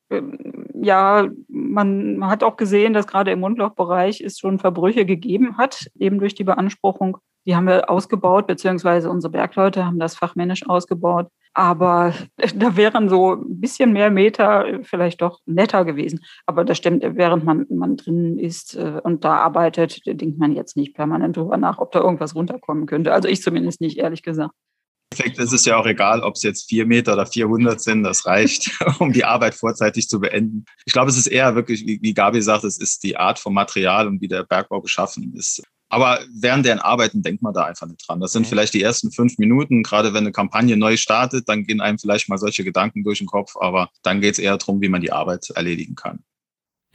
ähm, 0.09 0.67
ja, 0.81 1.27
man 1.47 2.27
hat 2.27 2.43
auch 2.43 2.57
gesehen, 2.57 2.93
dass 2.93 3.07
gerade 3.07 3.31
im 3.31 3.39
Mundlochbereich 3.39 4.21
es 4.21 4.39
schon 4.39 4.59
Verbrüche 4.59 5.05
gegeben 5.05 5.57
hat, 5.57 5.89
eben 5.95 6.19
durch 6.19 6.35
die 6.35 6.43
Beanspruchung. 6.43 7.17
Die 7.45 7.55
haben 7.55 7.67
wir 7.67 7.89
ausgebaut, 7.89 8.47
beziehungsweise 8.47 9.09
unsere 9.09 9.31
Bergleute 9.31 9.85
haben 9.85 9.99
das 9.99 10.15
fachmännisch 10.15 10.67
ausgebaut. 10.67 11.27
Aber 11.55 12.13
da 12.55 12.75
wären 12.75 13.09
so 13.09 13.33
ein 13.33 13.59
bisschen 13.59 13.93
mehr 13.93 14.11
Meter 14.11 14.79
vielleicht 14.83 15.21
doch 15.21 15.39
netter 15.45 15.85
gewesen. 15.85 16.19
Aber 16.45 16.63
das 16.63 16.77
stimmt, 16.77 17.03
während 17.03 17.43
man, 17.45 17.65
man 17.69 17.97
drin 17.97 18.37
ist 18.37 18.75
äh, 18.75 18.99
und 19.03 19.23
da 19.23 19.37
arbeitet, 19.37 20.01
denkt 20.05 20.37
man 20.37 20.51
jetzt 20.51 20.77
nicht 20.77 20.93
permanent 20.93 21.37
drüber 21.37 21.57
nach, 21.57 21.79
ob 21.79 21.91
da 21.91 22.01
irgendwas 22.01 22.35
runterkommen 22.35 22.85
könnte. 22.85 23.13
Also 23.13 23.27
ich 23.27 23.41
zumindest 23.41 23.81
nicht, 23.81 23.97
ehrlich 23.97 24.21
gesagt. 24.21 24.51
Effekt 25.11 25.39
ist 25.39 25.53
es 25.53 25.63
ja 25.63 25.77
auch 25.77 25.85
egal, 25.85 26.21
ob 26.21 26.35
es 26.35 26.43
jetzt 26.43 26.67
vier 26.67 26.85
Meter 26.85 27.13
oder 27.13 27.25
400 27.25 27.79
sind, 27.79 28.03
das 28.03 28.25
reicht, 28.25 28.69
um 28.99 29.13
die 29.13 29.23
Arbeit 29.23 29.55
vorzeitig 29.55 30.07
zu 30.09 30.19
beenden. 30.19 30.65
Ich 30.85 30.91
glaube, 30.91 31.09
es 31.09 31.17
ist 31.17 31.27
eher 31.27 31.55
wirklich, 31.55 31.85
wie 31.85 32.13
Gabi 32.13 32.41
sagt, 32.41 32.65
es 32.65 32.77
ist 32.77 33.03
die 33.03 33.15
Art 33.15 33.39
vom 33.39 33.53
Material 33.53 34.07
und 34.07 34.19
wie 34.21 34.27
der 34.27 34.43
Bergbau 34.43 34.81
geschaffen 34.81 35.33
ist. 35.35 35.63
Aber 35.89 36.19
während 36.33 36.65
deren 36.65 36.79
Arbeiten 36.79 37.21
denkt 37.21 37.41
man 37.41 37.53
da 37.53 37.65
einfach 37.65 37.87
nicht 37.87 38.07
dran. 38.07 38.19
Das 38.19 38.31
sind 38.31 38.47
vielleicht 38.47 38.73
die 38.73 38.81
ersten 38.81 39.11
fünf 39.11 39.37
Minuten. 39.37 39.83
Gerade 39.83 40.13
wenn 40.13 40.23
eine 40.23 40.31
Kampagne 40.31 40.77
neu 40.77 40.97
startet, 40.97 41.47
dann 41.47 41.63
gehen 41.63 41.79
einem 41.79 41.99
vielleicht 41.99 42.27
mal 42.27 42.37
solche 42.37 42.63
Gedanken 42.63 43.03
durch 43.03 43.19
den 43.19 43.27
Kopf. 43.27 43.55
Aber 43.59 43.89
dann 44.01 44.21
geht 44.21 44.33
es 44.33 44.39
eher 44.39 44.57
darum, 44.57 44.81
wie 44.81 44.89
man 44.89 45.01
die 45.01 45.11
Arbeit 45.11 45.49
erledigen 45.51 45.95
kann. 45.95 46.23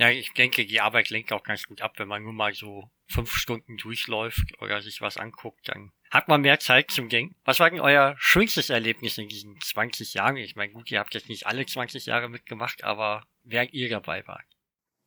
Ja, 0.01 0.09
ich 0.09 0.33
denke, 0.33 0.65
die 0.65 0.81
Arbeit 0.81 1.11
lenkt 1.11 1.31
auch 1.31 1.43
ganz 1.43 1.65
gut 1.65 1.83
ab, 1.83 1.99
wenn 1.99 2.09
man 2.09 2.23
nur 2.23 2.33
mal 2.33 2.55
so 2.55 2.91
fünf 3.07 3.33
Stunden 3.33 3.77
durchläuft 3.77 4.55
oder 4.63 4.81
sich 4.81 5.03
was 5.03 5.19
anguckt, 5.19 5.69
dann 5.69 5.93
hat 6.11 6.27
man 6.27 6.41
mehr 6.41 6.59
Zeit 6.59 6.91
zum 6.91 7.11
Denken. 7.11 7.37
Was 7.45 7.61
war 7.61 7.69
denn 7.69 7.81
euer 7.81 8.17
schönstes 8.19 8.71
Erlebnis 8.71 9.19
in 9.19 9.29
diesen 9.29 9.61
20 9.61 10.15
Jahren? 10.15 10.39
Ich 10.39 10.57
meine, 10.57 10.73
gut, 10.73 10.91
ihr 10.91 11.01
habt 11.01 11.13
jetzt 11.13 11.29
nicht 11.29 11.47
alle 11.47 11.67
20 11.67 12.07
Jahre 12.07 12.31
mitgemacht, 12.31 12.83
aber 12.83 13.25
während 13.45 13.75
ihr 13.75 13.91
dabei 13.91 14.27
wart. 14.27 14.47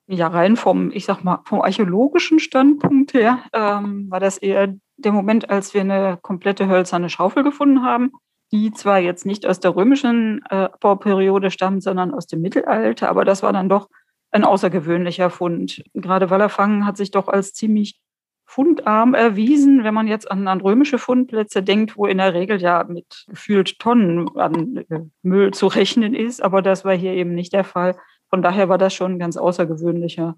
Ja, 0.08 0.28
rein 0.28 0.58
vom, 0.58 0.92
ich 0.92 1.06
sag 1.06 1.24
mal, 1.24 1.40
vom 1.46 1.62
archäologischen 1.62 2.40
Standpunkt 2.40 3.14
her 3.14 3.40
ähm, 3.54 4.10
war 4.10 4.20
das 4.20 4.38
eher 4.38 4.74
der 4.98 5.12
Moment, 5.12 5.50
als 5.50 5.74
wir 5.74 5.82
eine 5.82 6.20
komplette 6.22 6.68
hölzerne 6.68 7.10
Schaufel 7.10 7.44
gefunden 7.44 7.84
haben, 7.84 8.12
die 8.52 8.72
zwar 8.72 9.00
jetzt 9.00 9.26
nicht 9.26 9.46
aus 9.46 9.60
der 9.60 9.76
römischen 9.76 10.42
äh, 10.50 10.70
Bauperiode 10.80 11.52
stammt, 11.52 11.84
sondern 11.84 12.14
aus 12.14 12.28
dem 12.28 12.42
Mittelalter, 12.42 13.10
aber 13.10 13.24
das 13.26 13.44
war 13.44 13.54
dann 13.54 13.70
doch 13.70 13.90
ein 14.32 14.44
außergewöhnlicher 14.44 15.30
Fund. 15.30 15.84
Gerade 15.94 16.30
Wallerfangen 16.30 16.86
hat 16.86 16.98
sich 16.98 17.12
doch 17.12 17.28
als 17.28 17.54
ziemlich 17.54 18.00
fundarm 18.46 19.14
erwiesen, 19.14 19.84
wenn 19.84 19.94
man 19.94 20.08
jetzt 20.08 20.30
an, 20.30 20.48
an, 20.48 20.62
römische 20.62 20.98
Fundplätze 20.98 21.64
denkt, 21.64 21.98
wo 21.98 22.06
in 22.06 22.18
der 22.18 22.34
Regel 22.34 22.62
ja 22.62 22.84
mit 22.84 23.26
gefühlt 23.28 23.80
Tonnen 23.80 24.30
an 24.38 24.78
äh, 24.90 25.00
Müll 25.22 25.52
zu 25.52 25.68
rechnen 25.68 26.14
ist. 26.14 26.44
Aber 26.44 26.62
das 26.62 26.84
war 26.86 26.94
hier 26.96 27.14
eben 27.14 27.34
nicht 27.34 27.54
der 27.54 27.64
Fall. 27.64 27.96
Von 28.34 28.42
daher 28.42 28.68
war 28.68 28.80
das 28.80 28.96
schon 28.96 29.12
ein 29.12 29.20
ganz 29.20 29.38
außergewöhnlicher 29.38 30.36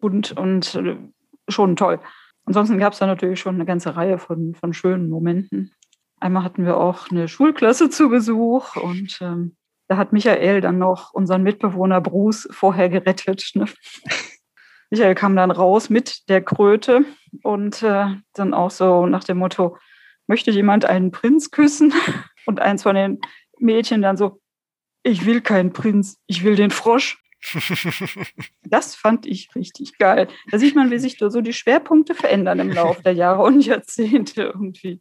Fund 0.00 0.32
und 0.32 0.76
äh, 0.76 0.96
schon 1.46 1.76
toll. 1.76 2.00
Ansonsten 2.46 2.78
gab 2.78 2.94
es 2.94 3.00
da 3.00 3.06
natürlich 3.06 3.38
schon 3.38 3.56
eine 3.56 3.66
ganze 3.66 3.96
Reihe 3.96 4.16
von, 4.16 4.54
von 4.54 4.72
schönen 4.72 5.10
Momenten. 5.10 5.74
Einmal 6.20 6.42
hatten 6.42 6.64
wir 6.64 6.78
auch 6.78 7.10
eine 7.10 7.28
Schulklasse 7.28 7.90
zu 7.90 8.08
Besuch 8.08 8.76
und 8.76 9.18
ähm, 9.20 9.56
da 9.88 9.98
hat 9.98 10.14
Michael 10.14 10.62
dann 10.62 10.78
noch 10.78 11.12
unseren 11.12 11.42
Mitbewohner 11.42 12.00
Bruce 12.00 12.48
vorher 12.50 12.88
gerettet. 12.88 13.50
Ne? 13.52 13.66
Michael 14.90 15.14
kam 15.14 15.36
dann 15.36 15.50
raus 15.50 15.90
mit 15.90 16.26
der 16.30 16.40
Kröte 16.40 17.04
und 17.42 17.82
äh, 17.82 18.06
dann 18.32 18.54
auch 18.54 18.70
so 18.70 19.04
nach 19.04 19.24
dem 19.24 19.36
Motto, 19.36 19.76
möchte 20.26 20.50
jemand 20.50 20.86
einen 20.86 21.10
Prinz 21.10 21.50
küssen? 21.50 21.92
Und 22.46 22.60
eins 22.60 22.84
von 22.84 22.94
den 22.94 23.20
Mädchen 23.58 24.00
dann 24.00 24.16
so, 24.16 24.40
ich 25.02 25.26
will 25.26 25.42
keinen 25.42 25.74
Prinz, 25.74 26.18
ich 26.26 26.42
will 26.42 26.56
den 26.56 26.70
Frosch. 26.70 27.20
das 28.64 28.94
fand 28.94 29.26
ich 29.26 29.54
richtig 29.54 29.98
geil. 29.98 30.28
Da 30.50 30.58
sieht 30.58 30.74
man, 30.74 30.90
wie 30.90 30.98
sich 30.98 31.16
so 31.18 31.40
die 31.40 31.52
Schwerpunkte 31.52 32.14
verändern 32.14 32.58
im 32.58 32.70
Laufe 32.70 33.02
der 33.02 33.12
Jahre 33.12 33.42
und 33.42 33.60
Jahrzehnte 33.60 34.42
irgendwie. 34.42 35.00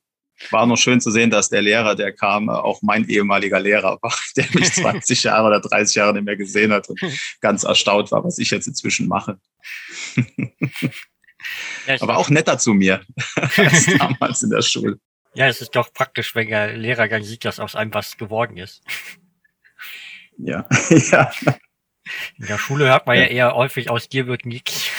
War 0.50 0.66
noch 0.66 0.78
schön 0.78 1.00
zu 1.00 1.12
sehen, 1.12 1.30
dass 1.30 1.50
der 1.50 1.62
Lehrer, 1.62 1.96
der 1.96 2.12
kam, 2.12 2.50
auch 2.50 2.82
mein 2.82 3.08
ehemaliger 3.08 3.60
Lehrer 3.60 4.00
war, 4.02 4.16
der 4.36 4.46
mich 4.54 4.74
20 4.74 5.24
Jahre 5.24 5.48
oder 5.48 5.60
30 5.62 5.96
Jahre 5.96 6.14
nicht 6.14 6.26
mehr 6.26 6.36
gesehen 6.36 6.72
hat 6.74 6.90
und 6.90 7.00
ganz 7.40 7.64
erstaunt 7.64 8.12
war, 8.12 8.24
was 8.24 8.40
ich 8.40 8.50
jetzt 8.50 8.68
inzwischen 8.68 9.08
mache. 9.08 9.40
Ja, 11.88 11.98
Aber 12.00 12.18
auch 12.18 12.30
netter 12.30 12.58
zu 12.58 12.74
mir 12.74 13.02
als 13.58 13.86
damals 13.98 14.44
in 14.44 14.50
der 14.50 14.62
Schule. 14.62 14.98
Ja, 15.36 15.48
es 15.48 15.62
ist 15.62 15.76
doch 15.76 15.92
praktisch, 15.94 16.36
wenn 16.36 16.48
der 16.48 16.78
Lehrer 16.78 17.08
gar 17.08 17.20
nicht 17.20 17.28
sieht, 17.28 17.44
dass 17.44 17.60
aus 17.60 17.76
einem 17.76 17.94
was 17.94 18.18
geworden 18.18 18.58
ist. 18.58 18.84
Ja, 20.38 20.68
ja. 20.90 21.32
In 22.38 22.48
der 22.48 22.58
Schule 22.58 22.88
hört 22.88 23.06
man 23.06 23.18
ja, 23.18 23.24
ja 23.24 23.30
eher 23.30 23.56
häufig, 23.56 23.90
aus 23.90 24.10
dir 24.10 24.28
wird 24.28 24.46
nichts. 24.46 24.90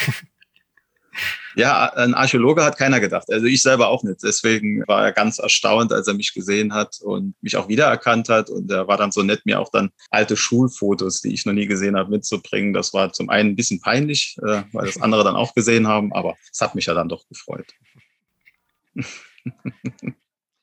Ja, 1.57 1.93
ein 1.95 2.15
Archäologe 2.15 2.65
hat 2.65 2.77
keiner 2.77 2.99
gedacht. 2.99 3.31
Also 3.31 3.47
ich 3.47 3.63
selber 3.63 3.89
auch 3.89 4.03
nicht. 4.03 4.23
Deswegen 4.23 4.87
war 4.89 5.05
er 5.05 5.13
ganz 5.13 5.39
erstaunt, 5.39 5.93
als 5.93 6.09
er 6.09 6.15
mich 6.15 6.35
gesehen 6.35 6.75
hat 6.75 6.99
und 7.01 7.37
mich 7.43 7.57
auch 7.57 7.69
wiedererkannt 7.69 8.29
hat. 8.29 8.51
Und 8.51 8.71
er 8.71 8.89
war 8.89 8.97
dann 8.97 9.13
so 9.13 9.23
nett, 9.23 9.47
mir 9.47 9.61
auch 9.61 9.71
dann 9.71 9.91
alte 10.11 10.37
Schulfotos, 10.37 11.21
die 11.21 11.33
ich 11.33 11.47
noch 11.47 11.53
nie 11.53 11.67
gesehen 11.67 11.97
habe, 11.97 12.11
mitzubringen. 12.11 12.73
Das 12.73 12.93
war 12.93 13.13
zum 13.13 13.31
einen 13.31 13.51
ein 13.51 13.57
bisschen 13.57 13.81
peinlich, 13.81 14.37
äh, 14.43 14.63
weil 14.73 14.87
das 14.87 15.01
andere 15.01 15.23
dann 15.23 15.37
auch 15.37 15.55
gesehen 15.55 15.87
haben, 15.87 16.13
aber 16.13 16.37
es 16.53 16.61
hat 16.61 16.75
mich 16.75 16.87
ja 16.87 16.95
dann 16.95 17.09
doch 17.09 17.27
gefreut. 17.29 17.73
Ich 18.95 19.05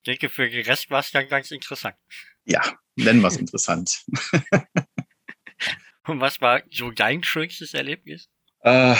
denke, 0.05 0.29
für 0.29 0.49
den 0.49 0.65
Rest 0.65 0.89
war 0.89 0.99
es 0.99 1.11
dann 1.11 1.27
ganz 1.29 1.51
interessant. 1.51 1.95
Ja, 2.43 2.61
nennen 2.95 3.21
wir 3.21 3.27
es 3.27 3.37
interessant. 3.37 4.03
Und 6.07 6.19
was 6.19 6.41
war 6.41 6.61
so 6.71 6.91
dein 6.91 7.23
schönstes 7.23 7.73
Erlebnis? 7.73 8.27
Äh, 8.61 8.95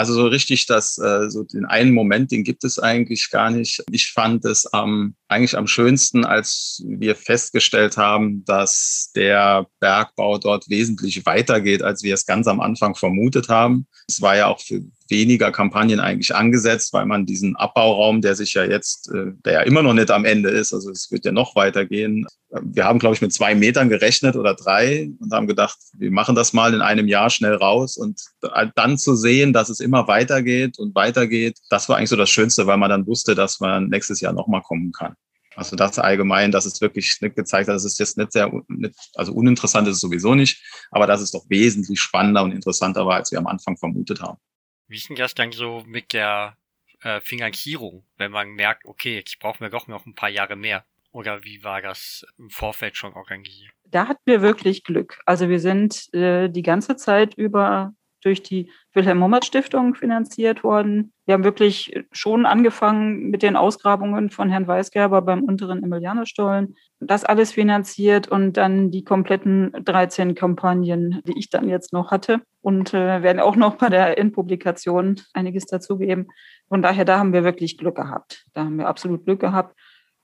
also 0.00 0.14
so 0.14 0.26
richtig, 0.28 0.64
dass 0.64 0.96
äh, 0.96 1.28
so 1.28 1.42
den 1.42 1.66
einen 1.66 1.92
Moment, 1.92 2.32
den 2.32 2.42
gibt 2.42 2.64
es 2.64 2.78
eigentlich 2.78 3.28
gar 3.30 3.50
nicht. 3.50 3.82
Ich 3.90 4.12
fand 4.12 4.46
es 4.46 4.66
ähm, 4.72 5.14
eigentlich 5.28 5.58
am 5.58 5.66
schönsten, 5.66 6.24
als 6.24 6.82
wir 6.86 7.14
festgestellt 7.14 7.98
haben, 7.98 8.42
dass 8.46 9.10
der 9.14 9.66
Bergbau 9.78 10.38
dort 10.38 10.70
wesentlich 10.70 11.26
weitergeht, 11.26 11.82
als 11.82 12.02
wir 12.02 12.14
es 12.14 12.24
ganz 12.24 12.46
am 12.46 12.60
Anfang 12.60 12.94
vermutet 12.94 13.50
haben. 13.50 13.86
Es 14.08 14.22
war 14.22 14.36
ja 14.36 14.46
auch 14.46 14.60
für 14.60 14.80
weniger 15.10 15.52
Kampagnen 15.52 16.00
eigentlich 16.00 16.34
angesetzt, 16.34 16.92
weil 16.92 17.06
man 17.06 17.26
diesen 17.26 17.56
Abbauraum, 17.56 18.20
der 18.20 18.34
sich 18.34 18.54
ja 18.54 18.64
jetzt, 18.64 19.10
äh, 19.12 19.32
der 19.44 19.52
ja 19.52 19.60
immer 19.62 19.82
noch 19.82 19.94
nicht 19.94 20.10
am 20.10 20.24
Ende 20.24 20.50
ist, 20.50 20.72
also 20.72 20.90
es 20.90 21.10
wird 21.10 21.24
ja 21.24 21.32
noch 21.32 21.56
weitergehen. 21.56 22.26
Wir 22.62 22.84
haben, 22.84 22.98
glaube 22.98 23.14
ich, 23.14 23.22
mit 23.22 23.32
zwei 23.32 23.54
Metern 23.54 23.88
gerechnet 23.88 24.36
oder 24.36 24.54
drei 24.54 25.10
und 25.18 25.32
haben 25.32 25.46
gedacht, 25.46 25.78
wir 25.96 26.10
machen 26.10 26.34
das 26.34 26.52
mal 26.52 26.74
in 26.74 26.82
einem 26.82 27.08
Jahr 27.08 27.30
schnell 27.30 27.54
raus 27.54 27.96
und 27.96 28.20
dann 28.74 28.98
zu 28.98 29.14
sehen, 29.14 29.52
dass 29.52 29.68
es 29.68 29.80
immer 29.80 30.08
weitergeht 30.08 30.78
und 30.78 30.94
weitergeht, 30.94 31.58
das 31.68 31.88
war 31.88 31.96
eigentlich 31.96 32.10
so 32.10 32.16
das 32.16 32.30
Schönste, 32.30 32.66
weil 32.66 32.76
man 32.76 32.90
dann 32.90 33.06
wusste, 33.06 33.34
dass 33.34 33.60
man 33.60 33.88
nächstes 33.88 34.20
Jahr 34.20 34.32
nochmal 34.32 34.62
kommen 34.62 34.92
kann. 34.92 35.14
Also 35.56 35.76
das 35.76 35.98
allgemein, 35.98 36.52
dass 36.52 36.64
es 36.64 36.80
wirklich 36.80 37.18
gezeigt 37.20 37.68
hat, 37.68 37.74
dass 37.74 37.84
es 37.84 37.98
jetzt 37.98 38.16
nicht 38.16 38.32
sehr, 38.32 38.50
nicht, 38.68 38.94
also 39.14 39.32
uninteressant 39.32 39.88
ist 39.88 39.96
es 39.96 40.00
sowieso 40.00 40.34
nicht, 40.34 40.62
aber 40.90 41.06
dass 41.06 41.20
es 41.20 41.32
doch 41.32 41.44
wesentlich 41.48 42.00
spannender 42.00 42.42
und 42.42 42.52
interessanter 42.52 43.04
war, 43.04 43.16
als 43.16 43.32
wir 43.32 43.38
am 43.38 43.46
Anfang 43.46 43.76
vermutet 43.76 44.22
haben. 44.22 44.38
Wie 44.90 44.96
ist 44.96 45.08
denn 45.08 45.14
das 45.14 45.36
dann 45.36 45.52
so 45.52 45.84
mit 45.86 46.12
der 46.12 46.56
äh, 47.02 47.20
Finanzierung, 47.20 48.04
wenn 48.16 48.32
man 48.32 48.48
merkt, 48.50 48.84
okay, 48.84 49.14
jetzt 49.14 49.38
brauchen 49.38 49.60
wir 49.60 49.70
doch 49.70 49.86
noch 49.86 50.04
ein 50.04 50.16
paar 50.16 50.28
Jahre 50.28 50.56
mehr? 50.56 50.84
Oder 51.12 51.44
wie 51.44 51.62
war 51.62 51.80
das 51.80 52.26
im 52.38 52.50
Vorfeld 52.50 52.96
schon 52.96 53.12
organisiert? 53.12 53.72
Da 53.84 54.08
hatten 54.08 54.22
wir 54.24 54.42
wirklich 54.42 54.82
Glück. 54.82 55.20
Also 55.26 55.48
wir 55.48 55.60
sind 55.60 56.12
äh, 56.12 56.48
die 56.48 56.62
ganze 56.62 56.96
Zeit 56.96 57.34
über 57.34 57.94
durch 58.20 58.42
die 58.42 58.70
Wilhelm-Mommert-Stiftung 58.94 59.94
finanziert 59.94 60.64
worden. 60.64 61.12
Wir 61.26 61.34
haben 61.34 61.44
wirklich 61.44 62.04
schon 62.12 62.46
angefangen 62.46 63.30
mit 63.30 63.42
den 63.42 63.56
Ausgrabungen 63.56 64.30
von 64.30 64.50
Herrn 64.50 64.66
Weisgerber 64.66 65.22
beim 65.22 65.44
unteren 65.44 65.82
Emilianusstollen. 65.82 66.76
Das 66.98 67.24
alles 67.24 67.52
finanziert 67.52 68.28
und 68.28 68.56
dann 68.56 68.90
die 68.90 69.04
kompletten 69.04 69.72
13 69.84 70.34
Kampagnen, 70.34 71.20
die 71.26 71.38
ich 71.38 71.50
dann 71.50 71.68
jetzt 71.68 71.92
noch 71.92 72.10
hatte. 72.10 72.40
Und 72.62 72.92
äh, 72.92 73.22
werden 73.22 73.40
auch 73.40 73.56
noch 73.56 73.76
bei 73.76 73.88
der 73.88 74.18
Endpublikation 74.18 75.20
einiges 75.32 75.66
dazugeben. 75.66 76.28
Von 76.68 76.82
daher, 76.82 77.04
da 77.04 77.18
haben 77.18 77.32
wir 77.32 77.44
wirklich 77.44 77.78
Glück 77.78 77.96
gehabt. 77.96 78.44
Da 78.52 78.64
haben 78.64 78.76
wir 78.76 78.88
absolut 78.88 79.24
Glück 79.24 79.40
gehabt. 79.40 79.74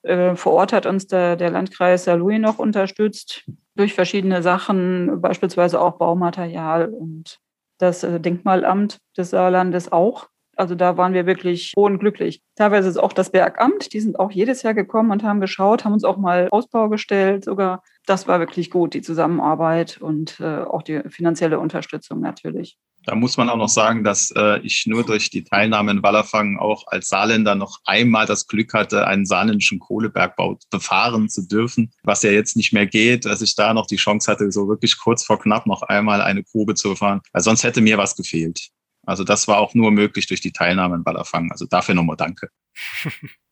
Äh, 0.06 0.36
vor 0.36 0.52
Ort 0.52 0.72
hat 0.72 0.86
uns 0.86 1.06
der, 1.08 1.36
der 1.36 1.50
Landkreis 1.50 2.04
Saarlouis 2.04 2.38
noch 2.38 2.58
unterstützt 2.58 3.44
durch 3.74 3.92
verschiedene 3.92 4.42
Sachen, 4.42 5.20
beispielsweise 5.20 5.80
auch 5.80 5.98
Baumaterial 5.98 6.88
und 6.88 7.38
das 7.78 8.02
äh, 8.02 8.20
Denkmalamt 8.20 8.98
des 9.16 9.30
Saarlandes 9.30 9.92
auch. 9.92 10.28
Also 10.56 10.74
da 10.74 10.96
waren 10.96 11.12
wir 11.12 11.26
wirklich 11.26 11.72
froh 11.74 11.84
und 11.84 11.98
glücklich. 11.98 12.40
Teilweise 12.56 12.88
ist 12.88 12.96
auch 12.96 13.12
das 13.12 13.30
Bergamt, 13.30 13.92
die 13.92 14.00
sind 14.00 14.18
auch 14.18 14.30
jedes 14.30 14.62
Jahr 14.62 14.72
gekommen 14.72 15.10
und 15.10 15.22
haben 15.22 15.40
geschaut, 15.40 15.84
haben 15.84 15.92
uns 15.92 16.04
auch 16.04 16.16
mal 16.16 16.48
Ausbau 16.50 16.88
gestellt 16.88 17.44
sogar. 17.44 17.82
Das 18.06 18.26
war 18.26 18.40
wirklich 18.40 18.70
gut, 18.70 18.94
die 18.94 19.02
Zusammenarbeit 19.02 19.98
und 20.00 20.40
äh, 20.40 20.62
auch 20.62 20.82
die 20.82 21.02
finanzielle 21.08 21.58
Unterstützung 21.58 22.20
natürlich. 22.20 22.78
Da 23.06 23.14
muss 23.14 23.36
man 23.36 23.48
auch 23.48 23.56
noch 23.56 23.68
sagen, 23.68 24.02
dass 24.02 24.32
äh, 24.32 24.58
ich 24.60 24.84
nur 24.86 25.06
durch 25.06 25.30
die 25.30 25.44
Teilnahme 25.44 25.92
in 25.92 26.02
Wallerfangen 26.02 26.58
auch 26.58 26.88
als 26.88 27.08
Saarländer 27.08 27.54
noch 27.54 27.78
einmal 27.84 28.26
das 28.26 28.48
Glück 28.48 28.74
hatte, 28.74 29.06
einen 29.06 29.26
saarländischen 29.26 29.78
Kohlebergbau 29.78 30.58
befahren 30.70 31.28
zu 31.28 31.46
dürfen, 31.46 31.92
was 32.02 32.24
ja 32.24 32.32
jetzt 32.32 32.56
nicht 32.56 32.72
mehr 32.72 32.86
geht, 32.86 33.24
dass 33.24 33.42
ich 33.42 33.54
da 33.54 33.72
noch 33.72 33.86
die 33.86 33.96
Chance 33.96 34.30
hatte, 34.30 34.50
so 34.50 34.68
wirklich 34.68 34.98
kurz 34.98 35.24
vor 35.24 35.38
knapp 35.38 35.66
noch 35.66 35.82
einmal 35.82 36.20
eine 36.20 36.42
Grube 36.42 36.74
zu 36.74 36.90
befahren. 36.90 37.20
Weil 37.32 37.42
sonst 37.42 37.62
hätte 37.62 37.80
mir 37.80 37.96
was 37.96 38.16
gefehlt. 38.16 38.70
Also 39.06 39.22
das 39.22 39.46
war 39.46 39.58
auch 39.58 39.74
nur 39.74 39.92
möglich 39.92 40.26
durch 40.26 40.40
die 40.40 40.52
Teilnahme 40.52 40.96
in 40.96 41.06
Wallerfangen. 41.06 41.52
Also 41.52 41.64
dafür 41.66 41.94
nochmal 41.94 42.16
danke. 42.16 42.50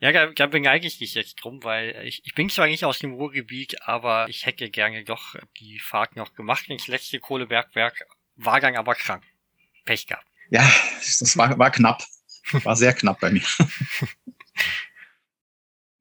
Ja, 0.00 0.26
da, 0.32 0.46
bin 0.46 0.66
eigentlich 0.66 0.98
nicht 0.98 1.14
jetzt 1.14 1.36
drum, 1.36 1.62
weil 1.62 2.06
ich, 2.06 2.22
ich 2.24 2.34
bin 2.34 2.48
zwar 2.48 2.66
nicht 2.66 2.86
aus 2.86 3.00
dem 3.00 3.12
Ruhrgebiet, 3.12 3.82
aber 3.82 4.28
ich 4.30 4.46
hätte 4.46 4.70
gerne 4.70 5.04
doch 5.04 5.36
die 5.58 5.78
Fahrt 5.78 6.16
noch 6.16 6.32
gemacht 6.32 6.68
ins 6.68 6.88
letzte 6.88 7.20
Kohlebergwerk, 7.20 8.06
war 8.36 8.60
dann 8.60 8.76
aber 8.76 8.94
krank. 8.94 9.22
Pech 9.84 10.06
gehabt. 10.06 10.26
Ja, 10.48 10.62
das 11.00 11.36
war, 11.36 11.58
war 11.58 11.70
knapp. 11.70 12.02
War 12.64 12.76
sehr 12.76 12.94
knapp 12.94 13.20
bei 13.20 13.30
mir. 13.30 13.42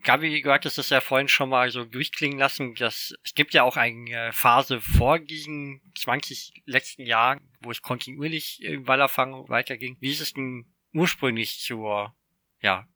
Gabi, 0.03 0.41
du 0.41 0.51
hattest 0.51 0.79
es 0.79 0.89
ja 0.89 1.01
vorhin 1.01 1.27
schon 1.27 1.49
mal 1.49 1.69
so 1.69 1.83
durchklingen 1.83 2.39
lassen, 2.39 2.73
dass 2.75 3.13
es 3.23 3.35
gibt 3.35 3.53
ja 3.53 3.63
auch 3.63 3.75
eine 3.75 4.31
Phase 4.31 4.79
vor 4.79 5.19
diesen 5.19 5.81
20 5.97 6.63
letzten 6.65 7.05
Jahren, 7.05 7.41
wo 7.61 7.69
es 7.69 7.81
kontinuierlich 7.81 8.63
im 8.63 8.87
Wallerfang 8.87 9.49
weiterging. 9.49 9.97
Wie 9.99 10.11
ist 10.11 10.21
es 10.21 10.33
denn 10.33 10.73
ursprünglich 10.93 11.59
zur 11.59 12.15
ja, 12.61 12.87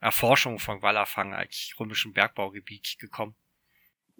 Erforschung 0.00 0.58
von 0.58 0.82
Wallerfang 0.82 1.34
als 1.34 1.74
römischen 1.78 2.12
Bergbaugebiet 2.12 2.96
gekommen? 2.98 3.34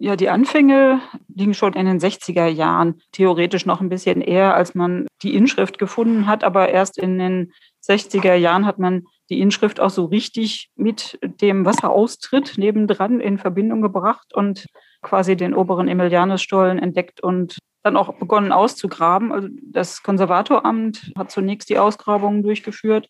Ja, 0.01 0.15
die 0.15 0.29
Anfänge 0.29 1.01
liegen 1.27 1.53
schon 1.53 1.73
in 1.73 1.85
den 1.85 1.99
60er 1.99 2.47
Jahren, 2.47 3.01
theoretisch 3.11 3.65
noch 3.65 3.81
ein 3.81 3.89
bisschen 3.89 4.21
eher, 4.21 4.55
als 4.55 4.73
man 4.73 5.07
die 5.21 5.35
Inschrift 5.35 5.77
gefunden 5.77 6.25
hat, 6.25 6.45
aber 6.45 6.69
erst 6.69 6.97
in 6.97 7.19
den 7.19 7.51
60er 7.85 8.33
Jahren 8.35 8.65
hat 8.65 8.79
man 8.79 9.03
die 9.29 9.41
Inschrift 9.41 9.81
auch 9.81 9.89
so 9.89 10.05
richtig 10.05 10.69
mit 10.75 11.19
dem 11.21 11.65
Wasseraustritt 11.65 12.57
nebendran 12.57 13.19
in 13.19 13.37
Verbindung 13.37 13.81
gebracht 13.81 14.33
und 14.33 14.67
quasi 15.01 15.35
den 15.35 15.53
oberen 15.53 15.89
Emilianusstollen 15.89 16.79
entdeckt 16.79 17.21
und 17.21 17.57
dann 17.83 17.97
auch 17.97 18.13
begonnen 18.17 18.53
auszugraben. 18.53 19.33
Also 19.33 19.49
das 19.61 20.01
Konservatoramt 20.01 21.11
hat 21.17 21.29
zunächst 21.29 21.69
die 21.69 21.77
Ausgrabungen 21.77 22.41
durchgeführt 22.41 23.09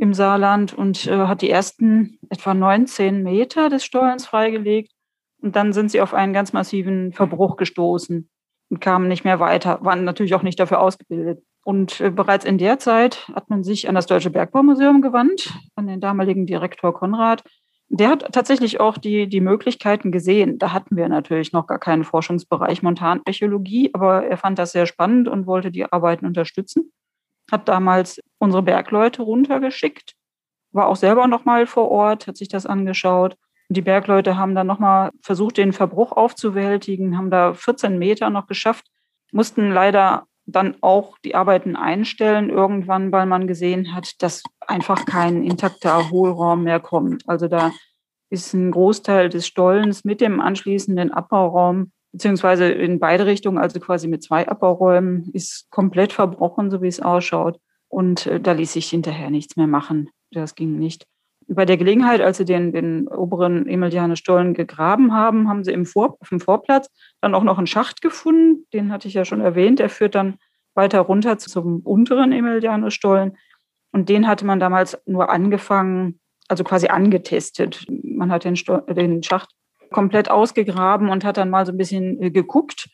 im 0.00 0.14
Saarland 0.14 0.72
und 0.72 1.06
äh, 1.06 1.26
hat 1.26 1.42
die 1.42 1.50
ersten 1.50 2.18
etwa 2.30 2.54
19 2.54 3.22
Meter 3.22 3.68
des 3.68 3.84
Stollens 3.84 4.26
freigelegt. 4.26 4.92
Und 5.42 5.56
dann 5.56 5.72
sind 5.74 5.90
sie 5.90 6.00
auf 6.00 6.14
einen 6.14 6.32
ganz 6.32 6.52
massiven 6.54 7.12
Verbruch 7.12 7.56
gestoßen 7.56 8.28
und 8.70 8.80
kamen 8.80 9.08
nicht 9.08 9.24
mehr 9.24 9.40
weiter, 9.40 9.78
waren 9.82 10.04
natürlich 10.04 10.34
auch 10.34 10.42
nicht 10.42 10.58
dafür 10.58 10.80
ausgebildet. 10.80 11.42
Und 11.64 12.00
äh, 12.00 12.10
bereits 12.10 12.46
in 12.46 12.56
der 12.56 12.78
Zeit 12.78 13.28
hat 13.34 13.50
man 13.50 13.62
sich 13.62 13.88
an 13.88 13.94
das 13.94 14.06
Deutsche 14.06 14.30
Bergbaumuseum 14.30 15.02
gewandt, 15.02 15.52
an 15.74 15.86
den 15.86 16.00
damaligen 16.00 16.46
Direktor 16.46 16.94
Konrad. 16.94 17.44
Der 17.90 18.08
hat 18.08 18.32
tatsächlich 18.32 18.80
auch 18.80 18.96
die, 18.96 19.28
die 19.28 19.40
Möglichkeiten 19.40 20.12
gesehen. 20.12 20.58
Da 20.58 20.72
hatten 20.72 20.96
wir 20.96 21.08
natürlich 21.08 21.52
noch 21.52 21.66
gar 21.66 21.78
keinen 21.78 22.04
Forschungsbereich 22.04 22.82
Montanarchäologie, 22.82 23.90
aber 23.92 24.24
er 24.24 24.38
fand 24.38 24.58
das 24.58 24.72
sehr 24.72 24.86
spannend 24.86 25.28
und 25.28 25.46
wollte 25.46 25.70
die 25.70 25.84
Arbeiten 25.84 26.24
unterstützen. 26.24 26.90
Hat 27.50 27.68
damals 27.68 28.20
unsere 28.40 28.62
Bergleute 28.62 29.22
runtergeschickt, 29.22 30.14
war 30.72 30.88
auch 30.88 30.96
selber 30.96 31.28
noch 31.28 31.44
mal 31.44 31.66
vor 31.66 31.90
Ort, 31.90 32.26
hat 32.26 32.36
sich 32.36 32.48
das 32.48 32.66
angeschaut. 32.66 33.36
Die 33.68 33.82
Bergleute 33.82 34.36
haben 34.36 34.54
dann 34.56 34.66
noch 34.66 34.80
mal 34.80 35.10
versucht, 35.22 35.58
den 35.58 35.72
Verbruch 35.72 36.12
aufzuwältigen, 36.12 37.16
haben 37.16 37.30
da 37.30 37.54
14 37.54 37.98
Meter 37.98 38.30
noch 38.30 38.46
geschafft, 38.48 38.86
mussten 39.30 39.70
leider 39.70 40.26
dann 40.46 40.76
auch 40.80 41.16
die 41.24 41.36
Arbeiten 41.36 41.76
einstellen 41.76 42.50
irgendwann, 42.50 43.12
weil 43.12 43.26
man 43.26 43.46
gesehen 43.46 43.94
hat, 43.94 44.20
dass 44.22 44.42
einfach 44.66 45.04
kein 45.04 45.44
intakter 45.44 46.10
Hohlraum 46.10 46.64
mehr 46.64 46.80
kommt. 46.80 47.22
Also 47.28 47.46
da 47.46 47.70
ist 48.30 48.54
ein 48.54 48.70
Großteil 48.70 49.28
des 49.28 49.46
Stollens 49.46 50.04
mit 50.04 50.20
dem 50.20 50.40
anschließenden 50.40 51.12
Abbauraum, 51.12 51.92
beziehungsweise 52.12 52.68
in 52.70 52.98
beide 52.98 53.26
Richtungen, 53.26 53.58
also 53.58 53.78
quasi 53.78 54.08
mit 54.08 54.22
zwei 54.22 54.48
Abbauräumen, 54.48 55.30
ist 55.32 55.70
komplett 55.70 56.12
verbrochen, 56.12 56.70
so 56.70 56.82
wie 56.82 56.88
es 56.88 57.00
ausschaut. 57.00 57.60
Und 57.90 58.26
äh, 58.26 58.40
da 58.40 58.52
ließ 58.52 58.72
sich 58.72 58.88
hinterher 58.88 59.30
nichts 59.30 59.56
mehr 59.56 59.66
machen. 59.66 60.08
Das 60.30 60.54
ging 60.54 60.78
nicht. 60.78 61.06
Bei 61.48 61.66
der 61.66 61.76
Gelegenheit, 61.76 62.20
als 62.20 62.36
sie 62.36 62.44
den, 62.44 62.72
den 62.72 63.08
oberen 63.08 63.66
Emilianer 63.66 64.14
Stollen 64.14 64.54
gegraben 64.54 65.12
haben, 65.12 65.48
haben 65.48 65.64
sie 65.64 65.72
im 65.72 65.84
Vor, 65.84 66.16
auf 66.20 66.28
dem 66.28 66.38
Vorplatz 66.38 66.88
dann 67.20 67.34
auch 67.34 67.42
noch 67.42 67.58
einen 67.58 67.66
Schacht 67.66 68.00
gefunden. 68.00 68.66
Den 68.72 68.92
hatte 68.92 69.08
ich 69.08 69.14
ja 69.14 69.24
schon 69.24 69.40
erwähnt. 69.40 69.80
Der 69.80 69.90
führt 69.90 70.14
dann 70.14 70.36
weiter 70.74 71.00
runter 71.00 71.38
zum 71.38 71.80
unteren 71.80 72.30
Emilianer 72.30 72.92
Stollen. 72.92 73.36
Und 73.90 74.08
den 74.08 74.28
hatte 74.28 74.46
man 74.46 74.60
damals 74.60 74.96
nur 75.06 75.30
angefangen, 75.30 76.20
also 76.46 76.62
quasi 76.62 76.86
angetestet. 76.86 77.84
Man 77.88 78.30
hat 78.30 78.44
den, 78.44 78.54
den 78.88 79.22
Schacht 79.24 79.50
komplett 79.90 80.30
ausgegraben 80.30 81.08
und 81.08 81.24
hat 81.24 81.36
dann 81.36 81.50
mal 81.50 81.66
so 81.66 81.72
ein 81.72 81.78
bisschen 81.78 82.22
äh, 82.22 82.30
geguckt. 82.30 82.88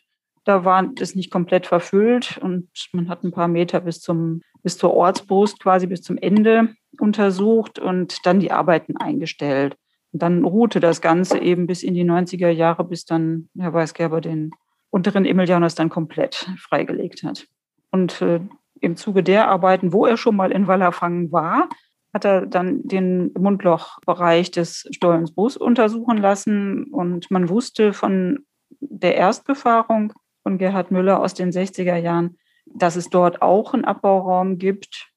Da 0.47 0.65
war 0.65 0.91
es 1.01 1.15
nicht 1.15 1.31
komplett 1.31 1.67
verfüllt 1.67 2.39
und 2.39 2.69
man 2.93 3.09
hat 3.09 3.25
ein 3.25 3.33
paar 3.33 3.49
Meter 3.49 3.81
bis 3.81 4.01
zum 4.01 4.43
bis 4.63 4.79
zur 4.79 4.95
Ortsbrust 4.95 5.61
quasi 5.61 5.87
bis 5.87 6.03
zum 6.03 6.19
Ende 6.19 6.75
untersucht 6.99 7.79
und 7.79 8.27
dann 8.27 8.41
die 8.41 8.51
Arbeiten 8.51 8.97
eingestellt. 8.97 9.77
Und 10.13 10.23
dann 10.23 10.45
ruhte 10.45 10.81
das 10.81 11.01
Ganze 11.01 11.39
eben 11.39 11.67
bis 11.67 11.83
in 11.83 11.95
die 11.95 12.05
90er 12.05 12.49
Jahre, 12.49 12.83
bis 12.83 13.05
dann 13.05 13.49
Herr 13.57 13.75
Weisgerber 13.75 14.21
den 14.21 14.51
unteren 14.91 15.25
Emilianus 15.25 15.75
dann 15.75 15.89
komplett 15.89 16.51
freigelegt 16.59 17.23
hat. 17.23 17.47
Und 17.93 18.21
äh, 18.23 18.41
im 18.81 18.97
Zuge 18.97 19.23
der 19.23 19.49
Arbeiten, 19.49 19.93
wo 19.93 20.07
er 20.07 20.17
schon 20.17 20.35
mal 20.35 20.51
in 20.51 20.67
Wallerfangen 20.67 21.31
war, 21.31 21.69
hat 22.13 22.25
er 22.25 22.47
dann 22.47 22.83
den 22.83 23.33
Mundlochbereich 23.39 24.51
des 24.51 24.89
Stollensbus 24.91 25.57
untersuchen 25.57 26.17
lassen. 26.17 26.85
Und 26.93 27.31
man 27.31 27.49
wusste 27.49 27.93
von 27.93 28.41
der 28.81 29.17
Erstbefahrung 29.17 30.13
von 30.47 30.59
Gerhard 30.59 30.93
Müller 30.93 31.19
aus 31.19 31.35
den 31.35 31.51
60er 31.51 31.97
Jahren, 31.97 32.39
dass 32.67 32.95
es 32.95 33.11
dort 33.11 33.43
auch 33.43 33.75
einen 33.75 33.85
Abbauraum 33.85 34.59
gibt. 34.59 35.11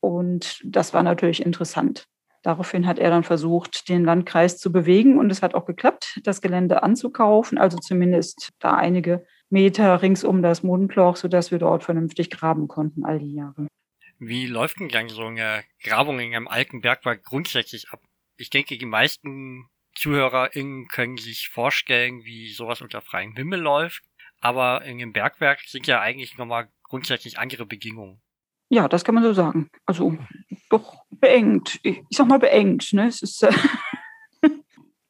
Und 0.00 0.60
das 0.62 0.92
war 0.92 1.02
natürlich 1.02 1.40
interessant. 1.40 2.06
Daraufhin 2.42 2.86
hat 2.86 2.98
er 2.98 3.08
dann 3.08 3.24
versucht, 3.24 3.88
den 3.88 4.04
Landkreis 4.04 4.58
zu 4.58 4.70
bewegen 4.70 5.18
und 5.18 5.32
es 5.32 5.40
hat 5.40 5.54
auch 5.54 5.64
geklappt, 5.64 6.20
das 6.24 6.42
Gelände 6.42 6.82
anzukaufen, 6.82 7.56
also 7.56 7.78
zumindest 7.78 8.50
da 8.58 8.74
einige 8.74 9.24
Meter 9.48 10.02
rings 10.02 10.22
um 10.22 10.42
das 10.42 10.62
Mondloch, 10.62 11.16
sodass 11.16 11.50
wir 11.50 11.58
dort 11.58 11.82
vernünftig 11.82 12.28
graben 12.28 12.68
konnten 12.68 13.06
all 13.06 13.18
die 13.20 13.32
Jahre. 13.32 13.66
Wie 14.18 14.46
läuft 14.46 14.80
denn 14.80 15.08
so 15.08 15.24
eine 15.24 15.64
Grabung 15.82 16.20
in 16.20 16.34
einem 16.34 16.46
alten 16.46 16.82
Bergwerk 16.82 17.24
grundsätzlich 17.24 17.88
ab? 17.88 18.02
Ich 18.36 18.50
denke, 18.50 18.76
die 18.76 18.84
meisten 18.84 19.70
ZuhörerInnen 19.94 20.88
können 20.88 21.16
sich 21.16 21.48
vorstellen, 21.48 22.24
wie 22.24 22.52
sowas 22.52 22.82
unter 22.82 23.00
freiem 23.00 23.34
Himmel 23.34 23.60
läuft. 23.60 24.02
Aber 24.44 24.84
in 24.84 25.00
einem 25.00 25.14
Bergwerk 25.14 25.60
sind 25.66 25.86
ja 25.86 26.02
eigentlich 26.02 26.36
nochmal 26.36 26.68
grundsätzlich 26.82 27.38
andere 27.38 27.64
Bedingungen. 27.64 28.20
Ja, 28.68 28.88
das 28.88 29.02
kann 29.02 29.14
man 29.14 29.24
so 29.24 29.32
sagen. 29.32 29.70
Also 29.86 30.18
doch 30.68 31.02
beengt. 31.10 31.80
Ich 31.82 32.02
sag 32.10 32.28
mal 32.28 32.38
beengt. 32.38 32.92
Ne? 32.92 33.06
Es 33.06 33.22
ist 33.22 33.42
äh, 33.42 33.52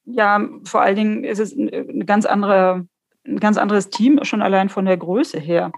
ja 0.04 0.48
vor 0.64 0.82
allen 0.82 0.94
Dingen 0.94 1.24
ist 1.24 1.40
es 1.40 1.52
eine 1.52 2.04
ganz 2.04 2.26
andere, 2.26 2.86
ein 3.26 3.40
ganz 3.40 3.56
anderes 3.56 3.90
Team 3.90 4.20
schon 4.22 4.40
allein 4.40 4.68
von 4.68 4.84
der 4.84 4.96
Größe 4.96 5.40
her. 5.40 5.72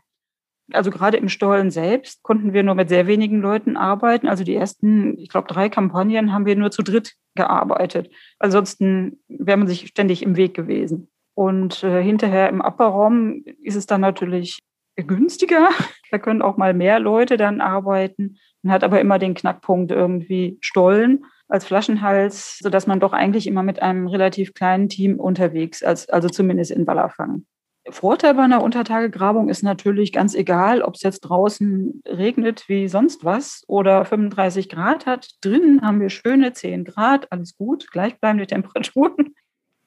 Also 0.73 0.90
gerade 0.90 1.16
im 1.16 1.31
Stollen 1.31 1.71
selbst 1.71 2.23
konnten 2.23 2.53
wir 2.53 2.62
nur 2.62 2.75
mit 2.75 2.90
sehr 2.90 3.07
wenigen 3.07 3.40
Leuten 3.40 3.79
arbeiten. 3.79 4.29
Also 4.29 4.45
die 4.45 4.55
ersten, 4.55 5.16
ich 5.19 5.31
glaube, 5.31 5.49
drei 5.49 5.71
Kampagnen 5.71 6.31
haben 6.31 6.45
wir 6.45 6.57
nur 6.57 6.73
zu 6.73 6.83
dritt 6.83 7.14
gearbeitet. 7.35 8.11
Ansonsten 8.38 9.23
wäre 9.29 9.57
man 9.57 9.66
sich 9.66 9.87
ständig 9.87 10.23
im 10.23 10.37
Weg 10.37 10.53
gewesen. 10.53 11.09
Und 11.37 11.85
äh, 11.85 12.03
hinterher 12.03 12.49
im 12.49 12.62
Abbauraum 12.62 13.44
ist 13.62 13.77
es 13.77 13.85
dann 13.87 14.01
natürlich 14.01 14.61
günstiger. 14.96 15.68
Da 16.12 16.18
können 16.18 16.40
auch 16.40 16.57
mal 16.57 16.72
mehr 16.72 17.01
Leute 17.01 17.37
dann 17.37 17.61
arbeiten. 17.61 18.37
Man 18.62 18.72
hat 18.72 18.85
aber 18.85 19.01
immer 19.01 19.18
den 19.18 19.35
Knackpunkt 19.35 19.90
irgendwie 19.90 20.57
Stollen 20.61 21.25
als 21.49 21.64
Flaschenhals, 21.64 22.59
sodass 22.61 22.87
man 22.87 23.01
doch 23.01 23.12
eigentlich 23.12 23.49
immer 23.49 23.64
mit 23.64 23.83
einem 23.83 24.07
relativ 24.07 24.55
kleinen 24.55 24.88
Team 24.88 25.18
unterwegs 25.18 25.83
ist, 25.83 26.12
also 26.12 26.29
zumindest 26.29 26.70
in 26.70 26.87
Wallerfang. 26.87 27.44
Vorteil 27.90 28.35
bei 28.35 28.44
einer 28.44 28.62
Untertagegrabung 28.62 29.49
ist 29.49 29.64
natürlich 29.64 30.12
ganz 30.12 30.37
egal, 30.37 30.81
ob 30.81 30.94
es 30.94 31.03
jetzt 31.03 31.22
draußen 31.22 32.03
regnet 32.07 32.68
wie 32.68 32.87
sonst 32.87 33.25
was 33.25 33.64
oder 33.66 34.05
35 34.05 34.68
Grad 34.68 35.07
hat. 35.07 35.31
Drinnen 35.40 35.83
haben 35.83 36.01
wir 36.01 36.09
schöne 36.09 36.53
10 36.53 36.85
Grad, 36.85 37.31
alles 37.33 37.57
gut, 37.57 37.90
gleichbleibende 37.90 38.46
Temperaturen. 38.46 39.35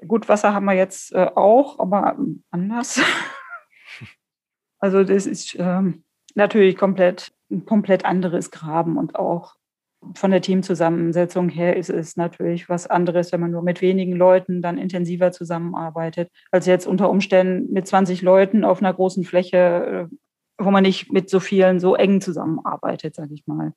Gut, 0.08 0.30
Wasser 0.30 0.54
haben 0.54 0.66
wir 0.66 0.74
jetzt 0.74 1.14
äh, 1.14 1.30
auch, 1.36 1.80
aber 1.80 2.18
anders. 2.52 3.02
Also 4.82 5.04
das 5.04 5.26
ist 5.26 5.58
ähm, 5.60 6.06
natürlich 6.36 6.78
komplett 6.78 7.34
ein 7.52 7.66
komplett 7.66 8.06
anderes 8.06 8.52
Graben 8.52 8.98
und 8.98 9.16
auch 9.16 9.56
von 10.16 10.32
der 10.32 10.42
Teamzusammensetzung 10.42 11.50
her 11.50 11.76
ist 11.76 11.90
es 11.90 12.16
natürlich 12.16 12.70
was 12.70 12.88
anderes, 12.88 13.34
wenn 13.34 13.42
man 13.42 13.52
nur 13.52 13.64
mit 13.64 13.82
wenigen 13.82 14.14
Leuten 14.14 14.62
dann 14.62 14.78
intensiver 14.78 15.34
zusammenarbeitet, 15.34 16.32
als 16.52 16.66
jetzt 16.68 16.88
unter 16.88 17.10
Umständen 17.10 17.74
mit 17.74 17.86
20 17.86 18.22
Leuten 18.22 18.64
auf 18.64 18.80
einer 18.80 18.94
großen 18.94 19.26
Fläche, 19.26 19.58
äh, 20.10 20.16
wo 20.58 20.72
man 20.72 20.84
nicht 20.84 21.12
mit 21.12 21.30
so 21.30 21.42
vielen 21.42 21.82
so 21.82 21.96
eng 21.96 22.22
zusammenarbeitet, 22.22 23.16
sage 23.16 23.34
ich 23.34 23.46
mal. 23.46 23.74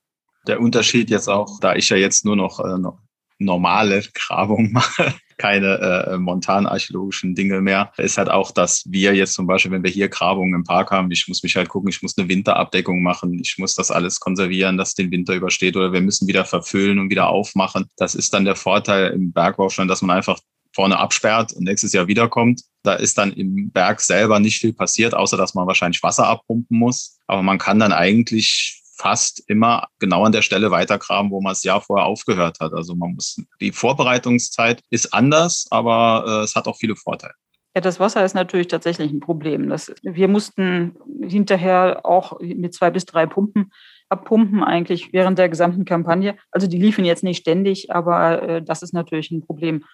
Der 0.47 0.61
Unterschied 0.61 1.11
jetzt 1.11 1.29
auch, 1.29 1.59
da 1.61 1.75
ich 1.75 1.89
ja 1.89 1.97
jetzt 1.97 2.25
nur 2.25 2.37
noch, 2.37 2.61
äh, 2.61 2.79
noch 2.79 3.01
normale 3.39 4.03
Grabung 4.15 4.71
mache, 4.73 5.13
keine 5.43 6.07
äh, 6.07 6.19
montanarchäologischen 6.19 7.35
Dinge 7.35 7.61
mehr, 7.61 7.91
ist 7.97 8.17
halt 8.17 8.31
auch, 8.31 8.53
dass 8.53 8.85
wir 8.87 9.13
jetzt 9.13 9.35
zum 9.35 9.49
Beispiel, 9.49 9.73
wenn 9.73 9.83
wir 9.83 9.91
hier 9.91 10.09
Grabungen 10.09 10.55
im 10.55 10.63
Park 10.63 10.93
haben, 10.93 11.11
ich 11.11 11.27
muss 11.27 11.43
mich 11.43 11.57
halt 11.57 11.69
gucken, 11.69 11.91
ich 11.91 12.01
muss 12.01 12.17
eine 12.17 12.29
Winterabdeckung 12.29 13.03
machen, 13.03 13.41
ich 13.41 13.59
muss 13.59 13.75
das 13.75 13.91
alles 13.91 14.21
konservieren, 14.21 14.77
dass 14.77 14.95
den 14.95 15.11
Winter 15.11 15.35
übersteht 15.35 15.77
oder 15.77 15.93
wir 15.93 16.01
müssen 16.01 16.29
wieder 16.29 16.45
verfüllen 16.45 17.01
und 17.01 17.11
wieder 17.11 17.29
aufmachen. 17.29 17.87
Das 17.97 18.15
ist 18.15 18.33
dann 18.33 18.45
der 18.45 18.55
Vorteil 18.55 19.11
im 19.11 19.33
Bergbau 19.33 19.69
schon, 19.69 19.89
dass 19.89 20.01
man 20.01 20.17
einfach 20.17 20.39
vorne 20.73 20.97
absperrt 20.97 21.53
und 21.55 21.65
nächstes 21.65 21.93
Jahr 21.93 22.07
wiederkommt. 22.07 22.63
Da 22.85 22.95
ist 22.95 23.19
dann 23.19 23.33
im 23.33 23.73
Berg 23.73 24.01
selber 24.01 24.39
nicht 24.39 24.61
viel 24.61 24.73
passiert, 24.73 25.13
außer 25.13 25.37
dass 25.37 25.55
man 25.55 25.67
wahrscheinlich 25.67 26.05
Wasser 26.05 26.29
abpumpen 26.29 26.79
muss. 26.79 27.19
Aber 27.27 27.43
man 27.43 27.59
kann 27.59 27.81
dann 27.81 27.93
eigentlich 27.93 28.82
fast 29.03 29.43
immer 29.49 29.89
genau 29.99 30.25
an 30.25 30.33
der 30.33 30.43
Stelle 30.43 30.71
weitergraben, 30.71 31.33
wo 31.33 31.41
man 31.41 31.51
das 31.51 31.65
Jahr 31.65 31.81
vorher 31.81 32.07
aufgehört 32.07 32.61
hat. 32.61 32.73
Also 32.73 32.95
man 32.95 33.15
muss, 33.15 33.43
die 33.61 33.73
Vorbereitungszeit 33.73 34.81
ist 34.91 35.13
anders, 35.13 35.67
aber 35.71 36.25
äh, 36.25 36.45
es 36.45 36.55
hat 36.55 36.69
auch 36.69 36.77
viele 36.77 36.95
Vorteile. 36.95 37.35
Ja, 37.75 37.81
das 37.81 37.99
Wasser 37.99 38.25
ist 38.25 38.35
natürlich 38.35 38.69
tatsächlich 38.69 39.11
ein 39.11 39.19
Problem. 39.19 39.69
Das, 39.69 39.93
wir 40.03 40.29
mussten 40.29 40.95
hinterher 41.21 42.05
auch 42.05 42.39
mit 42.41 42.75
zwei 42.75 42.91
bis 42.91 43.05
drei 43.05 43.27
Pumpen 43.27 43.73
abpumpen, 44.09 44.63
eigentlich 44.63 45.13
während 45.13 45.39
der 45.39 45.49
gesamten 45.49 45.85
Kampagne. 45.85 46.37
Also 46.53 46.69
die 46.69 46.79
liefen 46.79 47.05
jetzt 47.05 47.25
nicht 47.25 47.39
ständig, 47.39 47.91
aber 47.91 48.43
äh, 48.43 48.63
das 48.63 48.83
ist 48.83 48.93
natürlich 48.93 49.33
ein 49.33 49.45
Problem. 49.45 49.85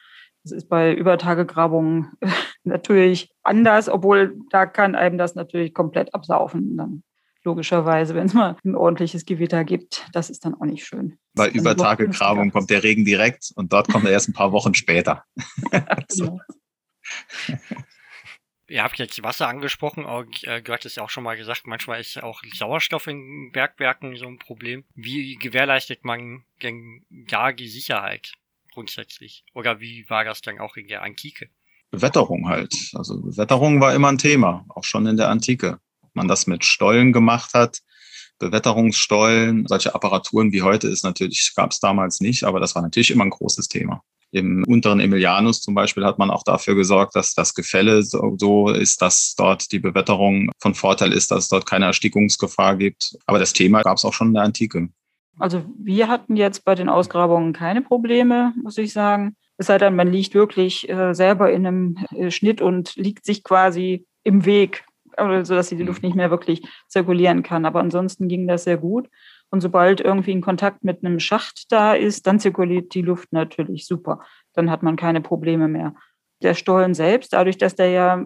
Das 0.42 0.53
ist 0.53 0.68
bei 0.68 0.92
Übertagegrabungen 0.92 2.12
natürlich 2.64 3.33
anders, 3.42 3.88
obwohl 3.88 4.37
da 4.51 4.66
kann 4.66 4.94
einem 4.94 5.16
das 5.16 5.35
natürlich 5.35 5.73
komplett 5.73 6.14
absaufen. 6.14 6.77
Dann 6.77 7.03
logischerweise, 7.49 8.15
wenn 8.15 8.27
es 8.27 8.35
mal 8.35 8.57
ein 8.65 8.75
ordentliches 8.75 9.25
Gewitter 9.25 9.65
gibt. 9.65 10.07
Das 10.13 10.29
ist 10.29 10.45
dann 10.45 10.55
auch 10.55 10.67
nicht 10.67 10.85
schön. 10.85 11.19
Weil 11.35 11.51
über 11.51 11.77
Tagegrabung 11.77 12.51
kommt 12.51 12.69
der 12.69 12.83
Regen 12.83 13.05
direkt 13.05 13.53
und 13.55 13.73
dort 13.73 13.89
kommt 13.89 14.05
er 14.05 14.13
erst 14.13 14.29
ein 14.29 14.35
paar 14.35 14.53
Wochen 14.53 14.75
später. 14.75 15.25
so. 16.09 16.39
Ihr 18.71 18.83
habt 18.83 18.99
jetzt 18.99 19.23
Wasser 19.23 19.49
angesprochen, 19.49 20.05
äh, 20.43 20.61
du 20.61 20.73
hattest 20.75 20.97
ja 20.97 21.03
auch 21.03 21.09
schon 21.09 21.25
mal 21.25 21.39
gesagt, 21.39 21.67
manchmal 21.67 22.01
ist 22.01 22.23
auch 22.23 22.43
Sauerstoff 22.53 23.07
in 23.07 23.51
Bergwerken 23.51 24.17
so 24.17 24.27
ein 24.27 24.39
Problem. 24.39 24.85
Wie 24.95 25.37
gewährleistet 25.37 26.05
man 26.05 26.45
denn 26.63 27.07
da 27.09 27.53
die 27.53 27.69
Sicherheit 27.69 28.35
grundsätzlich? 28.75 29.45
Oder 29.55 29.81
wie 29.81 30.05
war 30.11 30.25
das 30.25 30.43
dann 30.43 30.59
auch 30.59 30.77
in 30.77 30.87
der 30.87 31.03
Antike? 31.03 31.49
Wetterung 31.93 32.47
halt. 32.47 32.75
Also 32.93 33.15
Wetterung 33.39 33.81
war 33.81 33.95
immer 33.95 34.09
ein 34.09 34.19
Thema, 34.19 34.67
auch 34.69 34.85
schon 34.85 35.07
in 35.07 35.17
der 35.17 35.31
Antike 35.31 35.81
man 36.18 36.28
das 36.28 36.46
mit 36.46 36.64
Stollen 36.64 37.12
gemacht 37.12 37.54
hat. 37.54 37.78
Bewetterungsstollen, 38.38 39.66
solche 39.66 39.94
Apparaturen 39.94 40.52
wie 40.52 40.62
heute 40.62 40.87
ist 40.87 41.02
natürlich, 41.02 41.52
gab 41.57 41.72
es 41.72 41.81
damals 41.81 42.20
nicht, 42.20 42.44
aber 42.44 42.61
das 42.61 42.74
war 42.74 42.83
natürlich 42.83 43.11
immer 43.11 43.24
ein 43.24 43.31
großes 43.31 43.68
Thema. 43.68 44.02
Im 44.31 44.62
unteren 44.68 45.00
Emilianus 45.00 45.62
zum 45.62 45.74
Beispiel 45.74 46.04
hat 46.04 46.18
man 46.18 46.31
auch 46.31 46.42
dafür 46.44 46.74
gesorgt, 46.74 47.16
dass 47.16 47.33
das 47.33 47.54
Gefälle 47.54 48.02
so, 48.02 48.68
ist, 48.68 49.00
dass 49.00 49.35
dort 49.37 49.72
die 49.72 49.78
Bewetterung 49.78 50.50
von 50.61 50.74
Vorteil 50.74 51.12
ist, 51.12 51.31
dass 51.31 51.44
es 51.44 51.48
dort 51.48 51.64
keine 51.64 51.87
Erstickungsgefahr 51.87 52.76
gibt. 52.76 53.16
Aber 53.26 53.38
das 53.38 53.54
Thema 53.54 53.83
gab 53.83 53.96
es 53.96 54.04
auch 54.04 54.12
schon 54.12 54.28
in 54.28 54.35
der 54.35 54.42
Antike. 54.42 54.88
Also 55.38 55.64
wir 55.78 56.09
hatten 56.09 56.37
jetzt 56.37 56.64
bei 56.64 56.74
den 56.74 56.88
Ausgrabungen 56.88 57.52
keine 57.52 57.81
Probleme, 57.81 58.52
muss 58.62 58.76
ich 58.76 58.92
sagen. 58.92 59.37
Es 59.57 59.66
sei 59.66 59.78
denn, 59.78 59.96
man 59.96 60.12
liegt 60.12 60.35
wirklich 60.35 60.88
äh, 60.88 61.14
selber 61.14 61.50
in 61.50 61.66
einem 61.66 61.96
äh, 62.14 62.31
Schnitt 62.31 62.61
und 62.61 62.94
liegt 62.96 63.24
sich 63.24 63.42
quasi 63.42 64.07
im 64.24 64.44
Weg, 64.44 64.85
also 65.18 65.54
dass 65.54 65.68
die 65.68 65.83
Luft 65.83 66.02
nicht 66.02 66.16
mehr 66.16 66.31
wirklich 66.31 66.62
zirkulieren 66.88 67.42
kann. 67.42 67.64
Aber 67.64 67.81
ansonsten 67.81 68.28
ging 68.28 68.46
das 68.46 68.64
sehr 68.64 68.78
gut. 68.78 69.09
Und 69.50 69.61
sobald 69.61 70.00
irgendwie 70.00 70.33
ein 70.33 70.40
Kontakt 70.40 70.85
mit 70.85 71.04
einem 71.04 71.20
Schacht 71.20 71.72
da 71.72 71.94
ist, 71.94 72.26
dann 72.26 72.38
zirkuliert 72.38 72.94
die 72.94 73.02
Luft 73.02 73.33
natürlich 73.33 73.87
super. 73.87 74.20
Dann 74.54 74.70
hat 74.70 74.83
man 74.83 74.96
keine 74.96 75.20
Probleme 75.20 75.68
mehr. 75.68 75.94
Der 76.42 76.54
Stollen 76.54 76.94
selbst, 76.94 77.33
dadurch, 77.33 77.59
dass 77.59 77.74
der 77.74 77.90
ja, 77.90 78.24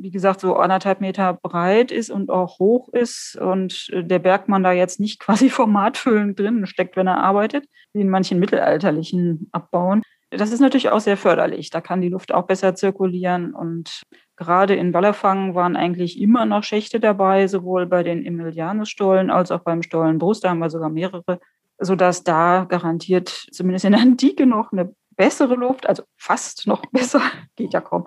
wie 0.00 0.10
gesagt, 0.10 0.40
so 0.40 0.56
anderthalb 0.56 1.00
Meter 1.00 1.34
breit 1.34 1.92
ist 1.92 2.10
und 2.10 2.30
auch 2.30 2.58
hoch 2.58 2.88
ist 2.92 3.36
und 3.40 3.88
der 3.92 4.18
Bergmann 4.18 4.62
da 4.62 4.72
jetzt 4.72 4.98
nicht 4.98 5.20
quasi 5.20 5.50
formatfüllend 5.50 6.38
drin 6.38 6.66
steckt, 6.66 6.96
wenn 6.96 7.06
er 7.06 7.22
arbeitet, 7.22 7.66
wie 7.92 8.00
in 8.00 8.08
manchen 8.08 8.38
mittelalterlichen 8.38 9.48
Abbauen, 9.52 10.02
das 10.30 10.50
ist 10.50 10.60
natürlich 10.60 10.90
auch 10.90 11.00
sehr 11.00 11.16
förderlich. 11.16 11.70
Da 11.70 11.80
kann 11.80 12.00
die 12.00 12.08
Luft 12.08 12.32
auch 12.32 12.46
besser 12.46 12.74
zirkulieren 12.74 13.54
und 13.54 14.02
Gerade 14.36 14.74
in 14.74 14.92
Wallerfangen 14.92 15.54
waren 15.54 15.76
eigentlich 15.76 16.20
immer 16.20 16.44
noch 16.44 16.62
Schächte 16.62 17.00
dabei, 17.00 17.48
sowohl 17.48 17.86
bei 17.86 18.02
den 18.02 18.24
Emilianus-Stollen 18.24 19.30
als 19.30 19.50
auch 19.50 19.60
beim 19.60 19.82
Stollenbrust. 19.82 20.44
Da 20.44 20.50
haben 20.50 20.58
wir 20.58 20.68
sogar 20.68 20.90
mehrere, 20.90 21.40
sodass 21.78 22.22
da 22.22 22.66
garantiert 22.68 23.28
zumindest 23.50 23.86
in 23.86 23.92
der 23.92 24.02
Antike 24.02 24.46
noch 24.46 24.72
eine 24.72 24.94
bessere 25.16 25.54
Luft, 25.54 25.88
also 25.88 26.04
fast 26.16 26.66
noch 26.66 26.82
besser, 26.92 27.22
geht 27.56 27.72
ja 27.72 27.80
kaum, 27.80 28.06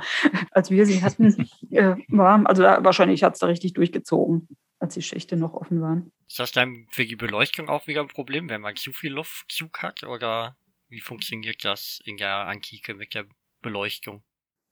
als 0.52 0.70
wir 0.70 0.86
sie 0.86 1.02
hatten, 1.02 1.50
äh, 1.72 1.96
war. 2.08 2.46
Also 2.46 2.63
da, 2.63 2.84
wahrscheinlich 2.84 3.24
hat 3.24 3.34
es 3.34 3.39
da 3.39 3.48
richtig 3.48 3.74
durchgezogen, 3.74 4.48
als 4.80 4.94
die 4.94 5.02
Schächte 5.02 5.36
noch 5.36 5.54
offen 5.54 5.82
waren. 5.82 6.12
Ist 6.28 6.39
das 6.39 6.52
dann 6.52 6.86
für 6.92 7.06
die 7.06 7.15
Beleuchtung 7.15 7.70
auch 7.70 7.88
wieder 7.88 8.02
ein 8.02 8.08
Problem, 8.08 8.50
wenn 8.50 8.62
man 8.62 8.76
zu 8.76 8.94
viel 8.94 9.13
Luftzug 9.13 9.82
hat? 9.82 10.04
Oder 10.04 10.56
wie 10.88 11.02
funktioniert 11.02 11.65
das 11.65 12.00
in 12.06 12.18
der 12.18 12.48
Antike 12.48 12.94
mit 12.94 13.15
der 13.15 13.26
Beleuchtung? 13.62 14.24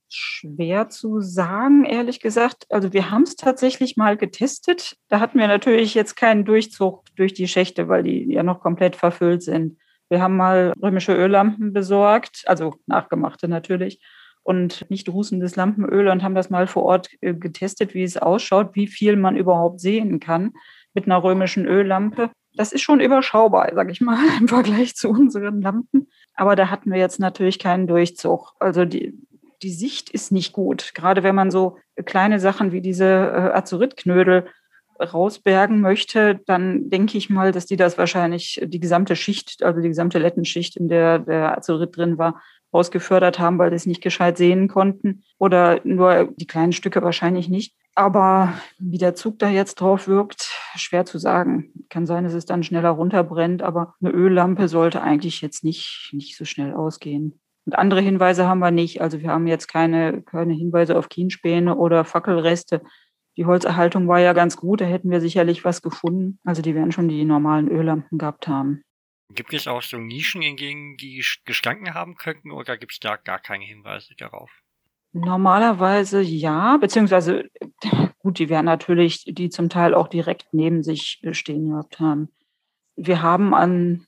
Schwer 0.09 0.89
zu 0.89 1.19
sagen, 1.21 1.85
ehrlich 1.85 2.19
gesagt. 2.19 2.65
Also 2.69 2.93
wir 2.93 3.11
haben 3.11 3.23
es 3.23 3.35
tatsächlich 3.35 3.97
mal 3.97 4.17
getestet. 4.17 4.97
Da 5.09 5.19
hatten 5.19 5.39
wir 5.39 5.47
natürlich 5.47 5.93
jetzt 5.93 6.15
keinen 6.15 6.45
Durchzug 6.45 7.03
durch 7.15 7.33
die 7.33 7.47
Schächte, 7.47 7.87
weil 7.87 8.03
die 8.03 8.31
ja 8.31 8.43
noch 8.43 8.59
komplett 8.59 8.95
verfüllt 8.95 9.43
sind. 9.43 9.77
Wir 10.09 10.21
haben 10.21 10.37
mal 10.37 10.73
römische 10.81 11.13
Öllampen 11.13 11.73
besorgt, 11.73 12.43
also 12.45 12.75
nachgemachte 12.85 13.47
natürlich, 13.47 13.99
und 14.43 14.89
nicht 14.89 15.09
rußendes 15.09 15.57
Lampenöl 15.57 16.07
und 16.07 16.23
haben 16.23 16.35
das 16.35 16.49
mal 16.49 16.67
vor 16.67 16.83
Ort 16.83 17.09
äh, 17.19 17.33
getestet, 17.33 17.93
wie 17.93 18.03
es 18.03 18.15
ausschaut, 18.15 18.75
wie 18.75 18.87
viel 18.87 19.17
man 19.17 19.35
überhaupt 19.35 19.81
sehen 19.81 20.21
kann 20.21 20.53
mit 20.93 21.05
einer 21.05 21.21
römischen 21.21 21.65
Öllampe. 21.65 22.31
Das 22.53 22.71
ist 22.71 22.81
schon 22.81 23.01
überschaubar, 23.01 23.69
sage 23.75 23.91
ich 23.91 23.99
mal, 23.99 24.17
im 24.39 24.47
Vergleich 24.47 24.95
zu 24.95 25.09
unseren 25.09 25.61
Lampen. 25.61 26.07
Aber 26.33 26.55
da 26.55 26.69
hatten 26.69 26.91
wir 26.91 26.97
jetzt 26.97 27.19
natürlich 27.19 27.59
keinen 27.59 27.87
Durchzug. 27.87 28.53
Also 28.59 28.85
die, 28.85 29.19
die 29.61 29.71
Sicht 29.71 30.09
ist 30.09 30.31
nicht 30.31 30.53
gut. 30.53 30.93
Gerade 30.93 31.23
wenn 31.23 31.35
man 31.35 31.51
so 31.51 31.77
kleine 32.05 32.39
Sachen 32.39 32.71
wie 32.71 32.81
diese 32.81 33.05
äh, 33.05 33.51
Azurit-Knödel 33.53 34.47
rausbergen 34.99 35.81
möchte, 35.81 36.39
dann 36.45 36.89
denke 36.89 37.17
ich 37.17 37.29
mal, 37.29 37.51
dass 37.51 37.65
die 37.65 37.75
das 37.75 37.97
wahrscheinlich 37.97 38.61
die 38.65 38.79
gesamte 38.79 39.15
Schicht, 39.15 39.63
also 39.63 39.79
die 39.81 39.89
gesamte 39.89 40.19
Lettenschicht, 40.19 40.75
in 40.75 40.87
der 40.87 41.19
der 41.19 41.57
Azurit 41.57 41.95
drin 41.95 42.17
war, 42.17 42.41
rausgefördert 42.73 43.39
haben, 43.39 43.59
weil 43.59 43.69
sie 43.69 43.75
es 43.75 43.85
nicht 43.85 44.01
gescheit 44.01 44.37
sehen 44.37 44.67
konnten. 44.67 45.23
Oder 45.37 45.81
nur 45.83 46.33
die 46.35 46.47
kleinen 46.47 46.73
Stücke 46.73 47.01
wahrscheinlich 47.01 47.49
nicht. 47.49 47.75
Aber 47.95 48.53
wie 48.77 48.97
der 48.97 49.15
Zug 49.15 49.39
da 49.39 49.49
jetzt 49.49 49.75
drauf 49.75 50.07
wirkt, 50.07 50.51
schwer 50.75 51.05
zu 51.05 51.17
sagen. 51.17 51.71
Kann 51.89 52.05
sein, 52.05 52.23
dass 52.23 52.33
es 52.33 52.45
dann 52.45 52.63
schneller 52.63 52.89
runterbrennt, 52.89 53.63
aber 53.63 53.95
eine 54.01 54.11
Öllampe 54.11 54.67
sollte 54.67 55.01
eigentlich 55.01 55.41
jetzt 55.41 55.63
nicht, 55.63 56.09
nicht 56.11 56.37
so 56.37 56.45
schnell 56.45 56.73
ausgehen. 56.73 57.39
Und 57.67 57.73
andere 57.73 57.99
Hinweise 57.99 58.47
haben 58.47 58.59
wir 58.59 58.71
nicht. 58.71 59.01
Also 59.01 59.19
wir 59.19 59.29
haben 59.29 59.45
jetzt 59.45 59.67
keine, 59.67 60.21
keine 60.21 60.53
Hinweise 60.53 60.97
auf 60.97 61.09
Kienspäne 61.09 61.75
oder 61.75 62.05
Fackelreste. 62.05 62.81
Die 63.35 63.45
Holzerhaltung 63.45 64.07
war 64.07 64.21
ja 64.21 64.31
ganz 64.31 64.55
gut, 64.55 64.79
da 64.79 64.85
hätten 64.85 65.11
wir 65.11 65.19
sicherlich 65.19 65.65
was 65.65 65.81
gefunden. 65.81 66.39
Also 66.45 66.61
die 66.61 66.73
werden 66.75 66.93
schon 66.93 67.09
die 67.09 67.25
normalen 67.25 67.67
Öllampen 67.67 68.19
gehabt 68.19 68.47
haben. 68.47 68.83
Gibt 69.33 69.53
es 69.53 69.67
auch 69.67 69.81
so 69.81 69.97
Nischen, 69.97 70.41
in 70.41 70.55
denen 70.55 70.95
die 70.95 71.21
gestanken 71.43 71.93
haben 71.93 72.15
könnten 72.15 72.51
oder 72.51 72.77
gibt 72.77 72.93
es 72.93 72.99
da 73.01 73.17
gar 73.17 73.39
keine 73.39 73.65
Hinweise 73.65 74.15
darauf? 74.15 74.49
Normalerweise 75.11 76.21
ja, 76.21 76.77
beziehungsweise 76.77 77.49
gut, 78.19 78.39
die 78.39 78.47
werden 78.47 78.65
natürlich 78.65 79.25
die 79.27 79.49
zum 79.49 79.67
Teil 79.67 79.93
auch 79.93 80.07
direkt 80.07 80.47
neben 80.53 80.83
sich 80.83 81.21
stehen 81.31 81.71
gehabt 81.71 81.99
haben. 81.99 82.29
Wir 82.95 83.21
haben 83.21 83.53
an 83.53 84.07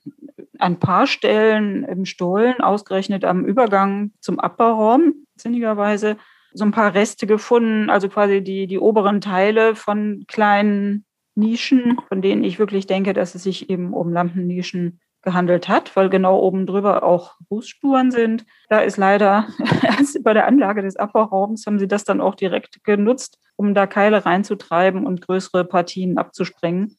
ein 0.59 0.79
paar 0.79 1.07
Stellen 1.07 1.83
im 1.83 2.05
Stollen, 2.05 2.61
ausgerechnet 2.61 3.25
am 3.25 3.45
Übergang 3.45 4.11
zum 4.19 4.39
Abbauraum, 4.39 5.25
sinnigerweise, 5.35 6.17
so 6.53 6.65
ein 6.65 6.71
paar 6.71 6.93
Reste 6.93 7.27
gefunden, 7.27 7.89
also 7.89 8.09
quasi 8.09 8.41
die, 8.41 8.67
die 8.67 8.79
oberen 8.79 9.21
Teile 9.21 9.75
von 9.75 10.25
kleinen 10.27 11.05
Nischen, 11.35 11.97
von 12.07 12.21
denen 12.21 12.43
ich 12.43 12.59
wirklich 12.59 12.87
denke, 12.87 13.13
dass 13.13 13.35
es 13.35 13.43
sich 13.43 13.69
eben 13.69 13.93
um 13.93 14.11
Lampennischen 14.11 14.99
gehandelt 15.21 15.67
hat, 15.67 15.95
weil 15.95 16.09
genau 16.09 16.39
oben 16.39 16.65
drüber 16.65 17.03
auch 17.03 17.35
Fußspuren 17.49 18.11
sind. 18.11 18.45
Da 18.69 18.79
ist 18.79 18.97
leider 18.97 19.47
bei 20.23 20.33
der 20.33 20.47
Anlage 20.47 20.81
des 20.81 20.95
Abbauraums 20.95 21.65
haben 21.65 21.79
sie 21.79 21.87
das 21.87 22.05
dann 22.05 22.21
auch 22.21 22.35
direkt 22.35 22.83
genutzt, 22.83 23.37
um 23.55 23.73
da 23.73 23.85
Keile 23.85 24.25
reinzutreiben 24.25 25.05
und 25.05 25.21
größere 25.21 25.65
Partien 25.65 26.17
abzusprengen. 26.17 26.97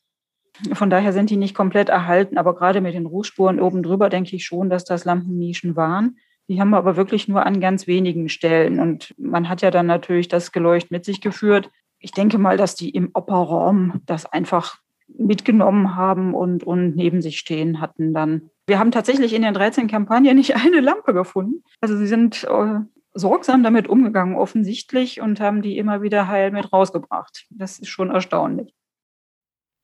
Von 0.73 0.91
daher 0.91 1.13
sind 1.13 1.31
die 1.31 1.37
nicht 1.37 1.55
komplett 1.55 1.89
erhalten, 1.89 2.39
aber 2.39 2.55
gerade 2.55 2.81
mit 2.81 2.95
den 2.95 3.07
Rußspuren 3.07 3.61
oben 3.61 3.83
drüber 3.83 4.09
denke 4.09 4.37
ich 4.37 4.45
schon, 4.45 4.71
dass 4.71 4.85
das 4.85 5.05
Lampennischen 5.05 5.77
waren. 5.77 6.19
Die 6.49 6.61
haben 6.61 6.71
wir 6.71 6.79
aber 6.79 6.97
wirklich 6.97 7.29
nur 7.29 7.47
an 7.47 7.61
ganz 7.61 7.87
wenigen 7.87 8.29
Stellen. 8.29 8.81
Und 8.81 9.15
man 9.19 9.49
hat 9.49 9.63
ja 9.63 9.71
dann 9.71 9.87
natürlich 9.87 10.29
das 10.29 10.53
Geleucht 10.53 10.91
mit 10.91 11.05
sich 11.05 11.21
geführt. 11.21 11.71
Ich 11.99 12.13
denke 12.13 12.39
mal, 12.39 12.57
dass 12.57 12.75
die 12.75 12.91
im 12.91 13.11
Operraum 13.15 14.01
das 14.07 14.27
einfach 14.27 14.79
mitgenommen 15.07 15.97
haben 15.97 16.35
und, 16.35 16.65
und 16.65 16.97
neben 16.97 17.23
sich 17.23 17.39
stehen 17.39 17.81
hatten 17.81 18.13
dann. 18.13 18.51
Wir 18.67 18.79
haben 18.79 18.91
tatsächlich 18.91 19.33
in 19.33 19.43
den 19.43 19.55
13 19.55 19.89
Kampagnen 19.89 20.37
nicht 20.37 20.57
eine 20.57 20.81
Lampe 20.81 21.15
gefunden. 21.15 21.63
Also 21.81 21.97
sie 21.97 22.07
sind 22.07 22.45
äh, 22.45 22.81
sorgsam 23.15 23.63
damit 23.63 23.89
umgegangen 23.89 24.37
offensichtlich 24.37 25.21
und 25.21 25.41
haben 25.41 25.63
die 25.63 25.79
immer 25.79 26.03
wieder 26.03 26.29
heil 26.29 26.51
mit 26.51 26.73
rausgebracht. 26.73 27.47
Das 27.51 27.79
ist 27.79 27.89
schon 27.89 28.11
erstaunlich. 28.11 28.75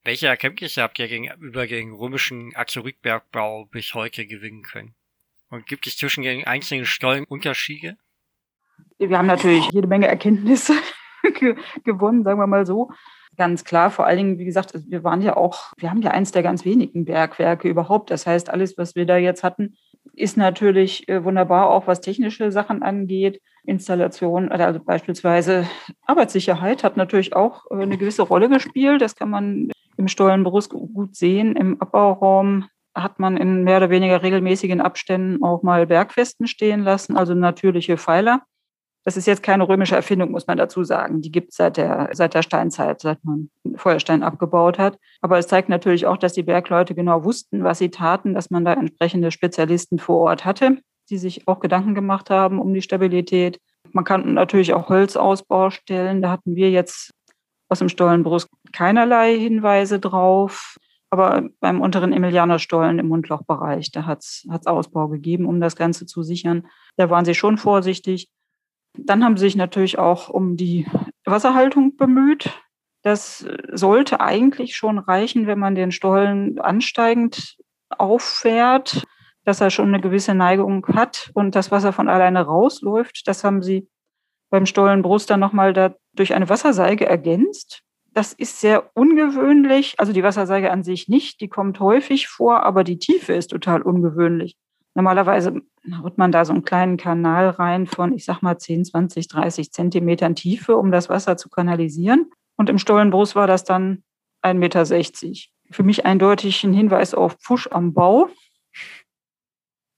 Welche 0.06 0.28
Erkenntnisse 0.28 0.82
habt 0.82 1.00
ihr 1.00 1.08
gegenüber 1.08 1.66
den 1.66 1.92
römischen 1.92 2.52
Azurikbergbau 2.54 3.64
bis 3.64 3.92
heute 3.92 4.24
gewinnen 4.24 4.62
können? 4.62 4.94
Und 5.50 5.66
gibt 5.66 5.88
es 5.88 5.96
zwischen 5.96 6.22
den 6.22 6.46
einzelnen 6.46 6.86
Stollen 6.86 7.24
Unterschiede? 7.24 7.96
Wir 8.98 9.18
haben 9.18 9.26
natürlich 9.26 9.68
jede 9.72 9.88
Menge 9.88 10.06
Erkenntnisse 10.06 10.74
gewonnen, 11.84 12.22
sagen 12.22 12.38
wir 12.38 12.46
mal 12.46 12.64
so. 12.64 12.92
Ganz 13.36 13.64
klar, 13.64 13.90
vor 13.90 14.06
allen 14.06 14.18
Dingen, 14.18 14.38
wie 14.38 14.44
gesagt, 14.44 14.74
wir 14.88 15.02
waren 15.02 15.22
ja 15.22 15.36
auch, 15.36 15.72
wir 15.76 15.90
haben 15.90 16.02
ja 16.02 16.12
eins 16.12 16.30
der 16.30 16.44
ganz 16.44 16.64
wenigen 16.64 17.04
Bergwerke 17.04 17.68
überhaupt. 17.68 18.12
Das 18.12 18.28
heißt, 18.28 18.48
alles, 18.48 18.78
was 18.78 18.94
wir 18.94 19.06
da 19.06 19.16
jetzt 19.16 19.42
hatten, 19.42 19.76
ist 20.14 20.36
natürlich 20.36 21.08
äh, 21.08 21.24
wunderbar, 21.24 21.68
auch 21.68 21.88
was 21.88 22.00
technische 22.00 22.52
Sachen 22.52 22.84
angeht. 22.84 23.42
Installation, 23.64 24.52
also 24.52 24.78
beispielsweise 24.78 25.68
Arbeitssicherheit 26.02 26.84
hat 26.84 26.96
natürlich 26.96 27.34
auch 27.34 27.64
äh, 27.72 27.82
eine 27.82 27.98
gewisse 27.98 28.22
Rolle 28.22 28.48
gespielt. 28.48 29.02
Das 29.02 29.16
kann 29.16 29.30
man 29.30 29.72
im 29.96 30.08
Stollenbrust 30.08 30.70
gut 30.70 31.16
sehen. 31.16 31.56
Im 31.56 31.80
Abbauraum 31.80 32.66
hat 32.94 33.18
man 33.18 33.36
in 33.36 33.64
mehr 33.64 33.76
oder 33.78 33.90
weniger 33.90 34.22
regelmäßigen 34.22 34.80
Abständen 34.80 35.42
auch 35.42 35.62
mal 35.62 35.86
Bergfesten 35.86 36.46
stehen 36.46 36.82
lassen, 36.82 37.16
also 37.16 37.34
natürliche 37.34 37.98
Pfeiler. 37.98 38.42
Das 39.04 39.16
ist 39.16 39.26
jetzt 39.26 39.44
keine 39.44 39.68
römische 39.68 39.94
Erfindung, 39.94 40.32
muss 40.32 40.48
man 40.48 40.58
dazu 40.58 40.82
sagen. 40.82 41.20
Die 41.20 41.30
gibt 41.30 41.50
es 41.50 41.56
seit 41.58 41.76
der, 41.76 42.08
seit 42.12 42.34
der 42.34 42.42
Steinzeit, 42.42 43.00
seit 43.00 43.24
man 43.24 43.50
Feuerstein 43.76 44.24
abgebaut 44.24 44.80
hat. 44.80 44.98
Aber 45.20 45.38
es 45.38 45.46
zeigt 45.46 45.68
natürlich 45.68 46.06
auch, 46.06 46.16
dass 46.16 46.32
die 46.32 46.42
Bergleute 46.42 46.92
genau 46.94 47.22
wussten, 47.22 47.62
was 47.62 47.78
sie 47.78 47.90
taten, 47.90 48.34
dass 48.34 48.50
man 48.50 48.64
da 48.64 48.72
entsprechende 48.72 49.30
Spezialisten 49.30 50.00
vor 50.00 50.22
Ort 50.22 50.44
hatte, 50.44 50.78
die 51.08 51.18
sich 51.18 51.46
auch 51.46 51.60
Gedanken 51.60 51.94
gemacht 51.94 52.30
haben 52.30 52.58
um 52.58 52.74
die 52.74 52.82
Stabilität. 52.82 53.60
Man 53.92 54.04
kann 54.04 54.34
natürlich 54.34 54.74
auch 54.74 54.88
Holzausbau 54.88 55.70
stellen. 55.70 56.20
Da 56.20 56.30
hatten 56.30 56.56
wir 56.56 56.70
jetzt 56.70 57.12
aus 57.68 57.80
dem 57.80 57.88
Stollenbrust 57.88 58.48
keinerlei 58.72 59.36
Hinweise 59.36 59.98
drauf. 59.98 60.76
Aber 61.10 61.48
beim 61.60 61.80
unteren 61.80 62.12
Emilianerstollen 62.12 62.98
im 62.98 63.08
Mundlochbereich, 63.08 63.92
da 63.92 64.06
hat 64.06 64.20
es 64.20 64.46
Ausbau 64.66 65.08
gegeben, 65.08 65.46
um 65.46 65.60
das 65.60 65.76
Ganze 65.76 66.04
zu 66.04 66.22
sichern. 66.22 66.66
Da 66.96 67.10
waren 67.10 67.24
sie 67.24 67.34
schon 67.34 67.58
vorsichtig. 67.58 68.28
Dann 68.98 69.22
haben 69.24 69.36
sie 69.36 69.46
sich 69.46 69.56
natürlich 69.56 69.98
auch 69.98 70.28
um 70.28 70.56
die 70.56 70.86
Wasserhaltung 71.24 71.96
bemüht. 71.96 72.50
Das 73.02 73.46
sollte 73.72 74.20
eigentlich 74.20 74.74
schon 74.74 74.98
reichen, 74.98 75.46
wenn 75.46 75.60
man 75.60 75.76
den 75.76 75.92
Stollen 75.92 76.58
ansteigend 76.58 77.56
auffährt, 77.88 79.04
dass 79.44 79.60
er 79.60 79.70
schon 79.70 79.88
eine 79.88 80.00
gewisse 80.00 80.34
Neigung 80.34 80.84
hat 80.88 81.30
und 81.34 81.54
das 81.54 81.70
Wasser 81.70 81.92
von 81.92 82.08
alleine 82.08 82.42
rausläuft. 82.42 83.28
Das 83.28 83.44
haben 83.44 83.62
sie 83.62 83.88
beim 84.50 84.66
Stollenbrust 84.66 85.30
dann 85.30 85.40
nochmal 85.40 85.72
da 85.72 85.94
durch 86.14 86.34
eine 86.34 86.48
Wasserseige 86.48 87.06
ergänzt. 87.06 87.82
Das 88.12 88.32
ist 88.32 88.60
sehr 88.60 88.90
ungewöhnlich. 88.94 89.94
Also 89.98 90.12
die 90.12 90.22
Wasserseige 90.22 90.70
an 90.70 90.82
sich 90.82 91.08
nicht, 91.08 91.40
die 91.40 91.48
kommt 91.48 91.80
häufig 91.80 92.28
vor, 92.28 92.62
aber 92.62 92.84
die 92.84 92.98
Tiefe 92.98 93.34
ist 93.34 93.48
total 93.48 93.82
ungewöhnlich. 93.82 94.56
Normalerweise 94.94 95.60
haut 96.02 96.16
man 96.16 96.32
da 96.32 96.46
so 96.46 96.54
einen 96.54 96.64
kleinen 96.64 96.96
Kanal 96.96 97.50
rein 97.50 97.86
von, 97.86 98.14
ich 98.14 98.24
sag 98.24 98.40
mal, 98.40 98.56
10, 98.56 98.86
20, 98.86 99.28
30 99.28 99.70
Zentimetern 99.70 100.34
Tiefe, 100.34 100.76
um 100.76 100.90
das 100.90 101.10
Wasser 101.10 101.36
zu 101.36 101.50
kanalisieren. 101.50 102.30
Und 102.56 102.70
im 102.70 102.78
Stollenbrust 102.78 103.36
war 103.36 103.46
das 103.46 103.64
dann 103.64 104.02
1,60 104.42 104.54
Meter. 104.54 105.40
Für 105.70 105.82
mich 105.82 106.06
eindeutig 106.06 106.64
ein 106.64 106.72
Hinweis 106.72 107.12
auf 107.12 107.34
Pfusch 107.34 107.68
am 107.70 107.92
Bau, 107.92 108.30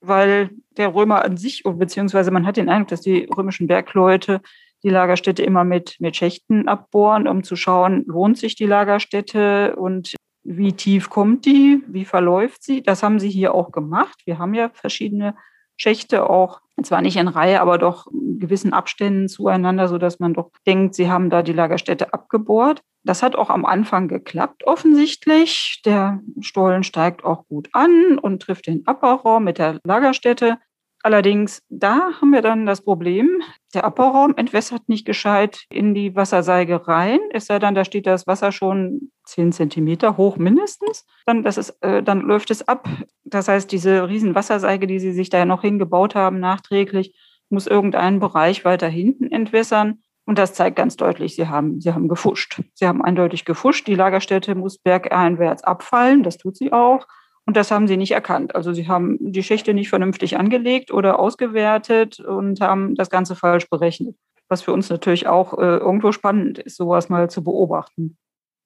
weil 0.08 0.50
der 0.76 0.94
Römer 0.94 1.24
an 1.24 1.36
sich, 1.36 1.62
beziehungsweise 1.64 2.30
man 2.30 2.46
hat 2.46 2.56
den 2.56 2.68
Eindruck, 2.68 2.88
dass 2.88 3.00
die 3.00 3.28
römischen 3.36 3.66
Bergleute 3.66 4.40
die 4.82 4.90
Lagerstätte 4.90 5.42
immer 5.42 5.64
mit, 5.64 5.96
mit 5.98 6.16
Schächten 6.16 6.68
abbohren, 6.68 7.26
um 7.26 7.42
zu 7.42 7.56
schauen, 7.56 8.04
lohnt 8.06 8.38
sich 8.38 8.54
die 8.54 8.66
Lagerstätte 8.66 9.76
und 9.76 10.14
wie 10.44 10.72
tief 10.72 11.10
kommt 11.10 11.44
die, 11.46 11.82
wie 11.88 12.04
verläuft 12.04 12.62
sie. 12.62 12.82
Das 12.82 13.02
haben 13.02 13.18
sie 13.18 13.28
hier 13.28 13.54
auch 13.54 13.72
gemacht. 13.72 14.22
Wir 14.24 14.38
haben 14.38 14.54
ja 14.54 14.70
verschiedene 14.72 15.34
Schächte 15.76 16.28
auch, 16.28 16.60
zwar 16.82 17.02
nicht 17.02 17.16
in 17.16 17.28
Reihe, 17.28 17.60
aber 17.60 17.78
doch 17.78 18.06
in 18.08 18.38
gewissen 18.38 18.72
Abständen 18.72 19.28
zueinander, 19.28 19.88
sodass 19.88 20.20
man 20.20 20.34
doch 20.34 20.50
denkt, 20.66 20.94
sie 20.94 21.10
haben 21.10 21.28
da 21.30 21.42
die 21.42 21.52
Lagerstätte 21.52 22.12
abgebohrt. 22.12 22.82
Das 23.08 23.22
hat 23.22 23.36
auch 23.36 23.48
am 23.48 23.64
Anfang 23.64 24.06
geklappt, 24.06 24.66
offensichtlich. 24.66 25.80
Der 25.86 26.20
Stollen 26.42 26.82
steigt 26.82 27.24
auch 27.24 27.46
gut 27.48 27.70
an 27.72 28.18
und 28.18 28.42
trifft 28.42 28.66
den 28.66 28.86
Abbauraum 28.86 29.44
mit 29.44 29.56
der 29.56 29.80
Lagerstätte. 29.82 30.58
Allerdings, 31.02 31.62
da 31.70 32.10
haben 32.20 32.32
wir 32.32 32.42
dann 32.42 32.66
das 32.66 32.82
Problem, 32.82 33.42
der 33.72 33.84
Abbauraum 33.84 34.34
entwässert 34.36 34.90
nicht 34.90 35.06
gescheit 35.06 35.64
in 35.70 35.94
die 35.94 36.14
Wasserseige 36.16 36.86
rein. 36.86 37.20
Es 37.30 37.46
sei 37.46 37.58
dann, 37.58 37.74
da 37.74 37.86
steht 37.86 38.06
das 38.06 38.26
Wasser 38.26 38.52
schon 38.52 39.10
zehn 39.24 39.52
Zentimeter 39.52 40.18
hoch 40.18 40.36
mindestens. 40.36 41.06
Dann, 41.24 41.44
das 41.44 41.56
ist, 41.56 41.82
äh, 41.82 42.02
dann 42.02 42.20
läuft 42.20 42.50
es 42.50 42.68
ab. 42.68 42.90
Das 43.24 43.48
heißt, 43.48 43.72
diese 43.72 44.06
riesen 44.10 44.34
Wasserseige, 44.34 44.86
die 44.86 44.98
Sie 44.98 45.12
sich 45.12 45.30
da 45.30 45.46
noch 45.46 45.62
hingebaut 45.62 46.14
haben, 46.14 46.40
nachträglich, 46.40 47.18
muss 47.48 47.66
irgendeinen 47.66 48.20
Bereich 48.20 48.66
weiter 48.66 48.88
hinten 48.88 49.32
entwässern. 49.32 50.02
Und 50.28 50.36
das 50.36 50.52
zeigt 50.52 50.76
ganz 50.76 50.98
deutlich, 50.98 51.36
sie 51.36 51.48
haben, 51.48 51.80
sie 51.80 51.94
haben 51.94 52.06
gefuscht. 52.06 52.60
Sie 52.74 52.86
haben 52.86 53.02
eindeutig 53.02 53.46
gefuscht. 53.46 53.86
Die 53.86 53.94
Lagerstätte 53.94 54.54
muss 54.54 54.76
bergeinwärts 54.76 55.64
abfallen. 55.64 56.22
Das 56.22 56.36
tut 56.36 56.54
sie 56.54 56.70
auch. 56.70 57.06
Und 57.46 57.56
das 57.56 57.70
haben 57.70 57.88
sie 57.88 57.96
nicht 57.96 58.10
erkannt. 58.10 58.54
Also 58.54 58.74
sie 58.74 58.88
haben 58.88 59.16
die 59.20 59.42
Schächte 59.42 59.72
nicht 59.72 59.88
vernünftig 59.88 60.36
angelegt 60.36 60.92
oder 60.92 61.18
ausgewertet 61.18 62.20
und 62.20 62.60
haben 62.60 62.94
das 62.94 63.08
Ganze 63.08 63.36
falsch 63.36 63.70
berechnet. 63.70 64.16
Was 64.50 64.60
für 64.60 64.74
uns 64.74 64.90
natürlich 64.90 65.26
auch 65.26 65.56
äh, 65.56 65.78
irgendwo 65.78 66.12
spannend 66.12 66.58
ist, 66.58 66.76
sowas 66.76 67.08
mal 67.08 67.30
zu 67.30 67.42
beobachten. 67.42 68.18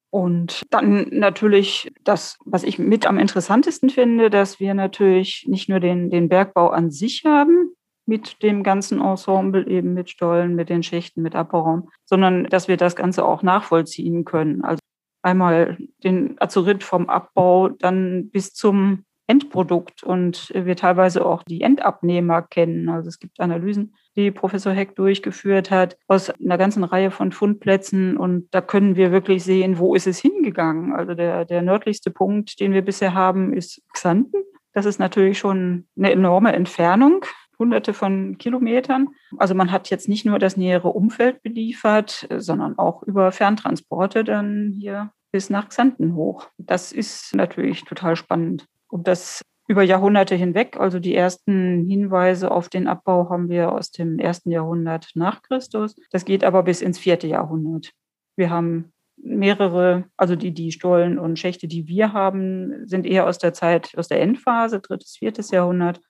Und 0.09 0.63
dann 0.69 1.07
natürlich 1.11 1.93
das, 2.03 2.39
was 2.43 2.63
ich 2.65 2.77
mit 2.77 3.07
am 3.07 3.17
interessantesten 3.17 3.89
finde, 3.89 4.29
dass 4.29 4.59
wir 4.59 4.73
natürlich 4.73 5.45
nicht 5.47 5.69
nur 5.69 5.79
den, 5.79 6.09
den 6.09 6.27
Bergbau 6.27 6.71
an 6.71 6.91
sich 6.91 7.23
haben, 7.23 7.73
mit 8.05 8.41
dem 8.43 8.63
ganzen 8.63 9.01
Ensemble, 9.01 9.67
eben 9.67 9.93
mit 9.93 10.09
Stollen, 10.09 10.55
mit 10.55 10.69
den 10.69 10.83
Schächten, 10.83 11.21
mit 11.21 11.35
Abbauraum, 11.35 11.89
sondern 12.05 12.45
dass 12.45 12.67
wir 12.67 12.77
das 12.77 12.95
Ganze 12.95 13.25
auch 13.25 13.43
nachvollziehen 13.43 14.25
können. 14.25 14.63
Also 14.63 14.79
einmal 15.21 15.77
den 16.03 16.35
Azurit 16.39 16.83
vom 16.83 17.09
Abbau 17.09 17.69
dann 17.69 18.29
bis 18.29 18.53
zum 18.53 19.05
Endprodukt 19.25 20.03
und 20.03 20.51
wir 20.53 20.75
teilweise 20.75 21.25
auch 21.25 21.43
die 21.43 21.61
Endabnehmer 21.61 22.41
kennen. 22.41 22.89
Also 22.89 23.07
es 23.07 23.19
gibt 23.19 23.39
Analysen, 23.39 23.95
die 24.17 24.31
Professor 24.31 24.73
Heck 24.73 24.95
durchgeführt 24.95 25.71
hat 25.71 25.97
aus 26.07 26.29
einer 26.29 26.57
ganzen 26.57 26.83
Reihe 26.83 27.09
von 27.09 27.31
Fundplätzen 27.31 28.17
und 28.17 28.47
da 28.51 28.59
können 28.59 28.97
wir 28.97 29.11
wirklich 29.11 29.43
sehen, 29.43 29.79
wo 29.79 29.95
ist 29.95 30.07
es 30.07 30.19
hingegangen. 30.19 30.91
Also 30.91 31.13
der, 31.13 31.45
der 31.45 31.61
nördlichste 31.61 32.11
Punkt, 32.11 32.59
den 32.59 32.73
wir 32.73 32.81
bisher 32.81 33.13
haben, 33.13 33.53
ist 33.53 33.81
Xanten. 33.93 34.43
Das 34.73 34.85
ist 34.85 34.99
natürlich 34.99 35.39
schon 35.39 35.87
eine 35.97 36.11
enorme 36.11 36.51
Entfernung 36.51 37.23
hunderte 37.63 37.93
von 37.93 38.37
Kilometern. 38.37 39.07
Also 39.37 39.55
man 39.55 39.71
hat 39.71 39.89
jetzt 39.89 40.09
nicht 40.09 40.25
nur 40.25 40.37
das 40.37 40.57
nähere 40.57 40.89
Umfeld 40.89 41.41
beliefert, 41.41 42.27
sondern 42.37 42.77
auch 42.77 43.03
über 43.03 43.31
Ferntransporte 43.31 44.25
dann 44.25 44.73
hier 44.77 45.11
bis 45.31 45.49
nach 45.49 45.69
Xanten 45.69 46.13
hoch. 46.13 46.49
Das 46.57 46.91
ist 46.91 47.33
natürlich 47.33 47.85
total 47.85 48.17
spannend. 48.17 48.67
Und 48.89 49.07
das 49.07 49.41
über 49.67 49.81
Jahrhunderte 49.81 50.35
hinweg, 50.35 50.77
also 50.77 50.99
die 50.99 51.15
ersten 51.15 51.87
Hinweise 51.87 52.51
auf 52.51 52.67
den 52.67 52.87
Abbau 52.87 53.29
haben 53.29 53.47
wir 53.47 53.71
aus 53.71 53.91
dem 53.91 54.19
ersten 54.19 54.51
Jahrhundert 54.51 55.11
nach 55.15 55.41
Christus. 55.41 55.95
Das 56.11 56.25
geht 56.25 56.43
aber 56.43 56.63
bis 56.63 56.81
ins 56.81 56.99
vierte 56.99 57.27
Jahrhundert. 57.27 57.91
Wir 58.35 58.49
haben 58.49 58.91
mehrere, 59.15 60.05
also 60.17 60.35
die, 60.35 60.53
die 60.53 60.71
Stollen 60.71 61.17
und 61.17 61.39
Schächte, 61.39 61.67
die 61.67 61.87
wir 61.87 62.13
haben, 62.13 62.85
sind 62.85 63.05
eher 63.05 63.25
aus 63.25 63.37
der 63.37 63.53
Zeit, 63.53 63.97
aus 63.97 64.09
der 64.09 64.21
Endphase, 64.21 64.81
drittes, 64.81 65.15
viertes 65.17 65.51
Jahrhundert. 65.51 66.01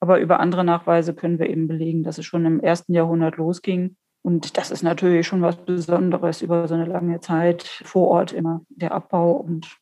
Aber 0.00 0.20
über 0.20 0.40
andere 0.40 0.64
Nachweise 0.64 1.14
können 1.14 1.38
wir 1.38 1.48
eben 1.48 1.66
belegen, 1.66 2.02
dass 2.02 2.18
es 2.18 2.26
schon 2.26 2.46
im 2.46 2.60
ersten 2.60 2.94
Jahrhundert 2.94 3.36
losging. 3.36 3.96
Und 4.22 4.56
das 4.56 4.70
ist 4.70 4.82
natürlich 4.82 5.26
schon 5.26 5.42
was 5.42 5.56
Besonderes 5.56 6.42
über 6.42 6.68
so 6.68 6.74
eine 6.74 6.86
lange 6.86 7.20
Zeit 7.20 7.62
vor 7.84 8.08
Ort 8.08 8.32
immer 8.32 8.62
der 8.68 8.92
Abbau 8.92 9.32
und 9.32 9.78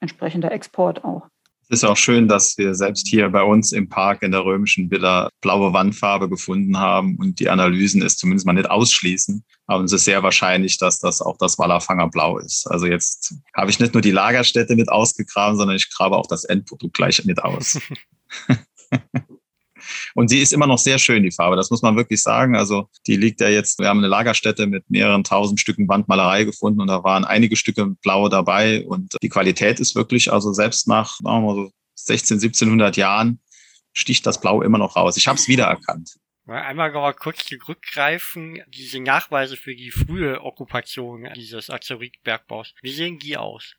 entsprechender 0.00 0.52
Export 0.52 1.04
auch. 1.04 1.28
Es 1.70 1.82
ist 1.82 1.84
auch 1.84 1.98
schön, 1.98 2.28
dass 2.28 2.56
wir 2.56 2.74
selbst 2.74 3.06
hier 3.08 3.28
bei 3.28 3.42
uns 3.42 3.72
im 3.72 3.90
Park 3.90 4.22
in 4.22 4.32
der 4.32 4.42
römischen 4.42 4.90
Villa 4.90 5.28
blaue 5.42 5.74
Wandfarbe 5.74 6.30
gefunden 6.30 6.78
haben 6.78 7.16
und 7.16 7.40
die 7.40 7.50
Analysen 7.50 8.00
es 8.00 8.16
zumindest 8.16 8.46
mal 8.46 8.54
nicht 8.54 8.70
ausschließen. 8.70 9.44
Aber 9.66 9.84
es 9.84 9.92
ist 9.92 10.06
sehr 10.06 10.22
wahrscheinlich, 10.22 10.78
dass 10.78 10.98
das 10.98 11.20
auch 11.20 11.36
das 11.36 11.58
Wallerfanger 11.58 12.08
Blau 12.08 12.38
ist. 12.38 12.66
Also 12.70 12.86
jetzt 12.86 13.34
habe 13.54 13.70
ich 13.70 13.80
nicht 13.80 13.92
nur 13.92 14.00
die 14.00 14.12
Lagerstätte 14.12 14.76
mit 14.76 14.88
ausgegraben, 14.88 15.58
sondern 15.58 15.76
ich 15.76 15.90
grabe 15.94 16.16
auch 16.16 16.26
das 16.26 16.44
Endprodukt 16.44 16.94
gleich 16.94 17.22
mit 17.26 17.44
aus. 17.44 17.78
Und 20.18 20.26
sie 20.26 20.40
ist 20.40 20.52
immer 20.52 20.66
noch 20.66 20.78
sehr 20.78 20.98
schön, 20.98 21.22
die 21.22 21.30
Farbe. 21.30 21.54
Das 21.54 21.70
muss 21.70 21.80
man 21.80 21.94
wirklich 21.94 22.20
sagen. 22.20 22.56
Also 22.56 22.88
die 23.06 23.14
liegt 23.14 23.40
ja 23.40 23.48
jetzt, 23.48 23.78
wir 23.78 23.86
haben 23.86 23.98
eine 23.98 24.08
Lagerstätte 24.08 24.66
mit 24.66 24.90
mehreren 24.90 25.22
tausend 25.22 25.60
Stücken 25.60 25.86
Wandmalerei 25.86 26.42
gefunden 26.42 26.80
und 26.80 26.88
da 26.88 27.04
waren 27.04 27.24
einige 27.24 27.54
Stücke 27.54 27.86
blau 28.02 28.28
dabei. 28.28 28.84
Und 28.84 29.14
die 29.22 29.28
Qualität 29.28 29.78
ist 29.78 29.94
wirklich, 29.94 30.32
also 30.32 30.52
selbst 30.52 30.88
nach, 30.88 31.18
sagen 31.22 31.44
wir 31.44 31.54
mal 31.54 31.54
so 31.54 31.70
16, 31.94 32.38
1700 32.38 32.96
Jahren, 32.96 33.38
sticht 33.92 34.26
das 34.26 34.40
Blau 34.40 34.60
immer 34.60 34.78
noch 34.78 34.96
raus. 34.96 35.16
Ich 35.16 35.28
habe 35.28 35.38
es 35.38 35.46
wiedererkannt. 35.46 36.16
Einmal 36.48 36.90
mal 36.90 37.14
kurz 37.14 37.44
zurückgreifen, 37.44 38.60
diese 38.66 38.98
Nachweise 38.98 39.56
für 39.56 39.76
die 39.76 39.92
frühe 39.92 40.42
Okkupation 40.42 41.28
dieses 41.36 41.70
Azeritbergbaus. 41.70 42.74
Wie 42.82 42.90
sehen 42.90 43.20
die 43.20 43.36
aus? 43.36 43.76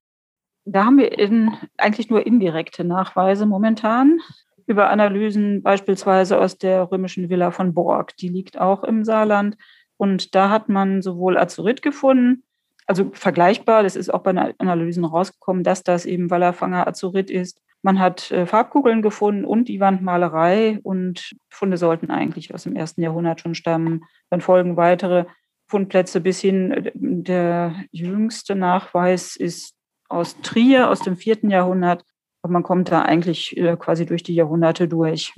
Da 0.63 0.85
haben 0.85 0.99
wir 0.99 1.19
in, 1.19 1.51
eigentlich 1.75 2.09
nur 2.09 2.25
indirekte 2.25 2.85
Nachweise 2.85 3.45
momentan 3.45 4.21
über 4.70 4.89
Analysen 4.89 5.61
beispielsweise 5.63 6.39
aus 6.39 6.57
der 6.57 6.91
römischen 6.91 7.30
Villa 7.30 7.51
von 7.51 7.74
Borg. 7.74 8.15
Die 8.17 8.30
liegt 8.30 8.59
auch 8.59 8.84
im 8.84 9.03
Saarland. 9.03 9.57
Und 9.97 10.36
da 10.36 10.49
hat 10.49 10.70
man 10.70 11.01
sowohl 11.01 11.38
Azurit 11.38 11.82
gefunden, 11.82 12.43
also 12.89 13.11
vergleichbar, 13.13 13.84
das 13.84 13.95
ist 13.95 14.11
auch 14.11 14.24
bei 14.24 14.34
den 14.34 14.55
Analysen 14.57 15.05
rausgekommen, 15.05 15.63
dass 15.63 15.84
das 15.84 16.07
eben 16.07 16.32
Wallerfanger 16.32 16.88
Azurit 16.88 17.30
ist. 17.30 17.61
Man 17.84 17.99
hat 17.99 18.32
äh, 18.32 18.47
Farbkugeln 18.47 19.03
gefunden 19.03 19.45
und 19.45 19.67
die 19.67 19.80
Wandmalerei 19.80 20.80
und 20.82 21.36
Funde 21.51 21.78
sollten 21.78 22.09
eigentlich 22.09 22.51
aus 22.51 22.63
dem 22.63 22.76
ersten 22.76 23.03
Jahrhundert 23.03 23.41
schon 23.41 23.53
stammen. 23.53 24.05
Dann 24.32 24.41
folgen 24.41 24.76
weitere 24.76 25.26
Fundplätze 25.67 26.20
bis 26.20 26.41
hin. 26.41 26.72
Äh, 26.72 26.91
der 26.95 27.76
jüngste 27.91 28.55
Nachweis 28.55 29.36
ist 29.36 29.76
aus 30.09 30.41
Trier 30.41 30.89
aus 30.89 31.01
dem 31.01 31.15
vierten 31.15 31.51
Jahrhundert. 31.51 32.03
Und 32.41 32.51
man 32.51 32.63
kommt 32.63 32.91
da 32.91 33.01
eigentlich 33.01 33.57
äh, 33.57 33.75
quasi 33.77 34.05
durch 34.05 34.23
die 34.23 34.35
Jahrhunderte 34.35 34.87
durch. 34.87 35.33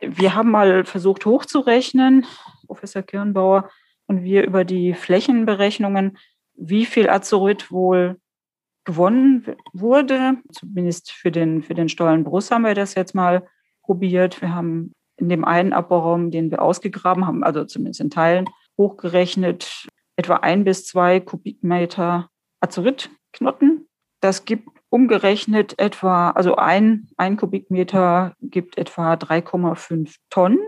Wir 0.00 0.34
haben 0.34 0.50
mal 0.50 0.84
versucht 0.84 1.26
hochzurechnen, 1.26 2.26
Professor 2.66 3.02
Kirnbauer 3.02 3.70
und 4.06 4.24
wir 4.24 4.46
über 4.46 4.64
die 4.64 4.94
Flächenberechnungen, 4.94 6.18
wie 6.54 6.86
viel 6.86 7.08
Azurit 7.08 7.70
wohl 7.70 8.18
gewonnen 8.84 9.46
wurde. 9.72 10.38
Zumindest 10.52 11.12
für 11.12 11.30
den, 11.30 11.62
für 11.62 11.74
den 11.74 11.88
Stollenbrust 11.88 12.50
haben 12.50 12.64
wir 12.64 12.74
das 12.74 12.94
jetzt 12.94 13.14
mal 13.14 13.46
probiert. 13.82 14.40
Wir 14.40 14.54
haben 14.54 14.92
in 15.16 15.28
dem 15.28 15.44
einen 15.44 15.72
Abbauraum, 15.72 16.30
den 16.30 16.50
wir 16.50 16.62
ausgegraben 16.62 17.26
haben, 17.26 17.44
also 17.44 17.64
zumindest 17.64 18.00
in 18.00 18.10
Teilen, 18.10 18.46
hochgerechnet 18.78 19.86
etwa 20.16 20.36
ein 20.36 20.64
bis 20.64 20.86
zwei 20.86 21.20
Kubikmeter 21.20 22.30
Azuritknotten. 22.60 23.86
Das 24.20 24.44
gibt 24.44 24.68
umgerechnet 24.90 25.78
etwa, 25.78 26.30
also 26.30 26.56
ein, 26.56 27.08
ein 27.16 27.36
Kubikmeter 27.36 28.34
gibt 28.42 28.76
etwa 28.76 29.14
3,5 29.14 30.16
Tonnen. 30.28 30.58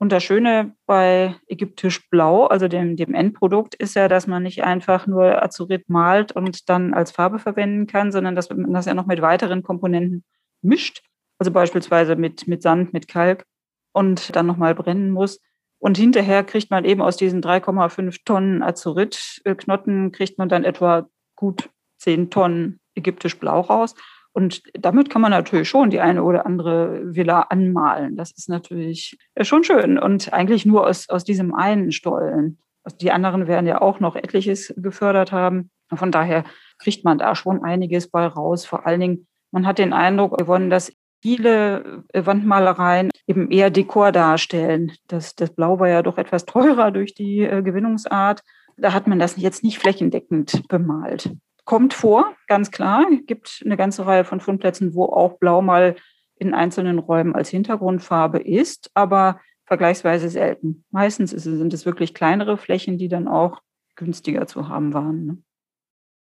Und 0.00 0.12
das 0.12 0.22
Schöne 0.22 0.74
bei 0.86 1.34
Ägyptisch 1.48 2.08
Blau, 2.08 2.46
also 2.46 2.68
dem, 2.68 2.96
dem 2.96 3.14
Endprodukt, 3.14 3.74
ist 3.74 3.94
ja, 3.94 4.08
dass 4.08 4.26
man 4.26 4.44
nicht 4.44 4.62
einfach 4.62 5.06
nur 5.06 5.42
Azurit 5.42 5.88
malt 5.88 6.32
und 6.32 6.68
dann 6.68 6.94
als 6.94 7.10
Farbe 7.10 7.38
verwenden 7.38 7.86
kann, 7.86 8.12
sondern 8.12 8.36
dass 8.36 8.48
man 8.48 8.72
das 8.72 8.86
ja 8.86 8.94
noch 8.94 9.06
mit 9.06 9.20
weiteren 9.20 9.62
Komponenten 9.62 10.24
mischt. 10.62 11.02
Also 11.38 11.50
beispielsweise 11.50 12.16
mit, 12.16 12.46
mit 12.46 12.62
Sand, 12.62 12.92
mit 12.92 13.08
Kalk 13.08 13.44
und 13.92 14.34
dann 14.34 14.46
nochmal 14.46 14.74
brennen 14.74 15.10
muss. 15.10 15.40
Und 15.80 15.98
hinterher 15.98 16.42
kriegt 16.44 16.70
man 16.70 16.84
eben 16.84 17.02
aus 17.02 17.16
diesen 17.16 17.42
3,5 17.42 18.20
Tonnen 18.24 18.62
Azurit-Knotten, 18.62 20.12
kriegt 20.12 20.38
man 20.38 20.48
dann 20.48 20.64
etwa 20.64 21.08
gut 21.36 21.70
10 21.98 22.30
Tonnen 22.30 22.80
ägyptisch 22.98 23.38
Blau 23.38 23.60
raus. 23.60 23.94
Und 24.32 24.62
damit 24.74 25.10
kann 25.10 25.22
man 25.22 25.30
natürlich 25.30 25.68
schon 25.68 25.90
die 25.90 26.00
eine 26.00 26.22
oder 26.22 26.46
andere 26.46 27.00
Villa 27.14 27.40
anmalen. 27.48 28.16
Das 28.16 28.30
ist 28.30 28.48
natürlich 28.48 29.18
schon 29.40 29.64
schön. 29.64 29.98
Und 29.98 30.32
eigentlich 30.32 30.66
nur 30.66 30.86
aus, 30.86 31.08
aus 31.08 31.24
diesem 31.24 31.54
einen 31.54 31.92
Stollen. 31.92 32.58
Also 32.84 32.98
die 32.98 33.10
anderen 33.10 33.48
werden 33.48 33.66
ja 33.66 33.80
auch 33.80 34.00
noch 34.00 34.16
etliches 34.16 34.72
gefördert 34.76 35.32
haben. 35.32 35.70
Von 35.92 36.12
daher 36.12 36.44
kriegt 36.78 37.04
man 37.04 37.18
da 37.18 37.34
schon 37.34 37.64
einiges 37.64 38.10
bei 38.10 38.26
raus. 38.26 38.64
Vor 38.66 38.86
allen 38.86 39.00
Dingen, 39.00 39.26
man 39.50 39.66
hat 39.66 39.78
den 39.78 39.92
Eindruck 39.92 40.38
gewonnen, 40.38 40.70
dass 40.70 40.92
viele 41.20 42.04
Wandmalereien 42.14 43.10
eben 43.26 43.50
eher 43.50 43.70
Dekor 43.70 44.12
darstellen. 44.12 44.92
Das, 45.08 45.34
das 45.34 45.54
Blau 45.54 45.80
war 45.80 45.88
ja 45.88 46.02
doch 46.02 46.18
etwas 46.18 46.44
teurer 46.44 46.90
durch 46.90 47.14
die 47.14 47.40
äh, 47.40 47.62
Gewinnungsart. 47.62 48.42
Da 48.76 48.92
hat 48.92 49.06
man 49.08 49.18
das 49.18 49.36
jetzt 49.36 49.64
nicht 49.64 49.78
flächendeckend 49.78 50.68
bemalt. 50.68 51.32
Kommt 51.68 51.92
vor, 51.92 52.34
ganz 52.46 52.70
klar. 52.70 53.04
Es 53.12 53.26
gibt 53.26 53.60
eine 53.62 53.76
ganze 53.76 54.06
Reihe 54.06 54.24
von 54.24 54.40
Fundplätzen, 54.40 54.94
wo 54.94 55.04
auch 55.04 55.38
Blau 55.38 55.60
mal 55.60 55.96
in 56.36 56.54
einzelnen 56.54 56.98
Räumen 56.98 57.34
als 57.34 57.50
Hintergrundfarbe 57.50 58.38
ist, 58.38 58.90
aber 58.94 59.38
vergleichsweise 59.66 60.30
selten. 60.30 60.86
Meistens 60.90 61.32
sind 61.32 61.74
es 61.74 61.84
wirklich 61.84 62.14
kleinere 62.14 62.56
Flächen, 62.56 62.96
die 62.96 63.08
dann 63.08 63.28
auch 63.28 63.60
günstiger 63.96 64.46
zu 64.46 64.70
haben 64.70 64.94
waren. 64.94 65.26
Ne? 65.26 65.42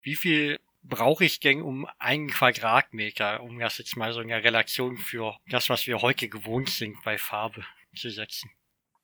Wie 0.01 0.15
viel 0.15 0.59
brauche 0.83 1.23
ich 1.23 1.39
denn 1.39 1.61
um 1.61 1.87
einen 1.97 2.27
Quadratmeter, 2.27 3.41
um 3.41 3.57
das 3.57 3.77
jetzt 3.77 3.95
mal 3.95 4.11
so 4.11 4.19
in 4.19 4.27
der 4.27 4.43
Relation 4.43 4.97
für 4.97 5.37
das, 5.49 5.69
was 5.69 5.87
wir 5.87 6.01
heute 6.01 6.27
gewohnt 6.27 6.67
sind 6.67 6.97
bei 7.05 7.17
Farbe 7.17 7.63
zu 7.95 8.09
setzen? 8.09 8.51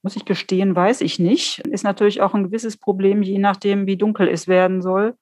Muss 0.01 0.17
ich 0.17 0.25
gestehen, 0.25 0.75
weiß 0.75 0.99
ich 0.99 1.19
nicht. 1.19 1.59
Ist 1.59 1.85
natürlich 1.85 2.19
auch 2.19 2.33
ein 2.33 2.43
gewisses 2.43 2.75
Problem, 2.75 3.23
je 3.23 3.37
nachdem, 3.37 3.87
wie 3.87 3.95
dunkel 3.95 4.27
es 4.27 4.49
werden 4.49 4.81
soll. 4.81 5.15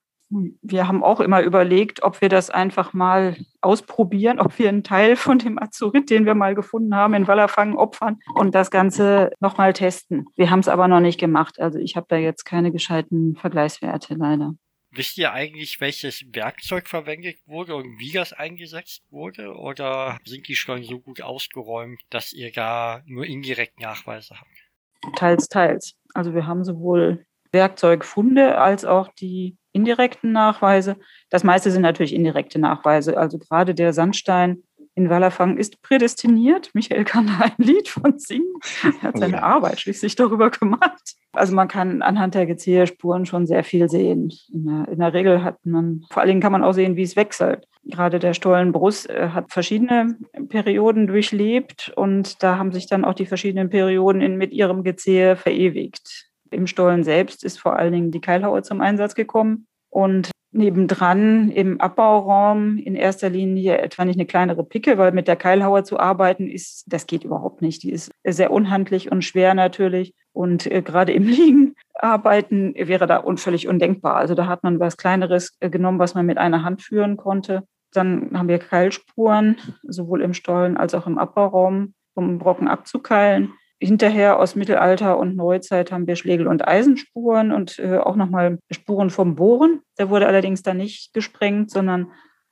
Wir 0.62 0.88
haben 0.88 1.04
auch 1.04 1.20
immer 1.20 1.42
überlegt, 1.42 2.04
ob 2.04 2.22
wir 2.22 2.30
das 2.30 2.50
einfach 2.50 2.94
mal 2.94 3.36
ausprobieren, 3.60 4.40
ob 4.40 4.58
wir 4.58 4.70
einen 4.70 4.84
Teil 4.84 5.16
von 5.16 5.40
dem 5.40 5.62
Azurit, 5.62 6.10
den 6.10 6.26
wir 6.26 6.36
mal 6.36 6.56
gefunden 6.56 6.96
haben, 6.96 7.14
in 7.14 7.28
Wallerfangen 7.28 7.76
opfern 7.76 8.20
und 8.34 8.56
das 8.56 8.72
Ganze 8.72 9.32
nochmal 9.40 9.74
testen. 9.74 10.26
Wir 10.36 10.50
haben 10.50 10.60
es 10.60 10.68
aber 10.68 10.88
noch 10.88 11.02
nicht 11.02 11.20
gemacht. 11.20 11.60
Also 11.60 11.80
ich 11.80 11.96
habe 11.96 12.06
da 12.10 12.16
jetzt 12.16 12.46
keine 12.46 12.72
gescheiten 12.72 13.36
Vergleichswerte 13.36 14.16
leider. 14.16 14.56
Wisst 14.94 15.18
ihr 15.18 15.32
eigentlich, 15.32 15.80
welches 15.80 16.26
Werkzeug 16.34 16.88
verwendet 16.88 17.38
wurde 17.46 17.76
und 17.76 17.98
wie 18.00 18.12
das 18.12 18.34
eingesetzt 18.34 19.04
wurde? 19.10 19.56
Oder 19.56 20.20
sind 20.26 20.50
die 20.50 20.56
schon 20.56 20.84
so 20.84 21.00
gut 21.00 21.22
ausgeräumt, 21.22 22.02
dass 22.10 22.34
ihr 22.34 22.52
da 22.52 23.02
nur 23.06 23.26
indirekt 23.26 23.80
Nachweise 23.80 24.36
habt? 24.36 25.16
Teils, 25.16 25.48
teils. 25.48 25.96
Also 26.14 26.34
wir 26.34 26.46
haben 26.46 26.66
sowohl 26.66 27.26
Werkzeugfunde 27.52 28.58
als 28.58 28.86
auch 28.86 29.10
die 29.10 29.58
indirekten 29.74 30.32
Nachweise. 30.32 30.98
Das 31.30 31.44
meiste 31.44 31.72
sind 31.72 31.82
natürlich 31.82 32.14
indirekte 32.14 32.60
Nachweise. 32.60 33.18
Also 33.18 33.38
gerade 33.38 33.74
der 33.74 33.94
Sandstein 33.94 34.64
in 34.96 35.10
Wallerfang 35.10 35.58
ist 35.58 35.82
prädestiniert. 35.82 36.72
Michael 36.74 37.06
kann 37.06 37.28
da 37.28 37.46
ein 37.46 37.54
Lied 37.58 37.88
von 37.88 38.20
singen. 38.20 38.54
Er 38.84 39.10
hat 39.10 39.18
seine 39.18 39.38
oh 39.38 39.44
Arbeit 39.44 39.80
schließlich 39.80 40.16
darüber 40.16 40.50
gemacht. 40.50 41.16
Also 41.34 41.56
man 41.56 41.70
kann 41.70 42.02
anhand 42.02 42.36
der 42.36 42.46
Gezieherspuren 42.46 43.26
schon 43.26 43.48
sehr 43.48 43.64
viel 43.64 43.88
sehen. 43.90 44.34
In 44.52 44.66
der, 44.66 44.88
in 44.90 45.00
der, 45.00 45.14
Regel 45.14 45.44
hat 45.44 45.66
man, 45.66 46.04
vor 46.12 46.22
allen 46.22 46.28
Dingen 46.28 46.42
kann 46.42 46.52
man 46.52 46.64
auch 46.64 46.74
sehen, 46.74 46.98
wie 46.98 47.04
es 47.04 47.16
wechselt. 47.16 47.68
Gerade 47.86 48.20
der 48.20 48.34
Stollenbrust 48.34 49.10
äh, 49.10 49.30
hat 49.30 49.52
verschiedene 49.52 50.18
Perioden 50.50 51.08
durchlebt 51.08 51.92
und 51.96 52.44
da 52.44 52.58
haben 52.58 52.74
sich 52.74 52.88
dann 52.88 53.06
auch 53.06 53.14
die 53.14 53.26
verschiedenen 53.26 53.70
Perioden 53.70 54.22
in, 54.22 54.36
mit 54.36 54.52
ihrem 54.52 54.84
Gezieher 54.84 55.38
verewigt. 55.38 56.31
Im 56.52 56.68
Stollen 56.68 57.04
selbst 57.04 57.44
ist 57.44 57.60
vor 57.60 57.78
allen 57.78 57.94
Dingen 57.94 58.12
die 58.12 58.22
Keilhaue 58.22 58.62
zum 58.62 58.82
Einsatz 58.82 59.16
gekommen. 59.16 59.68
Und 59.90 60.32
nebendran 60.54 61.50
im 61.50 61.80
Abbauraum 61.80 62.78
in 62.78 62.96
erster 62.96 63.30
Linie 63.30 63.78
etwa 63.78 64.04
nicht 64.04 64.18
eine 64.18 64.26
kleinere 64.26 64.64
Picke, 64.64 64.98
weil 64.98 65.14
mit 65.14 65.28
der 65.28 65.38
Keilhaue 65.38 65.84
zu 65.84 65.98
arbeiten 66.00 66.50
ist, 66.50 66.84
das 66.88 67.08
geht 67.08 67.24
überhaupt 67.24 67.62
nicht. 67.62 67.84
Die 67.84 67.92
ist 67.92 68.12
sehr 68.26 68.52
unhandlich 68.52 69.12
und 69.12 69.24
schwer 69.24 69.54
natürlich. 69.54 70.14
Und 70.34 70.70
äh, 70.70 70.82
gerade 70.82 71.14
im 71.14 71.24
Liegen 71.28 71.76
arbeiten 71.94 72.74
wäre 72.76 73.08
da 73.08 73.24
völlig 73.38 73.68
undenkbar. 73.68 74.16
Also 74.16 74.36
da 74.36 74.48
hat 74.48 74.64
man 74.64 74.80
was 74.80 74.98
Kleineres 74.98 75.56
äh, 75.62 75.70
genommen, 75.70 76.00
was 76.00 76.16
man 76.16 76.26
mit 76.26 76.38
einer 76.38 76.64
Hand 76.64 76.82
führen 76.82 77.16
konnte. 77.16 77.64
Dann 77.94 78.32
haben 78.34 78.48
wir 78.48 78.60
Keilspuren, 78.60 79.58
sowohl 79.84 80.22
im 80.22 80.34
Stollen 80.34 80.78
als 80.78 80.94
auch 80.94 81.08
im 81.08 81.18
Abbauraum, 81.18 81.94
um 82.14 82.40
Brocken 82.40 82.68
abzukeilen. 82.68 83.54
Hinterher 83.84 84.40
aus 84.40 84.56
Mittelalter 84.56 85.18
und 85.18 85.36
Neuzeit 85.36 85.92
haben 85.92 86.06
wir 86.06 86.16
Schlegel- 86.16 86.48
und 86.48 86.68
Eisenspuren 86.68 87.52
und 87.52 87.80
äh, 87.80 87.98
auch 87.98 88.16
nochmal 88.16 88.60
Spuren 88.70 89.10
vom 89.10 89.34
Bohren. 89.34 89.82
Der 89.98 90.12
wurde 90.12 90.28
allerdings 90.28 90.62
dann 90.62 90.78
nicht 90.78 91.16
gesprengt, 91.16 91.72
sondern 91.72 92.12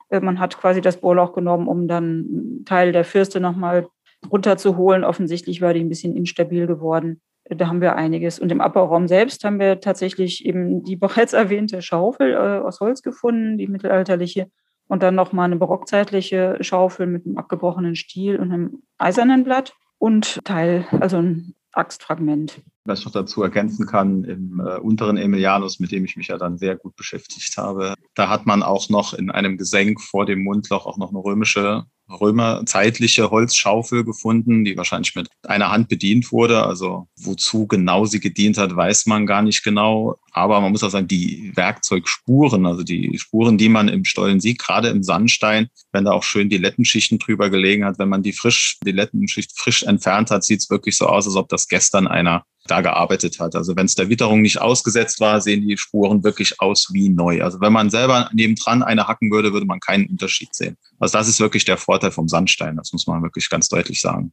äh, 0.10 0.22
man 0.22 0.40
hat 0.40 0.58
quasi 0.58 0.82
das 0.82 0.98
Bohrloch 0.98 1.34
genommen, 1.34 1.68
um 1.68 1.88
dann 1.88 2.04
einen 2.04 2.66
Teil 2.66 2.92
der 2.94 3.06
Fürste 3.06 3.40
nochmal 3.40 3.88
runterzuholen. 4.32 5.04
Offensichtlich 5.04 5.62
war 5.62 5.76
die 5.76 5.82
ein 5.82 5.90
bisschen 5.90 6.18
instabil 6.18 6.66
geworden. 6.66 7.22
Da 7.48 7.68
haben 7.68 7.82
wir 7.82 7.96
einiges. 7.96 8.40
Und 8.40 8.52
im 8.52 8.60
Abbauraum 8.60 9.08
selbst 9.08 9.44
haben 9.44 9.60
wir 9.60 9.80
tatsächlich 9.82 10.44
eben 10.48 10.84
die 10.84 10.96
bereits 10.96 11.34
erwähnte 11.34 11.84
Schaufel 11.84 12.32
äh, 12.32 12.66
aus 12.66 12.80
Holz 12.80 13.04
gefunden, 13.04 13.60
die 13.60 13.68
mittelalterliche. 13.68 14.50
Und 14.88 15.04
dann 15.04 15.14
nochmal 15.14 15.46
eine 15.46 15.58
barockzeitliche 15.58 16.58
Schaufel 16.62 17.06
mit 17.06 17.28
einem 17.28 17.38
abgebrochenen 17.38 17.96
Stiel 17.96 18.38
und 18.38 18.52
einem 18.52 18.82
eisernen 18.98 19.44
Blatt 19.44 19.76
und 20.00 20.44
Teil, 20.46 20.88
also 21.00 21.18
ein 21.18 21.54
Axtfragment. 21.74 22.62
Was 22.86 23.00
ich 23.00 23.06
noch 23.06 23.12
dazu 23.12 23.44
ergänzen 23.44 23.86
kann, 23.86 24.24
im 24.24 24.60
äh, 24.60 24.78
unteren 24.80 25.18
Emilianus, 25.18 25.80
mit 25.80 25.92
dem 25.92 26.06
ich 26.06 26.18
mich 26.18 26.30
ja 26.30 26.38
dann 26.38 26.58
sehr 26.58 26.76
gut 26.76 26.96
beschäftigt 26.96 27.56
habe, 27.58 27.94
da 28.16 28.30
hat 28.30 28.48
man 28.48 28.64
auch 28.64 28.90
noch 28.90 29.14
in 29.14 29.30
einem 29.30 29.58
Gesenk 29.58 30.02
vor 30.02 30.26
dem 30.26 30.44
Mundloch 30.44 30.88
auch 30.88 30.98
noch 30.98 31.10
eine 31.10 31.20
römische 31.20 31.86
römerzeitliche 32.10 33.30
Holzschaufel 33.30 34.04
gefunden, 34.04 34.66
die 34.66 34.76
wahrscheinlich 34.78 35.16
mit 35.16 35.28
einer 35.44 35.72
Hand 35.72 35.90
bedient 35.90 36.32
wurde. 36.32 36.64
Also 36.64 37.08
wozu 37.18 37.68
genau 37.68 38.06
sie 38.06 38.20
gedient 38.20 38.58
hat, 38.58 38.76
weiß 38.76 39.06
man 39.06 39.26
gar 39.26 39.42
nicht 39.42 39.64
genau. 39.64 40.18
Aber 40.32 40.62
man 40.62 40.72
muss 40.72 40.84
auch 40.84 40.90
sagen, 40.90 41.08
die 41.08 41.52
Werkzeugspuren, 41.56 42.66
also 42.66 42.84
die 42.84 43.18
Spuren, 43.18 43.58
die 43.58 43.70
man 43.70 43.88
im 43.88 44.06
Stollen 44.06 44.40
sieht, 44.40 44.60
gerade 44.60 44.90
im 44.90 45.04
Sandstein, 45.04 45.70
wenn 45.92 46.06
da 46.06 46.12
auch 46.12 46.24
schön 46.24 46.50
die 46.50 46.58
Lettenschichten 46.58 47.20
drüber 47.20 47.50
gelegen 47.50 47.86
hat, 47.86 48.00
wenn 48.00 48.10
man 48.10 48.24
die 48.24 48.34
frisch, 48.34 48.78
die 48.86 48.92
Lettenschicht 48.92 49.58
frisch 49.58 49.84
entfernt 49.84 50.32
hat, 50.32 50.44
sieht 50.44 50.60
es 50.60 50.70
wirklich 50.70 50.98
so 50.98 51.08
aus, 51.08 51.28
als 51.28 51.36
ob 51.36 51.50
das 51.50 51.68
gestern 51.68 52.08
einer 52.08 52.44
da 52.70 52.82
gearbeitet 52.82 53.40
hat. 53.40 53.56
Also 53.56 53.76
wenn 53.76 53.86
es 53.86 53.96
der 53.96 54.10
Witterung 54.10 54.42
nicht 54.42 54.62
ausgesetzt 54.62 55.20
war, 55.20 55.42
sehen 55.42 55.68
die 55.68 55.78
Spuren 55.78 56.24
wirklich 56.24 56.62
aus 56.62 56.90
wie 56.94 57.10
neu. 57.10 57.44
Also 57.44 57.62
wenn 57.62 57.74
man 57.74 57.90
selber 57.90 58.30
nebendran 58.34 58.84
eine 58.84 59.08
hacken 59.08 59.32
würde, 59.32 59.54
würde 59.54 59.66
man 59.66 59.80
keinen 59.80 60.08
Unterschied 60.08 60.54
sehen. 60.54 60.78
Also 61.00 61.18
das 61.18 61.28
ist 61.28 61.40
wirklich 61.40 61.66
der 61.66 61.78
Vorteil 61.78 62.12
vom 62.12 62.28
Sandstein. 62.28 62.78
Das 62.78 62.94
muss 62.94 63.08
man 63.08 63.24
wirklich 63.24 63.50
ganz 63.50 63.68
deutlich 63.70 64.02
sagen. 64.02 64.32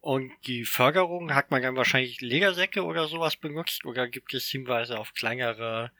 Und 0.00 0.30
die 0.46 0.64
Förderung 0.64 1.34
hat 1.34 1.50
man 1.50 1.62
dann 1.62 1.76
wahrscheinlich 1.76 2.20
Ledersäcke 2.20 2.84
oder 2.84 3.08
sowas 3.08 3.36
benutzt 3.36 3.84
oder 3.84 4.08
gibt 4.08 4.32
es 4.32 4.46
Hinweise 4.46 4.98
auf 4.98 5.12
kleinere 5.12 5.90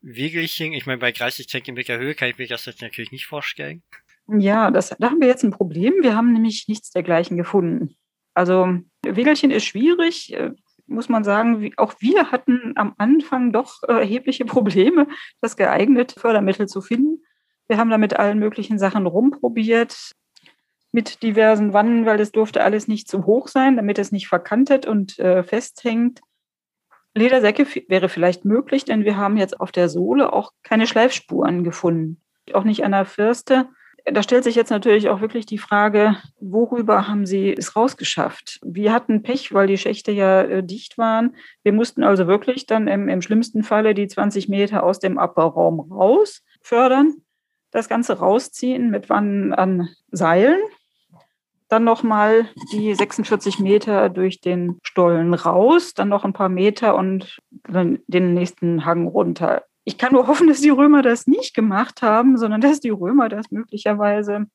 Wegelchen? 0.00 0.72
Ich 0.72 0.86
meine, 0.86 0.98
bei 0.98 1.12
30 1.12 1.48
Zentimeter 1.48 1.98
Höhe 1.98 2.14
kann 2.14 2.28
ich 2.28 2.38
mir 2.38 2.48
das 2.48 2.66
jetzt 2.66 2.82
natürlich 2.82 3.12
nicht 3.12 3.26
vorstellen. 3.26 3.82
Ja, 4.26 4.70
das, 4.70 4.90
da 4.98 5.10
haben 5.10 5.20
wir 5.20 5.28
jetzt 5.28 5.44
ein 5.44 5.52
Problem. 5.52 5.94
Wir 6.02 6.16
haben 6.16 6.32
nämlich 6.32 6.66
nichts 6.66 6.90
dergleichen 6.90 7.36
gefunden. 7.36 7.96
Also 8.34 8.78
Wegelchen 9.02 9.50
ist 9.50 9.64
schwierig 9.64 10.32
muss 10.86 11.08
man 11.08 11.24
sagen, 11.24 11.72
auch 11.76 11.94
wir 12.00 12.30
hatten 12.30 12.72
am 12.76 12.94
Anfang 12.98 13.52
doch 13.52 13.82
äh, 13.84 13.92
erhebliche 13.92 14.44
Probleme, 14.44 15.06
das 15.40 15.56
geeignete 15.56 16.18
Fördermittel 16.18 16.66
zu 16.66 16.80
finden. 16.80 17.22
Wir 17.68 17.78
haben 17.78 17.90
da 17.90 17.98
mit 17.98 18.16
allen 18.16 18.38
möglichen 18.38 18.78
Sachen 18.78 19.06
rumprobiert, 19.06 20.12
mit 20.92 21.22
diversen 21.22 21.72
Wannen, 21.72 22.06
weil 22.06 22.20
es 22.20 22.30
durfte 22.30 22.62
alles 22.62 22.86
nicht 22.86 23.08
zu 23.08 23.26
hoch 23.26 23.48
sein, 23.48 23.76
damit 23.76 23.98
es 23.98 24.12
nicht 24.12 24.28
verkantet 24.28 24.86
und 24.86 25.18
äh, 25.18 25.42
festhängt. 25.42 26.20
Ledersäcke 27.14 27.66
wäre 27.88 28.08
vielleicht 28.08 28.44
möglich, 28.44 28.84
denn 28.84 29.04
wir 29.04 29.16
haben 29.16 29.36
jetzt 29.36 29.60
auf 29.60 29.72
der 29.72 29.88
Sohle 29.88 30.32
auch 30.32 30.52
keine 30.62 30.86
Schleifspuren 30.86 31.64
gefunden. 31.64 32.20
Auch 32.52 32.64
nicht 32.64 32.84
an 32.84 32.92
der 32.92 33.06
Fürste 33.06 33.68
da 34.04 34.22
stellt 34.22 34.44
sich 34.44 34.54
jetzt 34.54 34.70
natürlich 34.70 35.08
auch 35.08 35.20
wirklich 35.20 35.46
die 35.46 35.58
Frage, 35.58 36.16
worüber 36.38 37.08
haben 37.08 37.24
Sie 37.24 37.54
es 37.54 37.74
rausgeschafft? 37.74 38.60
Wir 38.62 38.92
hatten 38.92 39.22
Pech, 39.22 39.54
weil 39.54 39.66
die 39.66 39.78
Schächte 39.78 40.12
ja 40.12 40.42
äh, 40.42 40.62
dicht 40.62 40.98
waren. 40.98 41.36
Wir 41.62 41.72
mussten 41.72 42.02
also 42.02 42.26
wirklich 42.26 42.66
dann 42.66 42.86
im, 42.86 43.08
im 43.08 43.22
schlimmsten 43.22 43.62
Falle 43.62 43.94
die 43.94 44.06
20 44.06 44.48
Meter 44.48 44.82
aus 44.82 44.98
dem 44.98 45.18
Abbauraum 45.18 45.80
raus 45.92 46.42
fördern, 46.60 47.14
das 47.70 47.88
Ganze 47.88 48.18
rausziehen 48.18 48.90
mit 48.90 49.08
Wannen 49.08 49.54
an 49.54 49.88
Seilen. 50.10 50.60
dann 51.68 51.84
nochmal 51.84 52.46
die 52.72 52.94
46 52.94 53.58
Meter 53.58 54.10
durch 54.10 54.40
den 54.40 54.78
Stollen 54.82 55.32
raus, 55.32 55.94
dann 55.94 56.10
noch 56.10 56.24
ein 56.24 56.34
paar 56.34 56.50
Meter 56.50 56.94
und 56.94 57.38
dann 57.68 58.00
den 58.06 58.34
nächsten 58.34 58.84
Hang 58.84 59.06
runter. 59.08 59.64
Ich 59.84 59.98
kann 59.98 60.12
nur 60.12 60.26
hoffen, 60.26 60.48
dass 60.48 60.60
die 60.60 60.70
Römer 60.70 61.02
das 61.02 61.26
nicht 61.26 61.54
gemacht 61.54 62.02
haben, 62.02 62.38
sondern 62.38 62.60
dass 62.60 62.80
die 62.80 62.90
Römer 62.90 63.28
das 63.28 63.50
möglicherweise 63.50 64.46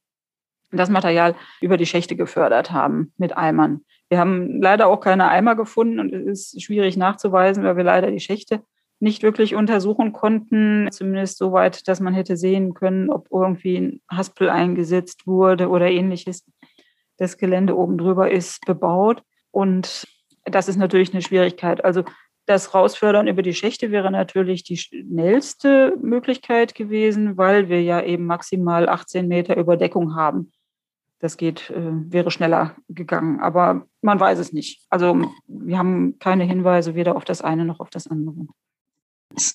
das 0.71 0.89
Material 0.89 1.35
über 1.61 1.77
die 1.77 1.85
Schächte 1.85 2.15
gefördert 2.15 2.71
haben 2.71 3.13
mit 3.17 3.35
Eimern. 3.35 3.81
Wir 4.09 4.19
haben 4.19 4.61
leider 4.61 4.87
auch 4.87 4.99
keine 4.99 5.29
Eimer 5.29 5.55
gefunden 5.55 5.99
und 5.99 6.13
es 6.13 6.53
ist 6.53 6.63
schwierig 6.63 6.97
nachzuweisen, 6.97 7.63
weil 7.63 7.77
wir 7.77 7.83
leider 7.83 8.11
die 8.11 8.19
Schächte 8.19 8.61
nicht 8.99 9.23
wirklich 9.23 9.55
untersuchen 9.55 10.11
konnten, 10.11 10.89
zumindest 10.91 11.37
so 11.37 11.53
weit, 11.53 11.87
dass 11.87 12.01
man 12.01 12.13
hätte 12.13 12.35
sehen 12.35 12.73
können, 12.73 13.09
ob 13.09 13.29
irgendwie 13.31 13.77
ein 13.77 14.01
Haspel 14.09 14.49
eingesetzt 14.49 15.25
wurde 15.25 15.69
oder 15.69 15.89
ähnliches. 15.89 16.45
Das 17.17 17.37
Gelände 17.37 17.77
oben 17.77 17.97
drüber 17.97 18.29
ist 18.29 18.65
bebaut 18.65 19.23
und 19.51 20.07
das 20.45 20.67
ist 20.67 20.77
natürlich 20.77 21.13
eine 21.13 21.21
Schwierigkeit. 21.21 21.83
Also 21.83 22.03
das 22.49 22.73
Rausfördern 22.73 23.27
über 23.27 23.43
die 23.43 23.53
Schächte 23.53 23.91
wäre 23.91 24.09
natürlich 24.09 24.63
die 24.63 24.77
schnellste 24.77 25.95
Möglichkeit 26.01 26.73
gewesen, 26.73 27.37
weil 27.37 27.69
wir 27.69 27.83
ja 27.83 28.01
eben 28.01 28.25
maximal 28.25 28.89
18 28.89 29.27
Meter 29.27 29.55
Überdeckung 29.55 30.15
haben. 30.15 30.51
Das 31.19 31.37
geht, 31.37 31.69
äh, 31.69 31.91
wäre 32.11 32.31
schneller 32.31 32.75
gegangen, 32.87 33.39
aber 33.39 33.85
man 34.01 34.19
weiß 34.19 34.39
es 34.39 34.51
nicht. 34.51 34.81
Also 34.89 35.29
wir 35.47 35.77
haben 35.77 36.17
keine 36.17 36.43
Hinweise 36.43 36.95
weder 36.95 37.15
auf 37.15 37.23
das 37.23 37.43
eine 37.43 37.65
noch 37.65 37.79
auf 37.79 37.91
das 37.91 38.07
andere. 38.07 38.47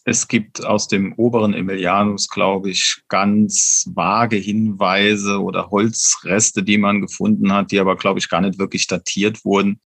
Es 0.05 0.29
gibt 0.29 0.65
aus 0.65 0.87
dem 0.87 1.15
oberen 1.15 1.53
Emilianus, 1.53 2.29
glaube 2.29 2.71
ich, 2.71 3.03
ganz 3.09 3.91
vage 3.93 4.37
Hinweise 4.37 5.43
oder 5.43 5.71
Holzreste, 5.71 6.63
die 6.63 6.79
man 6.79 7.01
gefunden 7.01 7.53
hat, 7.53 7.73
die 7.73 7.81
aber, 7.81 7.97
glaube 7.97 8.21
ich, 8.21 8.29
gar 8.29 8.41
nicht 8.41 8.61
wirklich 8.61 8.87
datiert 8.87 9.45
wurden, 9.45 9.81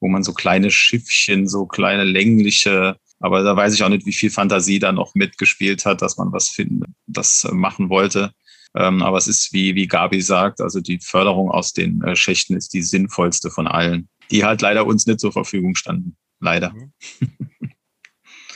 wo 0.00 0.08
man 0.08 0.22
so 0.22 0.32
kleine 0.32 0.70
Schiffchen, 0.70 1.48
so 1.48 1.66
kleine 1.66 2.04
längliche, 2.04 2.96
aber 3.20 3.42
da 3.42 3.56
weiß 3.56 3.74
ich 3.74 3.82
auch 3.82 3.88
nicht, 3.88 4.06
wie 4.06 4.12
viel 4.12 4.30
Fantasie 4.30 4.78
da 4.78 4.92
noch 4.92 5.14
mitgespielt 5.14 5.84
hat, 5.84 6.02
dass 6.02 6.16
man 6.16 6.32
was 6.32 6.48
finden, 6.48 6.94
das 7.06 7.44
äh, 7.44 7.52
machen 7.52 7.88
wollte. 7.88 8.32
Ähm, 8.74 9.02
aber 9.02 9.18
es 9.18 9.26
ist, 9.26 9.52
wie, 9.52 9.74
wie 9.74 9.86
Gabi 9.86 10.20
sagt, 10.20 10.60
also 10.60 10.80
die 10.80 11.00
Förderung 11.00 11.50
aus 11.50 11.72
den 11.72 12.02
äh, 12.02 12.14
Schächten 12.14 12.56
ist 12.56 12.74
die 12.74 12.82
sinnvollste 12.82 13.50
von 13.50 13.66
allen, 13.66 14.08
die 14.30 14.44
halt 14.44 14.60
leider 14.60 14.86
uns 14.86 15.06
nicht 15.06 15.20
zur 15.20 15.32
Verfügung 15.32 15.74
standen. 15.74 16.16
Leider. 16.40 16.72
Mhm. 16.72 16.92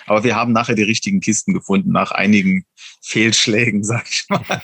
Aber 0.06 0.24
wir 0.24 0.36
haben 0.36 0.52
nachher 0.52 0.74
die 0.74 0.82
richtigen 0.82 1.20
Kisten 1.20 1.54
gefunden, 1.54 1.92
nach 1.92 2.10
einigen 2.10 2.64
Fehlschlägen, 3.02 3.82
sag 3.84 4.08
ich 4.08 4.24
mal. 4.28 4.62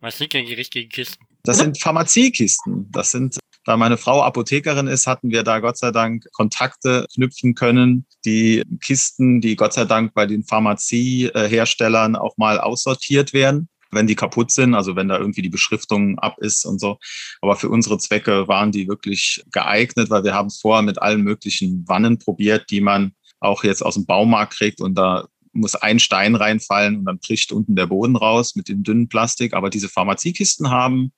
Was 0.00 0.18
sind 0.18 0.32
denn 0.34 0.46
die 0.46 0.54
richtigen 0.54 0.88
Kisten? 0.90 1.24
Das 1.42 1.58
sind 1.58 1.80
Pharmaziekisten. 1.80 2.90
Das 2.90 3.10
sind, 3.10 3.38
da 3.64 3.76
meine 3.76 3.96
Frau 3.96 4.22
Apothekerin 4.22 4.86
ist, 4.86 5.06
hatten 5.06 5.30
wir 5.30 5.42
da 5.42 5.60
Gott 5.60 5.78
sei 5.78 5.90
Dank 5.90 6.26
Kontakte 6.32 7.06
knüpfen 7.14 7.54
können. 7.54 8.06
Die 8.24 8.62
Kisten, 8.80 9.40
die 9.40 9.56
Gott 9.56 9.72
sei 9.72 9.84
Dank 9.84 10.14
bei 10.14 10.26
den 10.26 10.44
Pharmazieherstellern 10.44 12.16
auch 12.16 12.36
mal 12.36 12.60
aussortiert 12.60 13.32
werden 13.32 13.68
wenn 13.94 14.06
die 14.08 14.16
kaputt 14.16 14.50
sind, 14.50 14.74
also 14.74 14.96
wenn 14.96 15.06
da 15.08 15.18
irgendwie 15.18 15.42
die 15.42 15.50
Beschriftung 15.50 16.18
ab 16.18 16.38
ist 16.38 16.64
und 16.64 16.80
so. 16.80 16.98
Aber 17.40 17.54
für 17.54 17.68
unsere 17.68 17.96
Zwecke 17.98 18.48
waren 18.48 18.72
die 18.72 18.88
wirklich 18.88 19.44
geeignet, 19.52 20.10
weil 20.10 20.24
wir 20.24 20.34
haben 20.34 20.48
es 20.48 20.60
vorher 20.60 20.82
mit 20.82 21.00
allen 21.00 21.22
möglichen 21.22 21.86
Wannen 21.88 22.18
probiert, 22.18 22.70
die 22.70 22.80
man 22.80 23.12
auch 23.40 23.62
jetzt 23.62 23.82
aus 23.82 23.94
dem 23.94 24.04
Baumarkt 24.04 24.54
kriegt 24.54 24.80
und 24.80 24.96
da 24.96 25.28
muss 25.52 25.76
ein 25.76 26.00
Stein 26.00 26.34
reinfallen 26.34 26.98
und 26.98 27.04
dann 27.04 27.20
bricht 27.20 27.52
unten 27.52 27.76
der 27.76 27.86
Boden 27.86 28.16
raus 28.16 28.56
mit 28.56 28.68
dem 28.68 28.82
dünnen 28.82 29.08
Plastik. 29.08 29.54
Aber 29.54 29.70
diese 29.70 29.88
Pharmaziekisten 29.88 30.70
haben, 30.70 31.12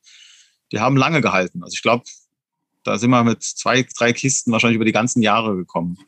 die 0.73 0.81
haben 0.81 0.97
lange 0.97 1.23
gehalten. 1.23 1.63
Also 1.63 1.73
ich 1.75 1.83
glaube, 1.83 2.05
da 2.87 2.99
sind 2.99 3.11
wir 3.11 3.25
mit 3.25 3.43
zwei, 3.43 3.87
drei 3.97 4.13
Kisten 4.13 4.53
wahrscheinlich 4.53 4.77
über 4.77 4.85
die 4.85 4.93
ganzen 4.93 5.23
Jahre 5.23 5.57
gekommen. 5.57 5.99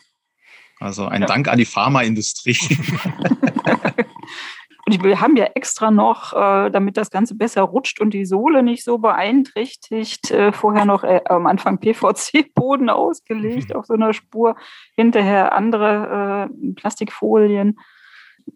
Also 0.81 1.07
ein 1.07 1.23
ja. 1.23 1.27
Dank 1.27 1.49
an 1.49 1.59
die 1.59 1.65
Pharmaindustrie. 1.65 2.57
Und 4.87 5.05
wir 5.05 5.21
haben 5.21 5.37
ja 5.37 5.45
extra 5.55 5.91
noch, 5.91 6.33
äh, 6.33 6.71
damit 6.71 6.97
das 6.97 7.11
Ganze 7.11 7.35
besser 7.35 7.61
rutscht 7.61 8.01
und 8.01 8.15
die 8.15 8.25
Sohle 8.25 8.63
nicht 8.63 8.85
so 8.85 8.97
beeinträchtigt, 8.97 10.31
äh, 10.31 10.51
vorher 10.51 10.87
noch 10.87 11.05
äh, 11.05 11.21
am 11.27 11.47
Anfang 11.47 11.79
PVC-Boden 11.79 12.89
ausgelegt 12.89 13.75
auf 13.75 13.85
so 13.85 13.93
einer 13.93 14.15
Spur, 14.15 14.57
hinterher 14.97 15.53
andere 15.53 16.49
Plastikfolien. 16.77 17.79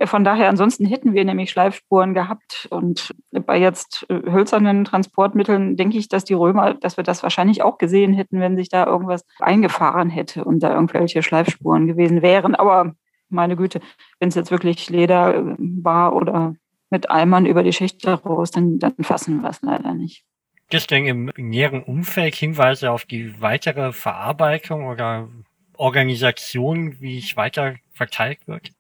Von 0.05 0.25
daher, 0.25 0.49
ansonsten 0.49 0.85
hätten 0.85 1.15
wir 1.15 1.25
nämlich 1.25 1.51
Schleifspuren 1.51 2.15
gehabt. 2.15 2.67
Und 2.71 3.15
bei 3.31 3.59
jetzt 3.59 4.07
äh, 4.09 4.31
hölzernen 4.31 4.85
Transportmitteln 4.85 5.77
denke 5.77 5.99
ich, 5.99 6.09
dass 6.09 6.25
die 6.25 6.35
Römer, 6.35 6.75
dass 6.75 6.97
wir 6.97 7.05
das 7.05 7.23
wahrscheinlich 7.23 7.63
auch 7.63 7.79
gesehen 7.79 8.13
hätten, 8.13 8.41
wenn 8.41 8.57
sich 8.57 8.69
da 8.69 8.87
irgendwas 8.87 9.25
eingefahren 9.41 10.11
hätte 10.11 10.45
und 10.45 10.61
da 10.61 10.75
irgendwelche 10.75 11.23
Schleifspuren 11.23 11.87
gewesen 11.87 12.23
wären. 12.23 12.55
Aber 12.55 12.95
meine 13.29 13.57
Güte, 13.57 13.81
wenn 14.21 14.29
es 14.29 14.35
jetzt 14.35 14.51
wirklich 14.51 14.89
Leder 14.91 15.35
äh, 15.35 15.57
war 15.59 16.15
oder 16.15 16.55
mit 16.91 17.11
Eimern 17.11 17.47
über 17.47 17.63
die 17.63 17.73
Schicht 17.73 18.07
raus, 18.07 18.51
dann, 18.51 18.79
dann 18.79 18.95
fassen 19.01 19.43
wir 19.43 19.51
es 19.51 19.63
leider 19.63 19.95
nicht. 19.95 20.25
Gibt 20.69 20.81
es 20.81 20.87
denn 20.87 21.07
im 21.07 21.33
näheren 21.37 21.83
Umfeld 21.83 22.35
Hinweise 22.35 22.91
auf 22.93 23.05
die 23.05 23.41
weitere 23.41 23.93
Verarbeitung 23.93 24.87
oder 24.87 25.29
Organisation, 25.77 27.01
wie 27.01 27.19
es 27.19 27.37
weiter 27.37 27.77
verteilt 27.93 28.47
wird? 28.47 28.73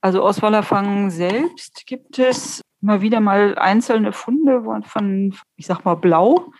Also 0.00 0.22
aus 0.22 0.40
Wallerfangen 0.40 1.10
selbst 1.10 1.86
gibt 1.86 2.18
es 2.18 2.62
immer 2.80 3.02
wieder 3.02 3.20
mal 3.20 3.56
einzelne 3.58 4.12
Funde 4.12 4.62
von, 4.84 5.34
ich 5.56 5.66
sag 5.66 5.84
mal, 5.84 5.96
Blau, 5.96 6.52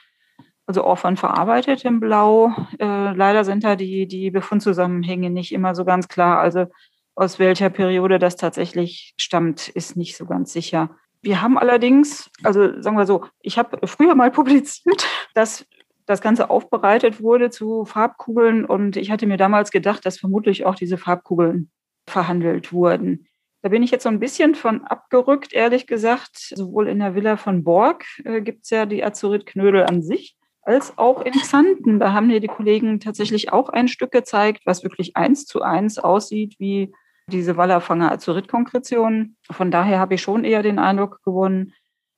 also 0.67 0.85
auch 0.85 0.99
von 0.99 1.17
verarbeitetem 1.17 2.01
Blau. 2.01 2.53
Äh, 2.79 3.13
leider 3.15 3.45
sind 3.45 3.65
da 3.65 3.77
die, 3.77 4.07
die 4.07 4.31
Befundzusammenhänge 4.31 5.31
nicht 5.31 5.53
immer 5.53 5.75
so 5.75 5.85
ganz 5.85 6.07
klar. 6.09 6.39
Also 6.39 6.67
aus 7.15 7.39
welcher 7.39 7.71
Periode 7.71 8.19
das 8.19 8.37
tatsächlich 8.37 9.15
stammt, 9.17 9.69
ist 9.69 9.97
nicht 9.97 10.17
so 10.17 10.27
ganz 10.27 10.53
sicher. 10.53 10.91
Wir 11.23 11.43
haben 11.43 11.59
allerdings, 11.59 12.31
also 12.43 12.81
sagen 12.81 12.97
wir 12.97 13.07
so, 13.07 13.25
ich 13.41 13.59
habe 13.59 13.87
früher 13.87 14.15
mal 14.15 14.31
publiziert, 14.31 15.09
dass 15.35 15.67
das 16.07 16.21
Ganze 16.21 16.51
aufbereitet 16.51 17.23
wurde 17.23 17.51
zu 17.51 17.85
Farbkugeln 17.85 18.65
und 18.65 18.97
ich 18.97 19.11
hatte 19.11 19.27
mir 19.27 19.37
damals 19.37 19.71
gedacht, 19.71 20.05
dass 20.05 20.19
vermutlich 20.19 20.67
auch 20.67 20.75
diese 20.75 20.99
Farbkugeln 20.99 21.71
verhandelt 22.07 22.73
wurden. 22.73 23.27
Da 23.63 23.69
bin 23.69 23.83
ich 23.83 23.91
jetzt 23.91 24.05
so 24.05 24.09
ein 24.09 24.21
bisschen 24.21 24.55
von 24.55 24.85
abgerückt, 24.85 25.53
ehrlich 25.53 25.87
gesagt. 25.87 26.37
Sowohl 26.55 26.89
in 26.89 26.99
der 26.99 27.15
Villa 27.15 27.37
von 27.37 27.63
Borg 27.63 28.05
äh, 28.25 28.41
gibt 28.41 28.65
es 28.65 28.71
ja 28.71 28.87
die 28.87 29.05
Azurit-Knödel 29.05 29.85
an 29.85 30.03
sich, 30.03 30.37
als 30.63 30.97
auch 30.97 31.23
in 31.23 31.33
Xanten. 31.33 31.99
Da 31.99 32.13
haben 32.13 32.29
mir 32.29 32.41
die 32.41 32.47
Kollegen 32.47 33.01
tatsächlich 33.01 33.53
auch 33.53 33.69
ein 33.69 33.89
Stück 33.89 34.13
gezeigt, 34.13 34.63
was 34.65 34.83
wirklich 34.83 35.17
eins 35.17 35.45
zu 35.45 35.63
eins 35.63 35.99
aussieht 35.99 36.57
wie 36.59 36.93
diese 37.27 37.57
Wallerfanger 37.57 38.13
Azurit-Konkretion. 38.13 39.37
Von 39.51 39.71
daher 39.71 39.99
habe 39.99 40.15
ich 40.15 40.23
schon 40.23 40.45
eher 40.45 40.63
den 40.63 40.79
Eindruck 40.79 41.23
gewonnen, 41.23 41.75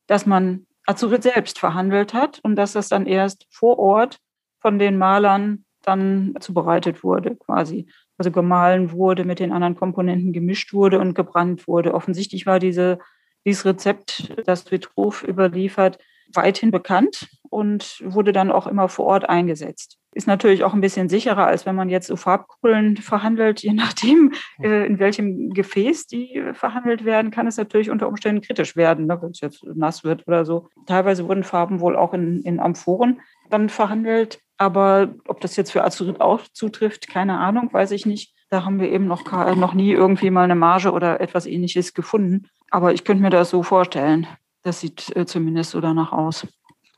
dass 0.07 0.27
man 0.27 0.67
Azurit 0.87 1.23
selbst 1.23 1.59
verhandelt 1.59 2.15
hat 2.15 2.41
und 2.43 2.57
dass 2.57 2.73
das 2.73 2.89
dann 2.89 3.07
erst 3.07 3.47
vor 3.51 3.79
Ort 3.79 4.19
von 4.61 4.79
den 4.79 4.99
Malern 4.99 5.65
dann 5.83 6.35
zubereitet 6.41 7.03
wurde, 7.03 7.37
quasi. 7.37 7.89
Also 8.19 8.31
gemahlen 8.31 8.93
wurde, 8.93 9.25
mit 9.25 9.39
den 9.39 9.53
anderen 9.53 9.75
Komponenten 9.75 10.33
gemischt 10.33 10.73
wurde 10.73 11.01
und 11.01 11.15
gebrannt 11.15 11.67
wurde. 11.67 11.95
Offensichtlich 11.95 12.47
war 12.47 12.59
diese, 12.59 12.99
dieses 13.45 13.65
Rezept, 13.65 14.33
das 14.47 14.71
Vitruv 14.71 15.25
überliefert, 15.27 15.99
weithin 16.35 16.71
bekannt 16.71 17.29
und 17.51 18.03
wurde 18.05 18.33
dann 18.33 18.51
auch 18.51 18.67
immer 18.67 18.89
vor 18.89 19.07
Ort 19.07 19.29
eingesetzt. 19.29 19.99
Ist 20.15 20.27
natürlich 20.27 20.63
auch 20.65 20.75
ein 20.75 20.81
bisschen 20.81 21.09
sicherer, 21.09 21.47
als 21.47 21.65
wenn 21.65 21.75
man 21.75 21.89
jetzt 21.89 22.07
so 22.07 22.17
Farbkugeln 22.17 22.97
verhandelt. 22.99 23.63
Je 23.63 23.73
nachdem, 23.75 24.33
äh, 24.63 24.87
in 24.87 24.99
welchem 24.99 25.51
Gefäß 25.51 26.07
die 26.07 26.43
verhandelt 26.53 27.05
werden, 27.05 27.31
kann 27.31 27.47
es 27.47 27.57
natürlich 27.57 27.91
unter 27.91 28.09
Umständen 28.09 28.43
kritisch 28.43 28.77
werden, 28.77 29.07
ne, 29.07 29.21
wenn 29.21 29.31
es 29.31 29.41
jetzt 29.41 29.65
nass 29.75 30.05
wird 30.05 30.27
oder 30.27 30.45
so. 30.45 30.69
Teilweise 30.87 31.29
wurden 31.29 31.45
Farben 31.45 31.81
wohl 31.81 31.97
auch 31.97 32.15
in, 32.15 32.43
in 32.43 32.61
Amphoren 32.61 33.21
dann 33.51 33.69
verhandelt. 33.69 34.41
Aber 34.59 35.15
ob 35.27 35.41
das 35.41 35.57
jetzt 35.57 35.73
für 35.73 35.85
Azurit 35.85 36.21
auch 36.21 36.41
zutrifft, 36.53 37.09
keine 37.09 37.39
Ahnung, 37.39 37.73
weiß 37.73 37.91
ich 37.93 38.07
nicht. 38.07 38.35
Da 38.49 38.65
haben 38.65 38.81
wir 38.81 38.91
eben 38.91 39.07
noch, 39.07 39.25
noch 39.57 39.75
nie 39.75 39.93
irgendwie 39.93 40.31
mal 40.31 40.45
eine 40.45 40.55
Marge 40.55 40.93
oder 40.93 41.21
etwas 41.21 41.47
ähnliches 41.47 41.95
gefunden. 41.95 42.49
Aber 42.71 42.93
ich 42.93 43.05
könnte 43.05 43.23
mir 43.23 43.31
das 43.31 43.51
so 43.51 43.63
vorstellen. 43.63 44.27
Das 44.63 44.81
sieht 44.81 45.15
äh, 45.17 45.27
zumindest 45.27 45.71
so 45.71 45.81
danach 45.81 46.13
aus. 46.13 46.47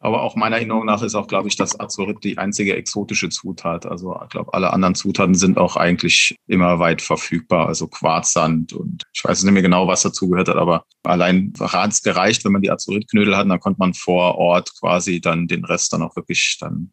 Aber 0.05 0.23
auch 0.23 0.37
meiner 0.37 0.57
Erinnerung 0.57 0.85
nach 0.85 1.01
ist 1.01 1.15
auch, 1.15 1.29
glaube 1.29 1.49
ich, 1.49 1.57
das 1.57 1.81
Azurit 1.81 2.23
die 2.25 2.37
einzige 2.37 2.77
exotische 2.77 3.31
Zutat. 3.31 3.87
Also 3.87 4.15
ich 4.23 4.29
glaube, 4.29 4.53
alle 4.53 4.71
anderen 4.71 4.95
Zutaten 4.95 5.35
sind 5.35 5.57
auch 5.57 5.77
eigentlich 5.77 6.37
immer 6.47 6.79
weit 6.79 7.01
verfügbar. 7.01 7.69
Also 7.69 7.89
Quarzsand 7.89 8.75
und 8.75 9.05
ich 9.15 9.25
weiß 9.25 9.43
nicht 9.43 9.53
mehr 9.55 9.63
genau, 9.63 9.89
was 9.89 10.03
dazu 10.03 10.29
gehört 10.29 10.49
hat, 10.49 10.57
aber 10.57 10.85
allein 11.05 11.55
hat 11.59 11.93
es 11.93 12.03
gereicht, 12.03 12.45
wenn 12.45 12.53
man 12.53 12.61
die 12.61 12.71
Azurit-Knödel 12.71 13.35
hat, 13.35 13.49
dann 13.49 13.61
konnte 13.61 13.79
man 13.79 13.95
vor 13.95 14.35
Ort 14.35 14.79
quasi 14.79 15.23
dann 15.23 15.49
den 15.49 15.65
Rest 15.65 15.95
dann 15.95 16.03
auch 16.03 16.15
wirklich 16.17 16.59
dann 16.61 16.93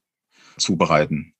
zubereiten. 0.57 1.33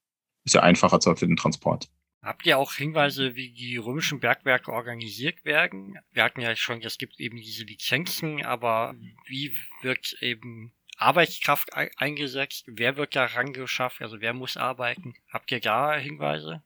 Ist 0.44 0.56
ja 0.56 0.62
einfacher 0.62 1.00
für 1.00 1.28
den 1.28 1.38
Transport. 1.38 1.90
Habt 2.24 2.46
ihr 2.46 2.58
auch 2.60 2.74
Hinweise, 2.74 3.36
wie 3.36 3.52
die 3.52 3.78
römischen 3.78 4.20
Bergwerke 4.20 4.72
organisiert 4.72 5.44
werden? 5.44 5.98
Wir 6.12 6.24
hatten 6.24 6.42
ja 6.42 6.56
schon, 6.56 6.82
es 6.82 7.00
gibt 7.00 7.20
eben 7.20 7.38
diese 7.38 7.64
Lizenzen, 7.64 8.46
aber 8.46 8.94
wie 9.26 9.56
wird 9.82 10.16
eben 10.22 10.72
Arbeitskraft 10.98 11.70
eingesetzt? 11.74 12.66
Wer 12.68 12.96
wird 12.96 13.16
da 13.16 13.26
rangeschafft? 13.26 14.02
Also 14.02 14.22
wer 14.22 14.34
muss 14.34 14.56
arbeiten? 14.56 15.16
Habt 15.32 15.52
ihr 15.52 15.60
da 15.60 15.96
Hinweise? 15.96 16.62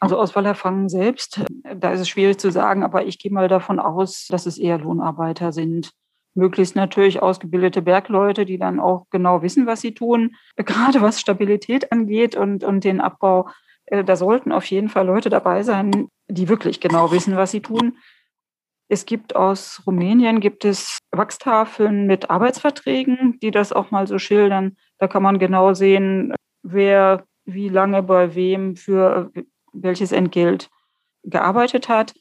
Also 0.00 0.18
aus 0.18 0.34
Wallerfangen 0.34 0.88
selbst, 0.88 1.44
da 1.76 1.92
ist 1.92 2.00
es 2.00 2.08
schwierig 2.08 2.38
zu 2.38 2.50
sagen, 2.50 2.82
aber 2.82 3.06
ich 3.06 3.18
gehe 3.18 3.32
mal 3.32 3.48
davon 3.48 3.78
aus, 3.78 4.26
dass 4.28 4.46
es 4.46 4.58
eher 4.58 4.78
Lohnarbeiter 4.78 5.52
sind. 5.52 5.92
Möglichst 6.38 6.76
natürlich 6.76 7.20
ausgebildete 7.20 7.82
Bergleute, 7.82 8.46
die 8.46 8.58
dann 8.58 8.80
auch 8.80 9.06
genau 9.10 9.42
wissen, 9.42 9.66
was 9.66 9.80
sie 9.80 9.92
tun. 9.92 10.36
Gerade 10.56 11.02
was 11.02 11.20
Stabilität 11.20 11.92
angeht 11.92 12.36
und, 12.36 12.64
und 12.64 12.84
den 12.84 13.00
Abbau, 13.00 13.48
äh, 13.86 14.04
da 14.04 14.16
sollten 14.16 14.52
auf 14.52 14.64
jeden 14.66 14.88
Fall 14.88 15.06
Leute 15.06 15.28
dabei 15.28 15.62
sein, 15.62 16.08
die 16.28 16.48
wirklich 16.48 16.80
genau 16.80 17.10
wissen, 17.12 17.36
was 17.36 17.50
sie 17.50 17.60
tun. 17.60 17.98
Es 18.90 19.04
gibt 19.04 19.36
aus 19.36 19.82
Rumänien 19.86 20.40
gibt 20.40 20.64
es 20.64 20.98
Wachstafeln 21.10 22.06
mit 22.06 22.30
Arbeitsverträgen, 22.30 23.38
die 23.42 23.50
das 23.50 23.72
auch 23.72 23.90
mal 23.90 24.06
so 24.06 24.18
schildern. 24.18 24.76
Da 24.98 25.08
kann 25.08 25.22
man 25.22 25.38
genau 25.38 25.74
sehen, 25.74 26.34
wer 26.62 27.24
wie 27.44 27.68
lange 27.68 28.02
bei 28.02 28.34
wem 28.34 28.76
für 28.76 29.30
welches 29.72 30.12
Entgelt 30.12 30.70
gearbeitet 31.22 31.88
hat 31.88 32.14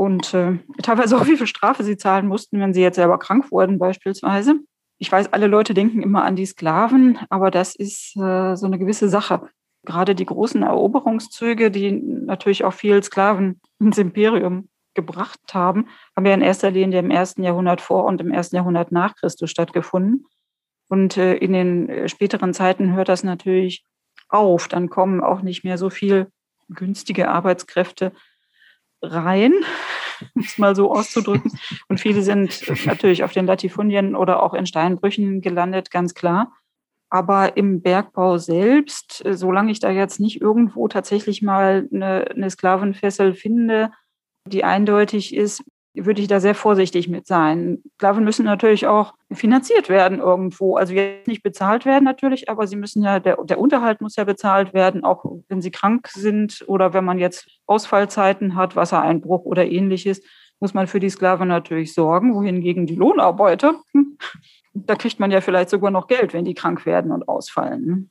und 0.00 0.32
äh, 0.32 0.56
teilweise 0.82 1.14
auch 1.14 1.26
wie 1.26 1.36
viel 1.36 1.46
Strafe 1.46 1.84
sie 1.84 1.98
zahlen 1.98 2.26
mussten, 2.26 2.58
wenn 2.58 2.72
sie 2.72 2.80
jetzt 2.80 2.96
selber 2.96 3.18
krank 3.18 3.52
wurden 3.52 3.78
beispielsweise. 3.78 4.54
Ich 4.96 5.12
weiß, 5.12 5.34
alle 5.34 5.46
Leute 5.46 5.74
denken 5.74 6.00
immer 6.00 6.24
an 6.24 6.36
die 6.36 6.46
Sklaven, 6.46 7.18
aber 7.28 7.50
das 7.50 7.74
ist 7.74 8.16
äh, 8.16 8.56
so 8.56 8.64
eine 8.64 8.78
gewisse 8.78 9.10
Sache. 9.10 9.42
Gerade 9.84 10.14
die 10.14 10.24
großen 10.24 10.62
Eroberungszüge, 10.62 11.70
die 11.70 11.92
natürlich 11.92 12.64
auch 12.64 12.72
viel 12.72 13.02
Sklaven 13.02 13.60
ins 13.78 13.98
Imperium 13.98 14.70
gebracht 14.94 15.52
haben, 15.52 15.88
haben 16.16 16.24
ja 16.24 16.32
in 16.32 16.40
erster 16.40 16.70
Linie 16.70 17.00
im 17.00 17.10
ersten 17.10 17.42
Jahrhundert 17.42 17.82
vor 17.82 18.06
und 18.06 18.22
im 18.22 18.30
ersten 18.30 18.56
Jahrhundert 18.56 18.92
nach 18.92 19.16
Christus 19.16 19.50
stattgefunden. 19.50 20.24
Und 20.88 21.18
äh, 21.18 21.34
in 21.34 21.52
den 21.52 21.90
äh, 21.90 22.08
späteren 22.08 22.54
Zeiten 22.54 22.94
hört 22.94 23.10
das 23.10 23.22
natürlich 23.22 23.84
auf. 24.30 24.66
Dann 24.66 24.88
kommen 24.88 25.22
auch 25.22 25.42
nicht 25.42 25.62
mehr 25.62 25.76
so 25.76 25.90
viel 25.90 26.28
günstige 26.70 27.28
Arbeitskräfte 27.28 28.12
rein, 29.02 29.52
um 30.34 30.42
es 30.42 30.58
mal 30.58 30.76
so 30.76 30.92
auszudrücken. 30.92 31.58
Und 31.88 32.00
viele 32.00 32.22
sind 32.22 32.86
natürlich 32.86 33.24
auf 33.24 33.32
den 33.32 33.46
Latifundien 33.46 34.14
oder 34.14 34.42
auch 34.42 34.54
in 34.54 34.66
Steinbrüchen 34.66 35.40
gelandet, 35.40 35.90
ganz 35.90 36.14
klar. 36.14 36.52
Aber 37.12 37.56
im 37.56 37.82
Bergbau 37.82 38.38
selbst, 38.38 39.24
solange 39.28 39.72
ich 39.72 39.80
da 39.80 39.90
jetzt 39.90 40.20
nicht 40.20 40.40
irgendwo 40.40 40.86
tatsächlich 40.86 41.42
mal 41.42 41.88
eine, 41.92 42.30
eine 42.30 42.50
Sklavenfessel 42.50 43.34
finde, 43.34 43.90
die 44.46 44.62
eindeutig 44.62 45.34
ist, 45.34 45.64
würde 45.94 46.20
ich 46.20 46.28
da 46.28 46.40
sehr 46.40 46.54
vorsichtig 46.54 47.08
mit 47.08 47.26
sein. 47.26 47.82
Sklaven 47.96 48.24
müssen 48.24 48.44
natürlich 48.44 48.86
auch 48.86 49.14
finanziert 49.32 49.88
werden 49.88 50.20
irgendwo. 50.20 50.76
Also 50.76 50.94
jetzt 50.94 51.26
nicht 51.26 51.42
bezahlt 51.42 51.84
werden 51.84 52.04
natürlich, 52.04 52.48
aber 52.48 52.66
sie 52.66 52.76
müssen 52.76 53.02
ja, 53.02 53.18
der, 53.18 53.38
der 53.44 53.58
Unterhalt 53.58 54.00
muss 54.00 54.16
ja 54.16 54.24
bezahlt 54.24 54.72
werden, 54.72 55.04
auch 55.04 55.24
wenn 55.48 55.60
sie 55.60 55.70
krank 55.70 56.08
sind 56.08 56.64
oder 56.66 56.94
wenn 56.94 57.04
man 57.04 57.18
jetzt 57.18 57.48
Ausfallzeiten 57.66 58.54
hat, 58.54 58.76
Wassereinbruch 58.76 59.44
oder 59.44 59.66
ähnliches, 59.66 60.22
muss 60.60 60.74
man 60.74 60.86
für 60.86 61.00
die 61.00 61.10
Sklaven 61.10 61.48
natürlich 61.48 61.94
sorgen, 61.94 62.34
wohingegen 62.34 62.86
die 62.86 62.94
Lohnarbeiter, 62.94 63.80
hm, 63.92 64.18
da 64.74 64.94
kriegt 64.94 65.18
man 65.18 65.30
ja 65.30 65.40
vielleicht 65.40 65.70
sogar 65.70 65.90
noch 65.90 66.06
Geld, 66.06 66.32
wenn 66.32 66.44
die 66.44 66.54
krank 66.54 66.86
werden 66.86 67.10
und 67.10 67.28
ausfallen. 67.28 68.10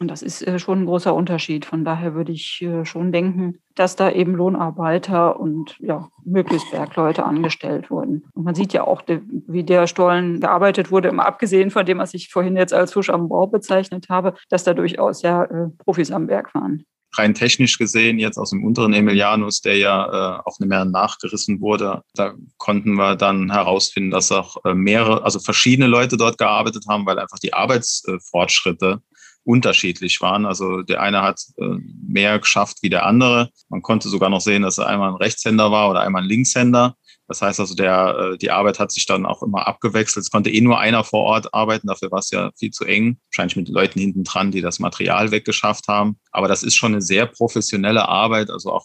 Und 0.00 0.08
das 0.08 0.22
ist 0.22 0.40
äh, 0.46 0.58
schon 0.58 0.80
ein 0.80 0.86
großer 0.86 1.14
Unterschied. 1.14 1.66
Von 1.66 1.84
daher 1.84 2.14
würde 2.14 2.32
ich 2.32 2.62
äh, 2.62 2.86
schon 2.86 3.12
denken, 3.12 3.58
dass 3.74 3.96
da 3.96 4.10
eben 4.10 4.34
Lohnarbeiter 4.34 5.38
und 5.38 5.76
ja, 5.78 6.08
möglichst 6.24 6.70
Bergleute 6.70 7.26
angestellt 7.26 7.90
wurden. 7.90 8.24
Und 8.32 8.44
man 8.44 8.54
sieht 8.54 8.72
ja 8.72 8.86
auch, 8.86 9.02
wie 9.06 9.62
der 9.62 9.86
Stollen 9.86 10.40
gearbeitet 10.40 10.90
wurde, 10.90 11.10
immer 11.10 11.26
abgesehen 11.26 11.70
von 11.70 11.84
dem, 11.84 11.98
was 11.98 12.14
ich 12.14 12.30
vorhin 12.30 12.56
jetzt 12.56 12.72
als 12.72 12.94
Fisch 12.94 13.10
am 13.10 13.28
Bau 13.28 13.46
bezeichnet 13.46 14.06
habe, 14.08 14.34
dass 14.48 14.64
da 14.64 14.72
durchaus 14.72 15.20
ja 15.20 15.44
äh, 15.44 15.68
Profis 15.84 16.10
am 16.10 16.28
Berg 16.28 16.54
waren. 16.54 16.86
Rein 17.18 17.34
technisch 17.34 17.76
gesehen, 17.76 18.18
jetzt 18.18 18.38
aus 18.38 18.50
dem 18.50 18.64
unteren 18.64 18.94
Emilianus, 18.94 19.60
der 19.60 19.76
ja 19.76 20.06
äh, 20.06 20.40
auf 20.44 20.56
eine 20.60 20.68
Meer 20.68 20.84
nachgerissen 20.86 21.60
wurde, 21.60 22.02
da 22.14 22.34
konnten 22.56 22.94
wir 22.94 23.16
dann 23.16 23.52
herausfinden, 23.52 24.12
dass 24.12 24.32
auch 24.32 24.64
äh, 24.64 24.74
mehrere, 24.74 25.24
also 25.24 25.40
verschiedene 25.40 25.88
Leute 25.88 26.16
dort 26.16 26.38
gearbeitet 26.38 26.84
haben, 26.88 27.04
weil 27.04 27.18
einfach 27.18 27.40
die 27.40 27.52
Arbeitsfortschritte 27.52 29.02
unterschiedlich 29.44 30.20
waren. 30.20 30.46
Also 30.46 30.82
der 30.82 31.00
eine 31.00 31.22
hat 31.22 31.40
äh, 31.58 31.76
mehr 32.06 32.38
geschafft 32.38 32.78
wie 32.82 32.90
der 32.90 33.06
andere. 33.06 33.50
Man 33.68 33.82
konnte 33.82 34.08
sogar 34.08 34.30
noch 34.30 34.40
sehen, 34.40 34.62
dass 34.62 34.78
er 34.78 34.86
einmal 34.86 35.10
ein 35.10 35.16
Rechtshänder 35.16 35.70
war 35.70 35.90
oder 35.90 36.00
einmal 36.00 36.22
ein 36.22 36.28
Linkshänder. 36.28 36.94
Das 37.30 37.42
heißt 37.42 37.60
also, 37.60 37.76
der, 37.76 38.32
äh, 38.32 38.38
die 38.38 38.50
Arbeit 38.50 38.80
hat 38.80 38.90
sich 38.90 39.06
dann 39.06 39.24
auch 39.24 39.44
immer 39.44 39.68
abgewechselt. 39.68 40.24
Es 40.24 40.32
konnte 40.32 40.50
eh 40.50 40.60
nur 40.60 40.80
einer 40.80 41.04
vor 41.04 41.20
Ort 41.20 41.54
arbeiten, 41.54 41.86
dafür 41.86 42.10
war 42.10 42.18
es 42.18 42.30
ja 42.30 42.50
viel 42.58 42.72
zu 42.72 42.84
eng. 42.84 43.18
Wahrscheinlich 43.30 43.54
mit 43.54 43.68
Leuten 43.68 44.00
hinten 44.00 44.24
dran, 44.24 44.50
die 44.50 44.60
das 44.60 44.80
Material 44.80 45.30
weggeschafft 45.30 45.86
haben. 45.86 46.18
Aber 46.32 46.48
das 46.48 46.64
ist 46.64 46.74
schon 46.74 46.92
eine 46.92 47.02
sehr 47.02 47.26
professionelle 47.26 48.08
Arbeit, 48.08 48.50
also 48.50 48.72
auch 48.72 48.84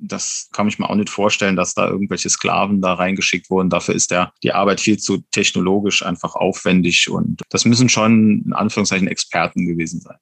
das 0.00 0.48
kann 0.52 0.68
ich 0.68 0.78
mir 0.78 0.88
auch 0.88 0.94
nicht 0.94 1.10
vorstellen, 1.10 1.56
dass 1.56 1.74
da 1.74 1.88
irgendwelche 1.88 2.30
Sklaven 2.30 2.80
da 2.80 2.94
reingeschickt 2.94 3.50
wurden. 3.50 3.70
Dafür 3.70 3.94
ist 3.94 4.10
der, 4.10 4.32
die 4.42 4.52
Arbeit 4.52 4.80
viel 4.80 4.98
zu 4.98 5.18
technologisch 5.30 6.04
einfach 6.04 6.34
aufwendig 6.34 7.10
und 7.10 7.42
das 7.50 7.64
müssen 7.64 7.88
schon 7.88 8.42
in 8.46 8.52
Anführungszeichen 8.52 9.08
Experten 9.08 9.66
gewesen 9.66 10.00
sein 10.00 10.18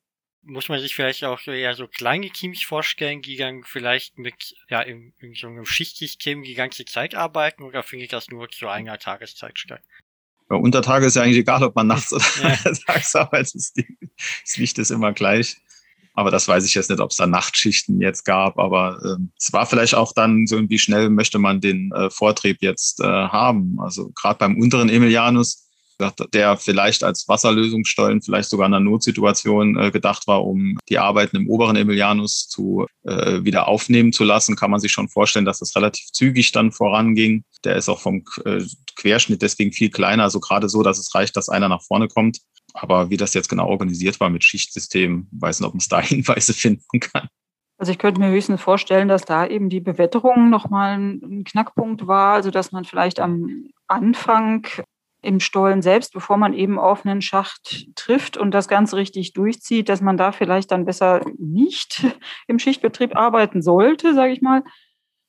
muss 0.47 0.69
man 0.69 0.81
sich 0.81 0.95
vielleicht 0.95 1.25
auch 1.25 1.45
eher 1.47 1.75
so 1.75 1.89
kleine 1.89 2.31
Teams 2.31 2.63
vorstellen, 2.63 3.21
die 3.21 3.37
dann 3.37 3.65
vielleicht 3.65 4.17
mit, 4.19 4.55
ja, 4.69 4.81
im, 4.81 5.13
in 5.19 5.35
so 5.35 5.49
einem 5.49 5.67
Schichtsystem 5.67 6.43
die 6.43 6.55
ganze 6.55 6.85
Zeit 6.85 7.15
arbeiten 7.15 7.65
oder 7.65 7.83
findet 7.83 8.13
das 8.13 8.29
nur 8.29 8.49
zu 8.49 8.69
einer 8.69 8.99
Tageszeit 8.99 9.59
statt? 9.59 9.83
Bei 10.49 10.57
Untertage 10.57 11.07
ist 11.07 11.17
ja 11.17 11.23
eigentlich 11.23 11.39
egal, 11.39 11.65
ob 11.65 11.75
man 11.75 11.89
nachts 11.89 12.13
oder 12.13 12.25
ja. 12.41 12.57
tags 12.87 13.17
arbeitet. 13.17 13.55
Das 13.55 14.57
Licht 14.57 14.79
ist 14.79 14.91
immer 14.91 15.13
gleich. 15.13 15.57
Aber 16.17 16.31
das 16.31 16.49
weiß 16.49 16.65
ich 16.65 16.75
jetzt 16.75 16.89
nicht, 16.89 17.01
ob 17.01 17.11
es 17.11 17.19
da 17.19 17.27
Nachtschichten 17.27 18.01
jetzt 18.01 18.25
gab. 18.25 18.59
Aber 18.59 18.99
äh, 19.05 19.23
es 19.39 19.53
war 19.53 19.67
vielleicht 19.67 19.95
auch 19.95 20.13
dann 20.15 20.47
so, 20.47 20.59
wie 20.69 20.79
schnell 20.79 21.11
möchte 21.11 21.39
man 21.39 21.61
den 21.61 21.93
äh, 21.93 22.09
Vortrieb 22.11 22.63
jetzt 22.63 23.01
äh, 23.01 23.05
haben. 23.05 23.77
Also 23.79 24.11
gerade 24.15 24.39
beim 24.39 24.59
unteren 24.59 24.89
Emilianus, 24.89 25.66
der 26.33 26.57
vielleicht 26.57 27.05
als 27.05 27.27
Wasserlösungsstollen 27.29 28.23
vielleicht 28.23 28.51
sogar 28.51 28.67
in 28.67 28.75
einer 28.75 28.85
Notsituation 28.85 29.77
äh, 29.79 29.91
gedacht 29.91 30.27
war, 30.27 30.45
um 30.45 30.79
die 30.89 30.99
Arbeiten 30.99 31.37
im 31.37 31.49
oberen 31.49 31.77
Emilianus 31.77 32.49
zu 32.49 32.87
äh, 33.05 33.45
wieder 33.45 33.69
aufnehmen 33.69 34.13
zu 34.13 34.25
lassen, 34.25 34.57
kann 34.57 34.71
man 34.71 34.81
sich 34.81 34.93
schon 34.93 35.09
vorstellen, 35.09 35.45
dass 35.45 35.59
das 35.59 35.75
relativ 35.77 36.07
zügig 36.13 36.53
dann 36.53 36.73
voranging. 36.73 37.45
Der 37.65 37.77
ist 37.77 37.89
auch 37.89 38.01
vom 38.01 38.25
äh, 38.45 38.63
Querschnitt 38.97 39.43
deswegen 39.43 39.73
viel 39.73 39.91
kleiner, 39.91 40.25
also 40.25 40.41
gerade 40.41 40.69
so, 40.69 40.83
dass 40.83 40.99
es 40.99 41.15
reicht, 41.15 41.37
dass 41.37 41.49
einer 41.49 41.69
nach 41.69 41.83
vorne 41.83 42.09
kommt. 42.09 42.39
Aber 42.75 43.11
wie 43.11 43.17
das 43.17 43.35
jetzt 43.35 43.49
genau 43.49 43.69
organisiert 43.69 44.21
war 44.21 44.29
mit 44.29 44.45
Schichtsystem, 44.45 45.29
weiß 45.33 45.61
nicht, 45.61 45.67
ob 45.67 45.75
man 45.75 45.81
es 45.81 45.89
da 45.89 46.01
Hinweise 46.03 46.53
finden 46.53 47.01
kann. 47.01 47.29
Also 47.79 47.93
ich 47.93 47.99
könnte 47.99 48.21
mir 48.21 48.31
höchstens 48.31 48.63
vorstellen, 48.63 49.09
dass 49.09 49.23
da 49.23 49.47
eben 49.47 49.69
die 49.69 49.81
Bewetterung 49.81 50.49
nochmal 50.49 50.99
ein 50.99 51.45
Knackpunkt 51.45 52.07
war, 52.07 52.35
also 52.35 52.51
dass 52.51 52.73
man 52.73 52.85
vielleicht 52.85 53.21
am 53.21 53.67
Anfang 53.87 54.67
im 55.27 55.41
Stollen 55.41 55.83
selbst, 55.83 56.13
bevor 56.13 56.37
man 56.37 56.55
eben 56.55 56.79
auf 56.79 57.05
einen 57.05 57.21
Schacht 57.21 57.87
trifft 57.97 58.37
und 58.37 58.53
das 58.53 58.69
Ganze 58.69 58.97
richtig 58.97 59.33
durchzieht, 59.33 59.89
dass 59.89 60.01
man 60.01 60.17
da 60.17 60.33
vielleicht 60.33 60.71
dann 60.71 60.85
besser 60.85 61.21
nicht 61.39 62.07
im 62.47 62.59
Schichtbetrieb 62.59 63.17
arbeiten 63.17 63.61
sollte, 63.61 64.15
sage 64.15 64.33
ich 64.33 64.41
mal. 64.41 64.63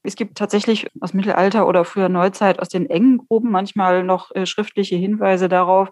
Es 0.03 0.15
gibt 0.15 0.37
tatsächlich 0.37 0.87
aus 1.01 1.13
Mittelalter 1.13 1.67
oder 1.67 1.83
früher 1.83 2.07
Neuzeit 2.07 2.59
aus 2.59 2.69
den 2.69 2.89
engen 2.89 3.17
Gruben 3.17 3.51
manchmal 3.51 4.03
noch 4.03 4.31
äh, 4.35 4.45
schriftliche 4.45 4.95
Hinweise 4.95 5.49
darauf, 5.49 5.89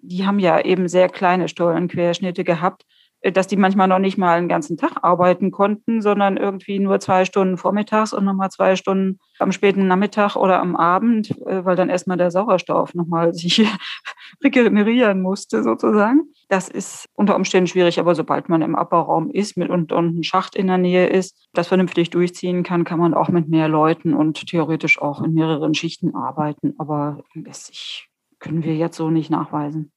die 0.00 0.26
haben 0.26 0.38
ja 0.38 0.60
eben 0.60 0.88
sehr 0.88 1.08
kleine 1.08 1.48
Stollenquerschnitte 1.48 2.44
gehabt, 2.44 2.84
dass 3.32 3.46
die 3.46 3.56
manchmal 3.56 3.88
noch 3.88 3.98
nicht 3.98 4.18
mal 4.18 4.36
einen 4.36 4.48
ganzen 4.48 4.76
Tag 4.76 5.02
arbeiten 5.02 5.50
konnten, 5.50 6.02
sondern 6.02 6.36
irgendwie 6.36 6.78
nur 6.78 7.00
zwei 7.00 7.24
Stunden 7.24 7.56
vormittags 7.56 8.12
und 8.12 8.24
nochmal 8.24 8.50
zwei 8.50 8.76
Stunden 8.76 9.18
am 9.38 9.52
späten 9.52 9.86
Nachmittag 9.86 10.36
oder 10.36 10.60
am 10.60 10.76
Abend, 10.76 11.30
äh, 11.46 11.64
weil 11.64 11.76
dann 11.76 11.88
erstmal 11.88 12.16
der 12.16 12.30
Sauerstoff 12.30 12.94
nochmal 12.94 13.32
sich 13.34 13.66
regenerieren 14.42 15.22
musste 15.22 15.62
sozusagen. 15.62 16.28
Das 16.48 16.68
ist 16.68 17.06
unter 17.14 17.36
Umständen 17.36 17.66
schwierig, 17.66 17.98
aber 17.98 18.14
sobald 18.14 18.48
man 18.48 18.62
im 18.62 18.76
Abbauraum 18.76 19.30
ist 19.30 19.56
mit 19.56 19.70
und, 19.70 19.92
und 19.92 20.18
ein 20.18 20.24
Schacht 20.24 20.54
in 20.54 20.66
der 20.66 20.78
Nähe 20.78 21.06
ist, 21.06 21.48
das 21.54 21.68
vernünftig 21.68 22.10
durchziehen 22.10 22.62
kann, 22.62 22.84
kann 22.84 22.98
man 22.98 23.14
auch 23.14 23.28
mit 23.28 23.48
mehr 23.48 23.68
Leuten 23.68 24.12
und 24.12 24.46
theoretisch 24.46 25.00
auch 25.00 25.22
in 25.22 25.32
mehreren 25.32 25.74
Schichten 25.74 26.14
arbeiten. 26.14 26.74
Aber 26.78 27.22
lässt 27.34 28.08
können 28.38 28.62
wir 28.62 28.76
jetzt 28.76 28.98
so 28.98 29.08
nicht 29.08 29.30
nachweisen. 29.30 29.93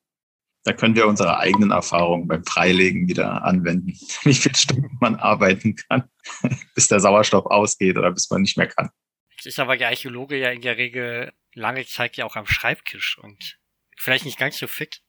Da 0.68 0.74
können 0.74 0.97
wir 0.97 1.07
unsere 1.07 1.39
eigenen 1.39 1.72
Erfahrungen 1.72 2.28
beim 2.28 2.43
Freilegen 2.43 3.07
wieder 3.07 3.45
anwenden, 3.45 3.88
wie 4.24 4.34
viele 4.34 4.53
Stunden 4.53 4.97
man 4.99 5.15
arbeiten 5.15 5.78
kann, 5.78 6.09
bis 6.76 6.89
der 6.89 6.99
Sauerstoff 6.99 7.45
ausgeht 7.45 7.97
oder 7.97 8.11
bis 8.11 8.30
man 8.30 8.41
nicht 8.41 8.57
mehr 8.57 8.68
kann. 8.68 8.89
Jetzt 9.32 9.45
ist 9.45 9.59
aber 9.59 9.78
der 9.78 9.88
Archäologe 9.88 10.38
ja 10.38 10.49
in 10.49 10.59
der 10.59 10.76
Regel 10.76 11.32
lange 11.53 11.86
Zeit 11.86 12.18
ja 12.18 12.26
auch 12.26 12.36
am 12.36 12.45
Schreibtisch 12.45 13.18
und 13.18 13.57
vielleicht 13.97 14.26
nicht 14.26 14.38
ganz 14.38 14.57
so 14.57 14.68
fit. 14.68 15.01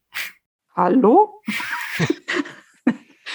Hallo? 0.74 1.42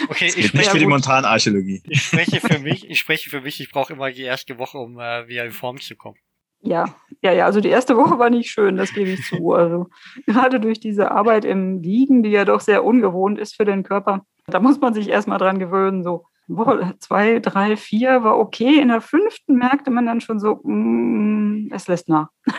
Okay, 0.10 0.34
ich 0.36 0.48
spreche 0.48 0.72
für 0.72 0.80
die 0.80 0.88
Montanarchäologie. 0.88 1.84
Ich 1.88 2.02
spreche 2.02 2.42
für 2.42 2.58
mich, 2.58 2.90
ich 2.90 3.00
spreche 3.00 3.30
für 3.30 3.42
mich, 3.42 3.62
ich 3.62 3.70
brauche 3.70 3.94
immer 3.94 4.12
die 4.12 4.24
erste 4.24 4.58
Woche, 4.58 4.80
um 4.80 5.00
äh, 5.00 5.28
wieder 5.28 5.46
in 5.46 5.52
Form 5.52 5.80
zu 5.80 5.96
kommen. 5.96 6.18
Ja, 6.62 7.00
Ja, 7.24 7.32
ja, 7.32 7.46
also 7.46 7.62
die 7.62 7.70
erste 7.70 7.96
Woche 7.98 8.20
war 8.20 8.30
nicht 8.30 8.52
schön, 8.52 8.76
das 8.76 8.94
gebe 8.94 9.10
ich 9.10 9.26
zu. 9.26 9.54
Also 9.54 9.88
gerade 10.28 10.60
durch 10.60 10.80
diese 10.80 11.12
Arbeit 11.12 11.46
im 11.46 11.82
Liegen, 11.82 12.22
die 12.22 12.30
ja 12.30 12.46
doch 12.46 12.60
sehr 12.60 12.84
ungewohnt 12.84 13.40
ist 13.40 13.56
für 13.56 13.66
den 13.66 13.84
Körper, 13.84 14.26
da 14.46 14.60
muss 14.60 14.80
man 14.80 14.94
sich 14.94 15.10
erstmal 15.10 15.38
dran 15.38 15.58
gewöhnen. 15.58 16.04
So 16.04 16.26
Woche 16.48 16.96
zwei, 17.00 17.40
drei, 17.40 17.78
vier 17.78 18.24
war 18.24 18.38
okay. 18.38 18.80
In 18.80 18.90
der 18.90 19.02
fünften 19.02 19.56
merkte 19.56 19.90
man 19.90 20.06
dann 20.06 20.20
schon 20.20 20.40
so, 20.40 20.60
mm, 20.64 21.70
es 21.72 21.88
lässt 21.88 22.10
nach. 22.10 22.28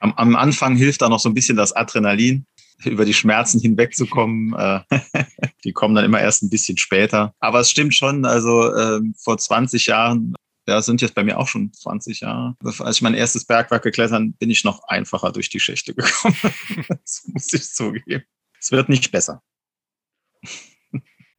Am, 0.00 0.12
am 0.16 0.36
Anfang 0.36 0.76
hilft 0.76 1.00
da 1.00 1.08
noch 1.08 1.18
so 1.18 1.30
ein 1.30 1.34
bisschen 1.34 1.56
das 1.56 1.72
Adrenalin 1.72 2.44
über 2.84 3.06
die 3.06 3.14
Schmerzen 3.14 3.58
hinwegzukommen. 3.58 4.52
Äh, 4.52 4.80
die 5.64 5.72
kommen 5.72 5.94
dann 5.94 6.04
immer 6.04 6.20
erst 6.20 6.42
ein 6.42 6.50
bisschen 6.50 6.76
später. 6.76 7.32
Aber 7.40 7.60
es 7.60 7.70
stimmt 7.70 7.94
schon, 7.94 8.26
also 8.26 8.70
äh, 8.74 9.00
vor 9.16 9.38
20 9.38 9.86
Jahren, 9.86 10.34
ja, 10.66 10.80
sind 10.80 11.02
jetzt 11.02 11.14
bei 11.14 11.24
mir 11.24 11.38
auch 11.38 11.48
schon 11.48 11.72
20 11.72 12.20
Jahre. 12.20 12.56
Als 12.62 12.96
ich 12.96 13.02
mein 13.02 13.14
erstes 13.14 13.44
Bergwerk 13.44 13.82
geklettert 13.82 14.38
bin 14.38 14.50
ich 14.50 14.64
noch 14.64 14.82
einfacher 14.84 15.32
durch 15.32 15.50
die 15.50 15.60
Schächte 15.60 15.94
gekommen. 15.94 16.36
das 16.88 17.24
muss 17.26 17.52
ich 17.52 17.64
zugeben. 17.72 18.24
Es 18.58 18.70
wird 18.70 18.88
nicht 18.88 19.10
besser. 19.12 19.42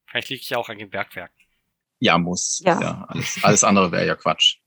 Vielleicht 0.08 0.30
liegt 0.30 0.44
es 0.44 0.50
ja 0.50 0.58
auch 0.58 0.70
an 0.70 0.78
dem 0.78 0.90
Bergwerk. 0.90 1.32
Ja, 2.00 2.18
muss. 2.18 2.62
Ja. 2.64 2.80
ja 2.80 3.06
alles, 3.08 3.40
alles 3.42 3.64
andere 3.64 3.92
wäre 3.92 4.06
ja 4.06 4.16
Quatsch 4.16 4.60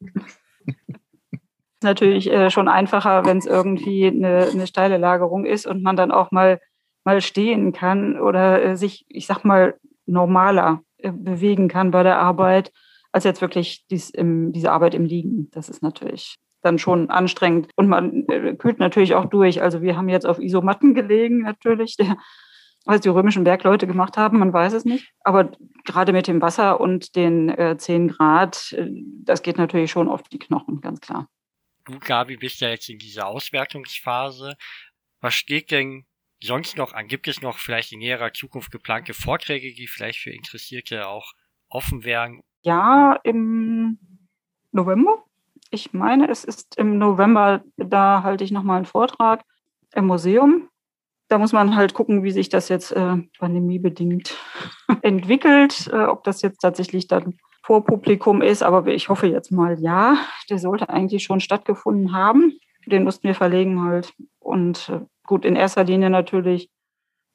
ist 1.78 1.84
natürlich 1.84 2.30
äh, 2.30 2.50
schon 2.50 2.66
einfacher, 2.66 3.24
wenn 3.24 3.38
es 3.38 3.46
irgendwie 3.46 4.09
eine, 4.09 4.48
eine, 4.52 4.66
steile 4.66 4.96
Lagerung 4.96 5.44
ist 5.44 5.64
und 5.64 5.82
man 5.82 5.94
dann 5.94 6.11
auch 6.11 6.32
mal, 6.32 6.61
mal 7.04 7.20
stehen 7.20 7.72
kann 7.72 8.18
oder 8.18 8.62
äh, 8.64 8.76
sich, 8.76 9.06
ich 9.09 9.26
sag 9.26 9.44
mal, 9.44 9.76
normaler 10.04 10.82
äh, 10.96 11.12
bewegen 11.12 11.68
kann 11.68 11.92
bei 11.92 12.02
der 12.02 12.18
Arbeit, 12.18 12.72
als 13.19 13.25
jetzt 13.25 13.41
wirklich 13.41 13.85
dies 13.91 14.11
im, 14.11 14.53
diese 14.53 14.73
Arbeit 14.73 14.95
im 14.95 15.05
Liegen. 15.05 15.51
Das 15.51 15.69
ist 15.69 15.83
natürlich 15.83 16.37
dann 16.62 16.79
schon 16.79 17.11
anstrengend. 17.11 17.71
Und 17.77 17.89
man 17.89 18.27
äh, 18.29 18.55
kühlt 18.57 18.79
natürlich 18.79 19.14
auch 19.14 19.27
durch. 19.27 19.62
Also 19.62 19.83
wir 19.83 19.97
haben 19.97 20.09
jetzt 20.09 20.27
auf 20.27 20.39
Isomatten 20.39 20.95
gelegen, 20.95 21.43
natürlich, 21.43 21.97
der, 21.97 22.16
was 22.85 23.01
die 23.01 23.09
römischen 23.09 23.45
Bergleute 23.45 23.87
gemacht 23.87 24.16
haben, 24.16 24.39
man 24.39 24.53
weiß 24.53 24.73
es 24.73 24.85
nicht. 24.85 25.12
Aber 25.23 25.53
gerade 25.85 26.12
mit 26.12 26.27
dem 26.27 26.41
Wasser 26.41 26.81
und 26.81 27.16
den 27.16 27.49
äh, 27.49 27.77
10 27.77 28.09
Grad, 28.09 28.73
äh, 28.73 28.89
das 29.25 29.43
geht 29.43 29.59
natürlich 29.59 29.91
schon 29.91 30.09
auf 30.09 30.23
die 30.23 30.39
Knochen, 30.39 30.81
ganz 30.81 31.01
klar 31.01 31.29
du, 31.89 31.99
Gabi, 31.99 32.37
bist 32.37 32.61
ja 32.61 32.69
jetzt 32.69 32.89
in 32.89 32.99
dieser 32.99 33.27
Auswertungsphase. 33.27 34.57
Was 35.21 35.35
steht 35.35 35.71
denn 35.71 36.07
sonst 36.43 36.77
noch 36.77 36.93
an? 36.93 37.09
Gibt 37.09 37.29
es 37.29 37.41
noch 37.41 37.59
vielleicht 37.59 37.93
in 37.93 37.99
näherer 37.99 38.33
Zukunft 38.33 38.71
geplante 38.71 39.14
Vorträge, 39.14 39.75
die 39.75 39.89
vielleicht 39.89 40.21
für 40.21 40.31
Interessierte 40.31 41.09
auch 41.09 41.33
offen 41.69 42.05
wären? 42.05 42.43
Ja, 42.62 43.18
im 43.24 43.98
November. 44.72 45.24
Ich 45.70 45.92
meine, 45.92 46.28
es 46.28 46.44
ist 46.44 46.76
im 46.76 46.98
November, 46.98 47.62
da 47.76 48.22
halte 48.22 48.44
ich 48.44 48.52
nochmal 48.52 48.78
einen 48.78 48.86
Vortrag 48.86 49.44
im 49.94 50.06
Museum. 50.06 50.68
Da 51.28 51.38
muss 51.38 51.52
man 51.52 51.76
halt 51.76 51.92
gucken, 51.92 52.22
wie 52.22 52.30
sich 52.30 52.48
das 52.48 52.68
jetzt 52.68 52.90
äh, 52.92 53.16
pandemiebedingt 53.38 54.36
entwickelt, 55.02 55.88
äh, 55.92 56.04
ob 56.04 56.24
das 56.24 56.40
jetzt 56.42 56.61
tatsächlich 56.61 57.06
dann 57.06 57.38
vor 57.62 57.84
Publikum 57.84 58.40
ist, 58.40 58.62
aber 58.62 58.86
ich 58.86 59.11
hoffe 59.11 59.26
jetzt 59.26 59.52
mal 59.52 59.78
ja. 59.78 60.16
Der 60.48 60.59
sollte 60.59 60.88
eigentlich 60.88 61.24
schon 61.24 61.40
stattgefunden 61.40 62.14
haben. 62.14 62.59
Den 62.86 63.04
mussten 63.04 63.28
wir 63.28 63.34
verlegen 63.34 63.82
halt. 63.82 64.14
Und 64.38 64.88
äh, 64.88 65.00
gut, 65.26 65.44
in 65.44 65.54
erster 65.54 65.84
Linie 65.84 66.09
natürlich 66.09 66.70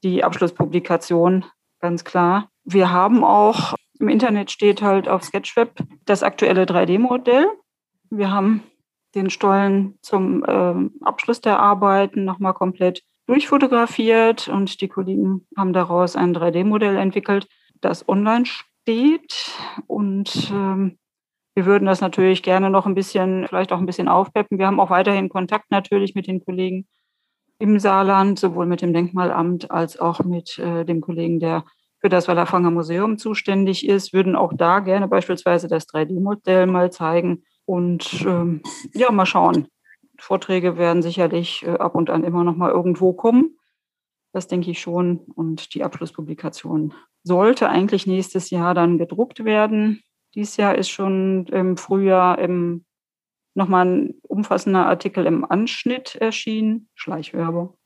die 0.03 0.23
Abschlusspublikation, 0.23 1.45
ganz 1.79 2.03
klar. 2.03 2.49
Wir 2.63 2.91
haben 2.91 3.23
auch, 3.23 3.75
im 4.03 4.09
Internet 4.09 4.51
steht 4.51 4.81
halt 4.81 5.07
auf 5.07 5.23
Sketchweb 5.23 5.75
das 6.03 6.23
aktuelle 6.23 6.65
3D-Modell. 6.65 7.47
Wir 8.09 8.31
haben 8.31 8.61
den 9.15 9.29
Stollen 9.29 9.97
zum 10.01 10.43
äh, 10.43 11.05
Abschluss 11.05 11.39
der 11.39 11.59
Arbeiten 11.59 12.25
nochmal 12.25 12.53
komplett 12.53 13.01
durchfotografiert 13.27 14.49
und 14.49 14.81
die 14.81 14.89
Kollegen 14.89 15.47
haben 15.55 15.71
daraus 15.71 16.17
ein 16.17 16.35
3D-Modell 16.35 16.97
entwickelt, 16.97 17.47
das 17.79 18.09
online 18.09 18.45
steht. 18.45 19.53
Und 19.87 20.51
ähm, 20.51 20.97
wir 21.55 21.65
würden 21.65 21.85
das 21.85 22.01
natürlich 22.01 22.43
gerne 22.43 22.69
noch 22.69 22.85
ein 22.85 22.95
bisschen, 22.95 23.47
vielleicht 23.47 23.71
auch 23.71 23.79
ein 23.79 23.85
bisschen 23.85 24.09
aufpeppen. 24.09 24.59
Wir 24.59 24.67
haben 24.67 24.81
auch 24.81 24.89
weiterhin 24.89 25.29
Kontakt 25.29 25.71
natürlich 25.71 26.13
mit 26.13 26.27
den 26.27 26.43
Kollegen 26.43 26.87
im 27.57 27.79
Saarland, 27.79 28.37
sowohl 28.37 28.65
mit 28.65 28.81
dem 28.81 28.91
Denkmalamt 28.91 29.71
als 29.71 29.97
auch 29.97 30.25
mit 30.25 30.59
äh, 30.59 30.83
dem 30.83 30.99
Kollegen, 30.99 31.39
der 31.39 31.63
für 32.03 32.09
das 32.09 32.27
Wallerfanger 32.27 32.69
Museum 32.69 33.17
zuständig 33.17 33.87
ist, 33.87 34.11
würden 34.11 34.35
auch 34.35 34.51
da 34.53 34.79
gerne 34.79 35.07
beispielsweise 35.07 35.69
das 35.69 35.87
3D-Modell 35.87 36.65
mal 36.65 36.91
zeigen 36.91 37.43
und 37.63 38.25
ähm, 38.27 38.61
ja, 38.93 39.09
mal 39.09 39.25
schauen. 39.25 39.69
Vorträge 40.19 40.77
werden 40.77 41.01
sicherlich 41.01 41.63
äh, 41.63 41.77
ab 41.77 41.95
und 41.95 42.09
an 42.09 42.25
immer 42.25 42.43
noch 42.43 42.57
mal 42.57 42.71
irgendwo 42.71 43.13
kommen. 43.13 43.57
Das 44.33 44.49
denke 44.49 44.69
ich 44.69 44.81
schon. 44.81 45.19
Und 45.33 45.73
die 45.75 45.83
Abschlusspublikation 45.85 46.93
sollte 47.23 47.69
eigentlich 47.69 48.05
nächstes 48.05 48.49
Jahr 48.49 48.73
dann 48.73 48.97
gedruckt 48.97 49.45
werden. 49.45 50.03
Dieses 50.35 50.57
Jahr 50.57 50.75
ist 50.75 50.89
schon 50.89 51.45
im 51.47 51.77
Frühjahr 51.77 52.37
im, 52.37 52.83
nochmal 53.53 53.85
ein 53.85 54.15
umfassender 54.23 54.87
Artikel 54.87 55.25
im 55.25 55.49
Anschnitt 55.49 56.15
erschienen. 56.15 56.89
Schleichwerbung. 56.95 57.77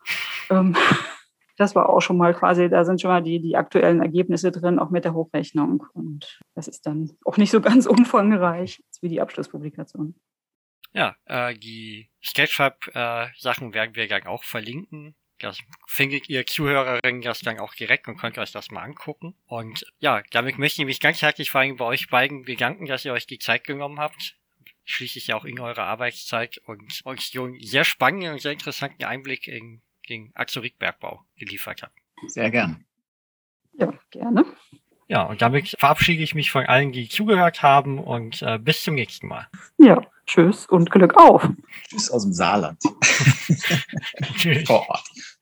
Ähm, 0.50 0.76
das 1.58 1.74
war 1.74 1.90
auch 1.90 2.02
schon 2.02 2.18
mal 2.18 2.34
quasi, 2.34 2.70
da 2.70 2.86
sind 2.86 3.02
schon 3.02 3.10
mal 3.10 3.24
die, 3.24 3.42
die 3.42 3.58
aktuellen 3.58 4.00
Ergebnisse 4.00 4.52
drin, 4.52 4.80
auch 4.80 4.92
mit 4.92 5.06
der 5.06 5.14
Hochrechnung. 5.14 5.84
Und 5.94 6.40
das 6.54 6.68
ist 6.68 6.86
dann 6.86 7.12
auch 7.26 7.38
nicht 7.38 7.52
so 7.52 7.60
ganz 7.60 7.86
umfangreich 7.88 8.82
wie 9.02 9.10
die 9.10 9.20
Abschlusspublikation. 9.22 10.16
Ja, 10.94 11.16
äh, 11.26 11.56
die 11.56 12.10
Sketchfab-Sachen 12.24 13.72
äh, 13.72 13.74
werden 13.74 13.96
wir 13.96 14.08
dann 14.08 14.28
auch 14.28 14.44
verlinken. 14.44 15.16
Das 15.40 15.60
findet 15.88 16.30
ihr 16.30 16.46
Zuhörerinnen 16.46 17.22
das 17.22 17.42
dann 17.42 17.60
auch 17.60 17.74
direkt 17.74 18.08
und 18.08 18.18
könnt 18.18 18.38
euch 18.38 18.52
das 18.52 18.72
mal 18.72 18.82
angucken. 18.82 19.36
Und 19.46 19.86
ja, 20.00 20.24
damit 20.32 20.58
möchte 20.58 20.82
ich 20.82 20.86
mich 20.86 21.00
ganz 21.00 21.22
herzlich 21.22 21.52
vor 21.52 21.62
allem 21.62 21.76
bei 21.76 21.86
euch 21.86 22.08
beiden 22.10 22.44
bedanken, 22.44 22.86
dass 22.86 23.06
ihr 23.06 23.14
euch 23.14 23.28
die 23.28 23.38
Zeit 23.38 23.64
genommen 23.64 24.00
habt. 24.00 24.36
Schließlich 24.86 25.34
auch 25.34 25.46
in 25.46 25.60
eurer 25.60 25.84
Arbeitszeit 25.84 26.60
und 26.66 27.02
euch 27.06 27.30
so 27.30 27.44
einen 27.44 27.60
sehr 27.60 27.84
spannenden 27.84 28.34
und 28.34 28.42
sehr 28.42 28.54
interessanten 28.54 29.04
Einblick 29.04 29.48
in 29.48 29.82
den 30.10 30.32
Azurik-Bergbau 30.36 31.24
geliefert 31.38 31.84
habt. 31.84 31.98
Sehr 32.28 32.50
gern. 32.52 32.86
Ja, 33.74 33.94
gerne. 34.12 34.46
Ja, 35.10 35.24
und 35.24 35.42
damit 35.42 35.76
verabschiede 35.80 36.22
ich 36.22 36.36
mich 36.36 36.52
von 36.52 36.66
allen, 36.66 36.92
die 36.92 37.08
zugehört 37.08 37.64
haben 37.64 38.00
und 38.00 38.42
äh, 38.42 38.60
bis 38.60 38.84
zum 38.84 38.96
nächsten 38.96 39.28
Mal. 39.28 39.48
Ja, 39.78 40.02
tschüss 40.26 40.66
und 40.66 40.92
Glück 40.92 41.16
auf. 41.16 41.48
Tschüss 41.88 42.12
aus 42.12 42.24
dem 42.24 42.34
Saarland. 42.34 42.82
tschüss. 44.38 44.68
Vor 44.68 44.90
Ort. 44.90 45.10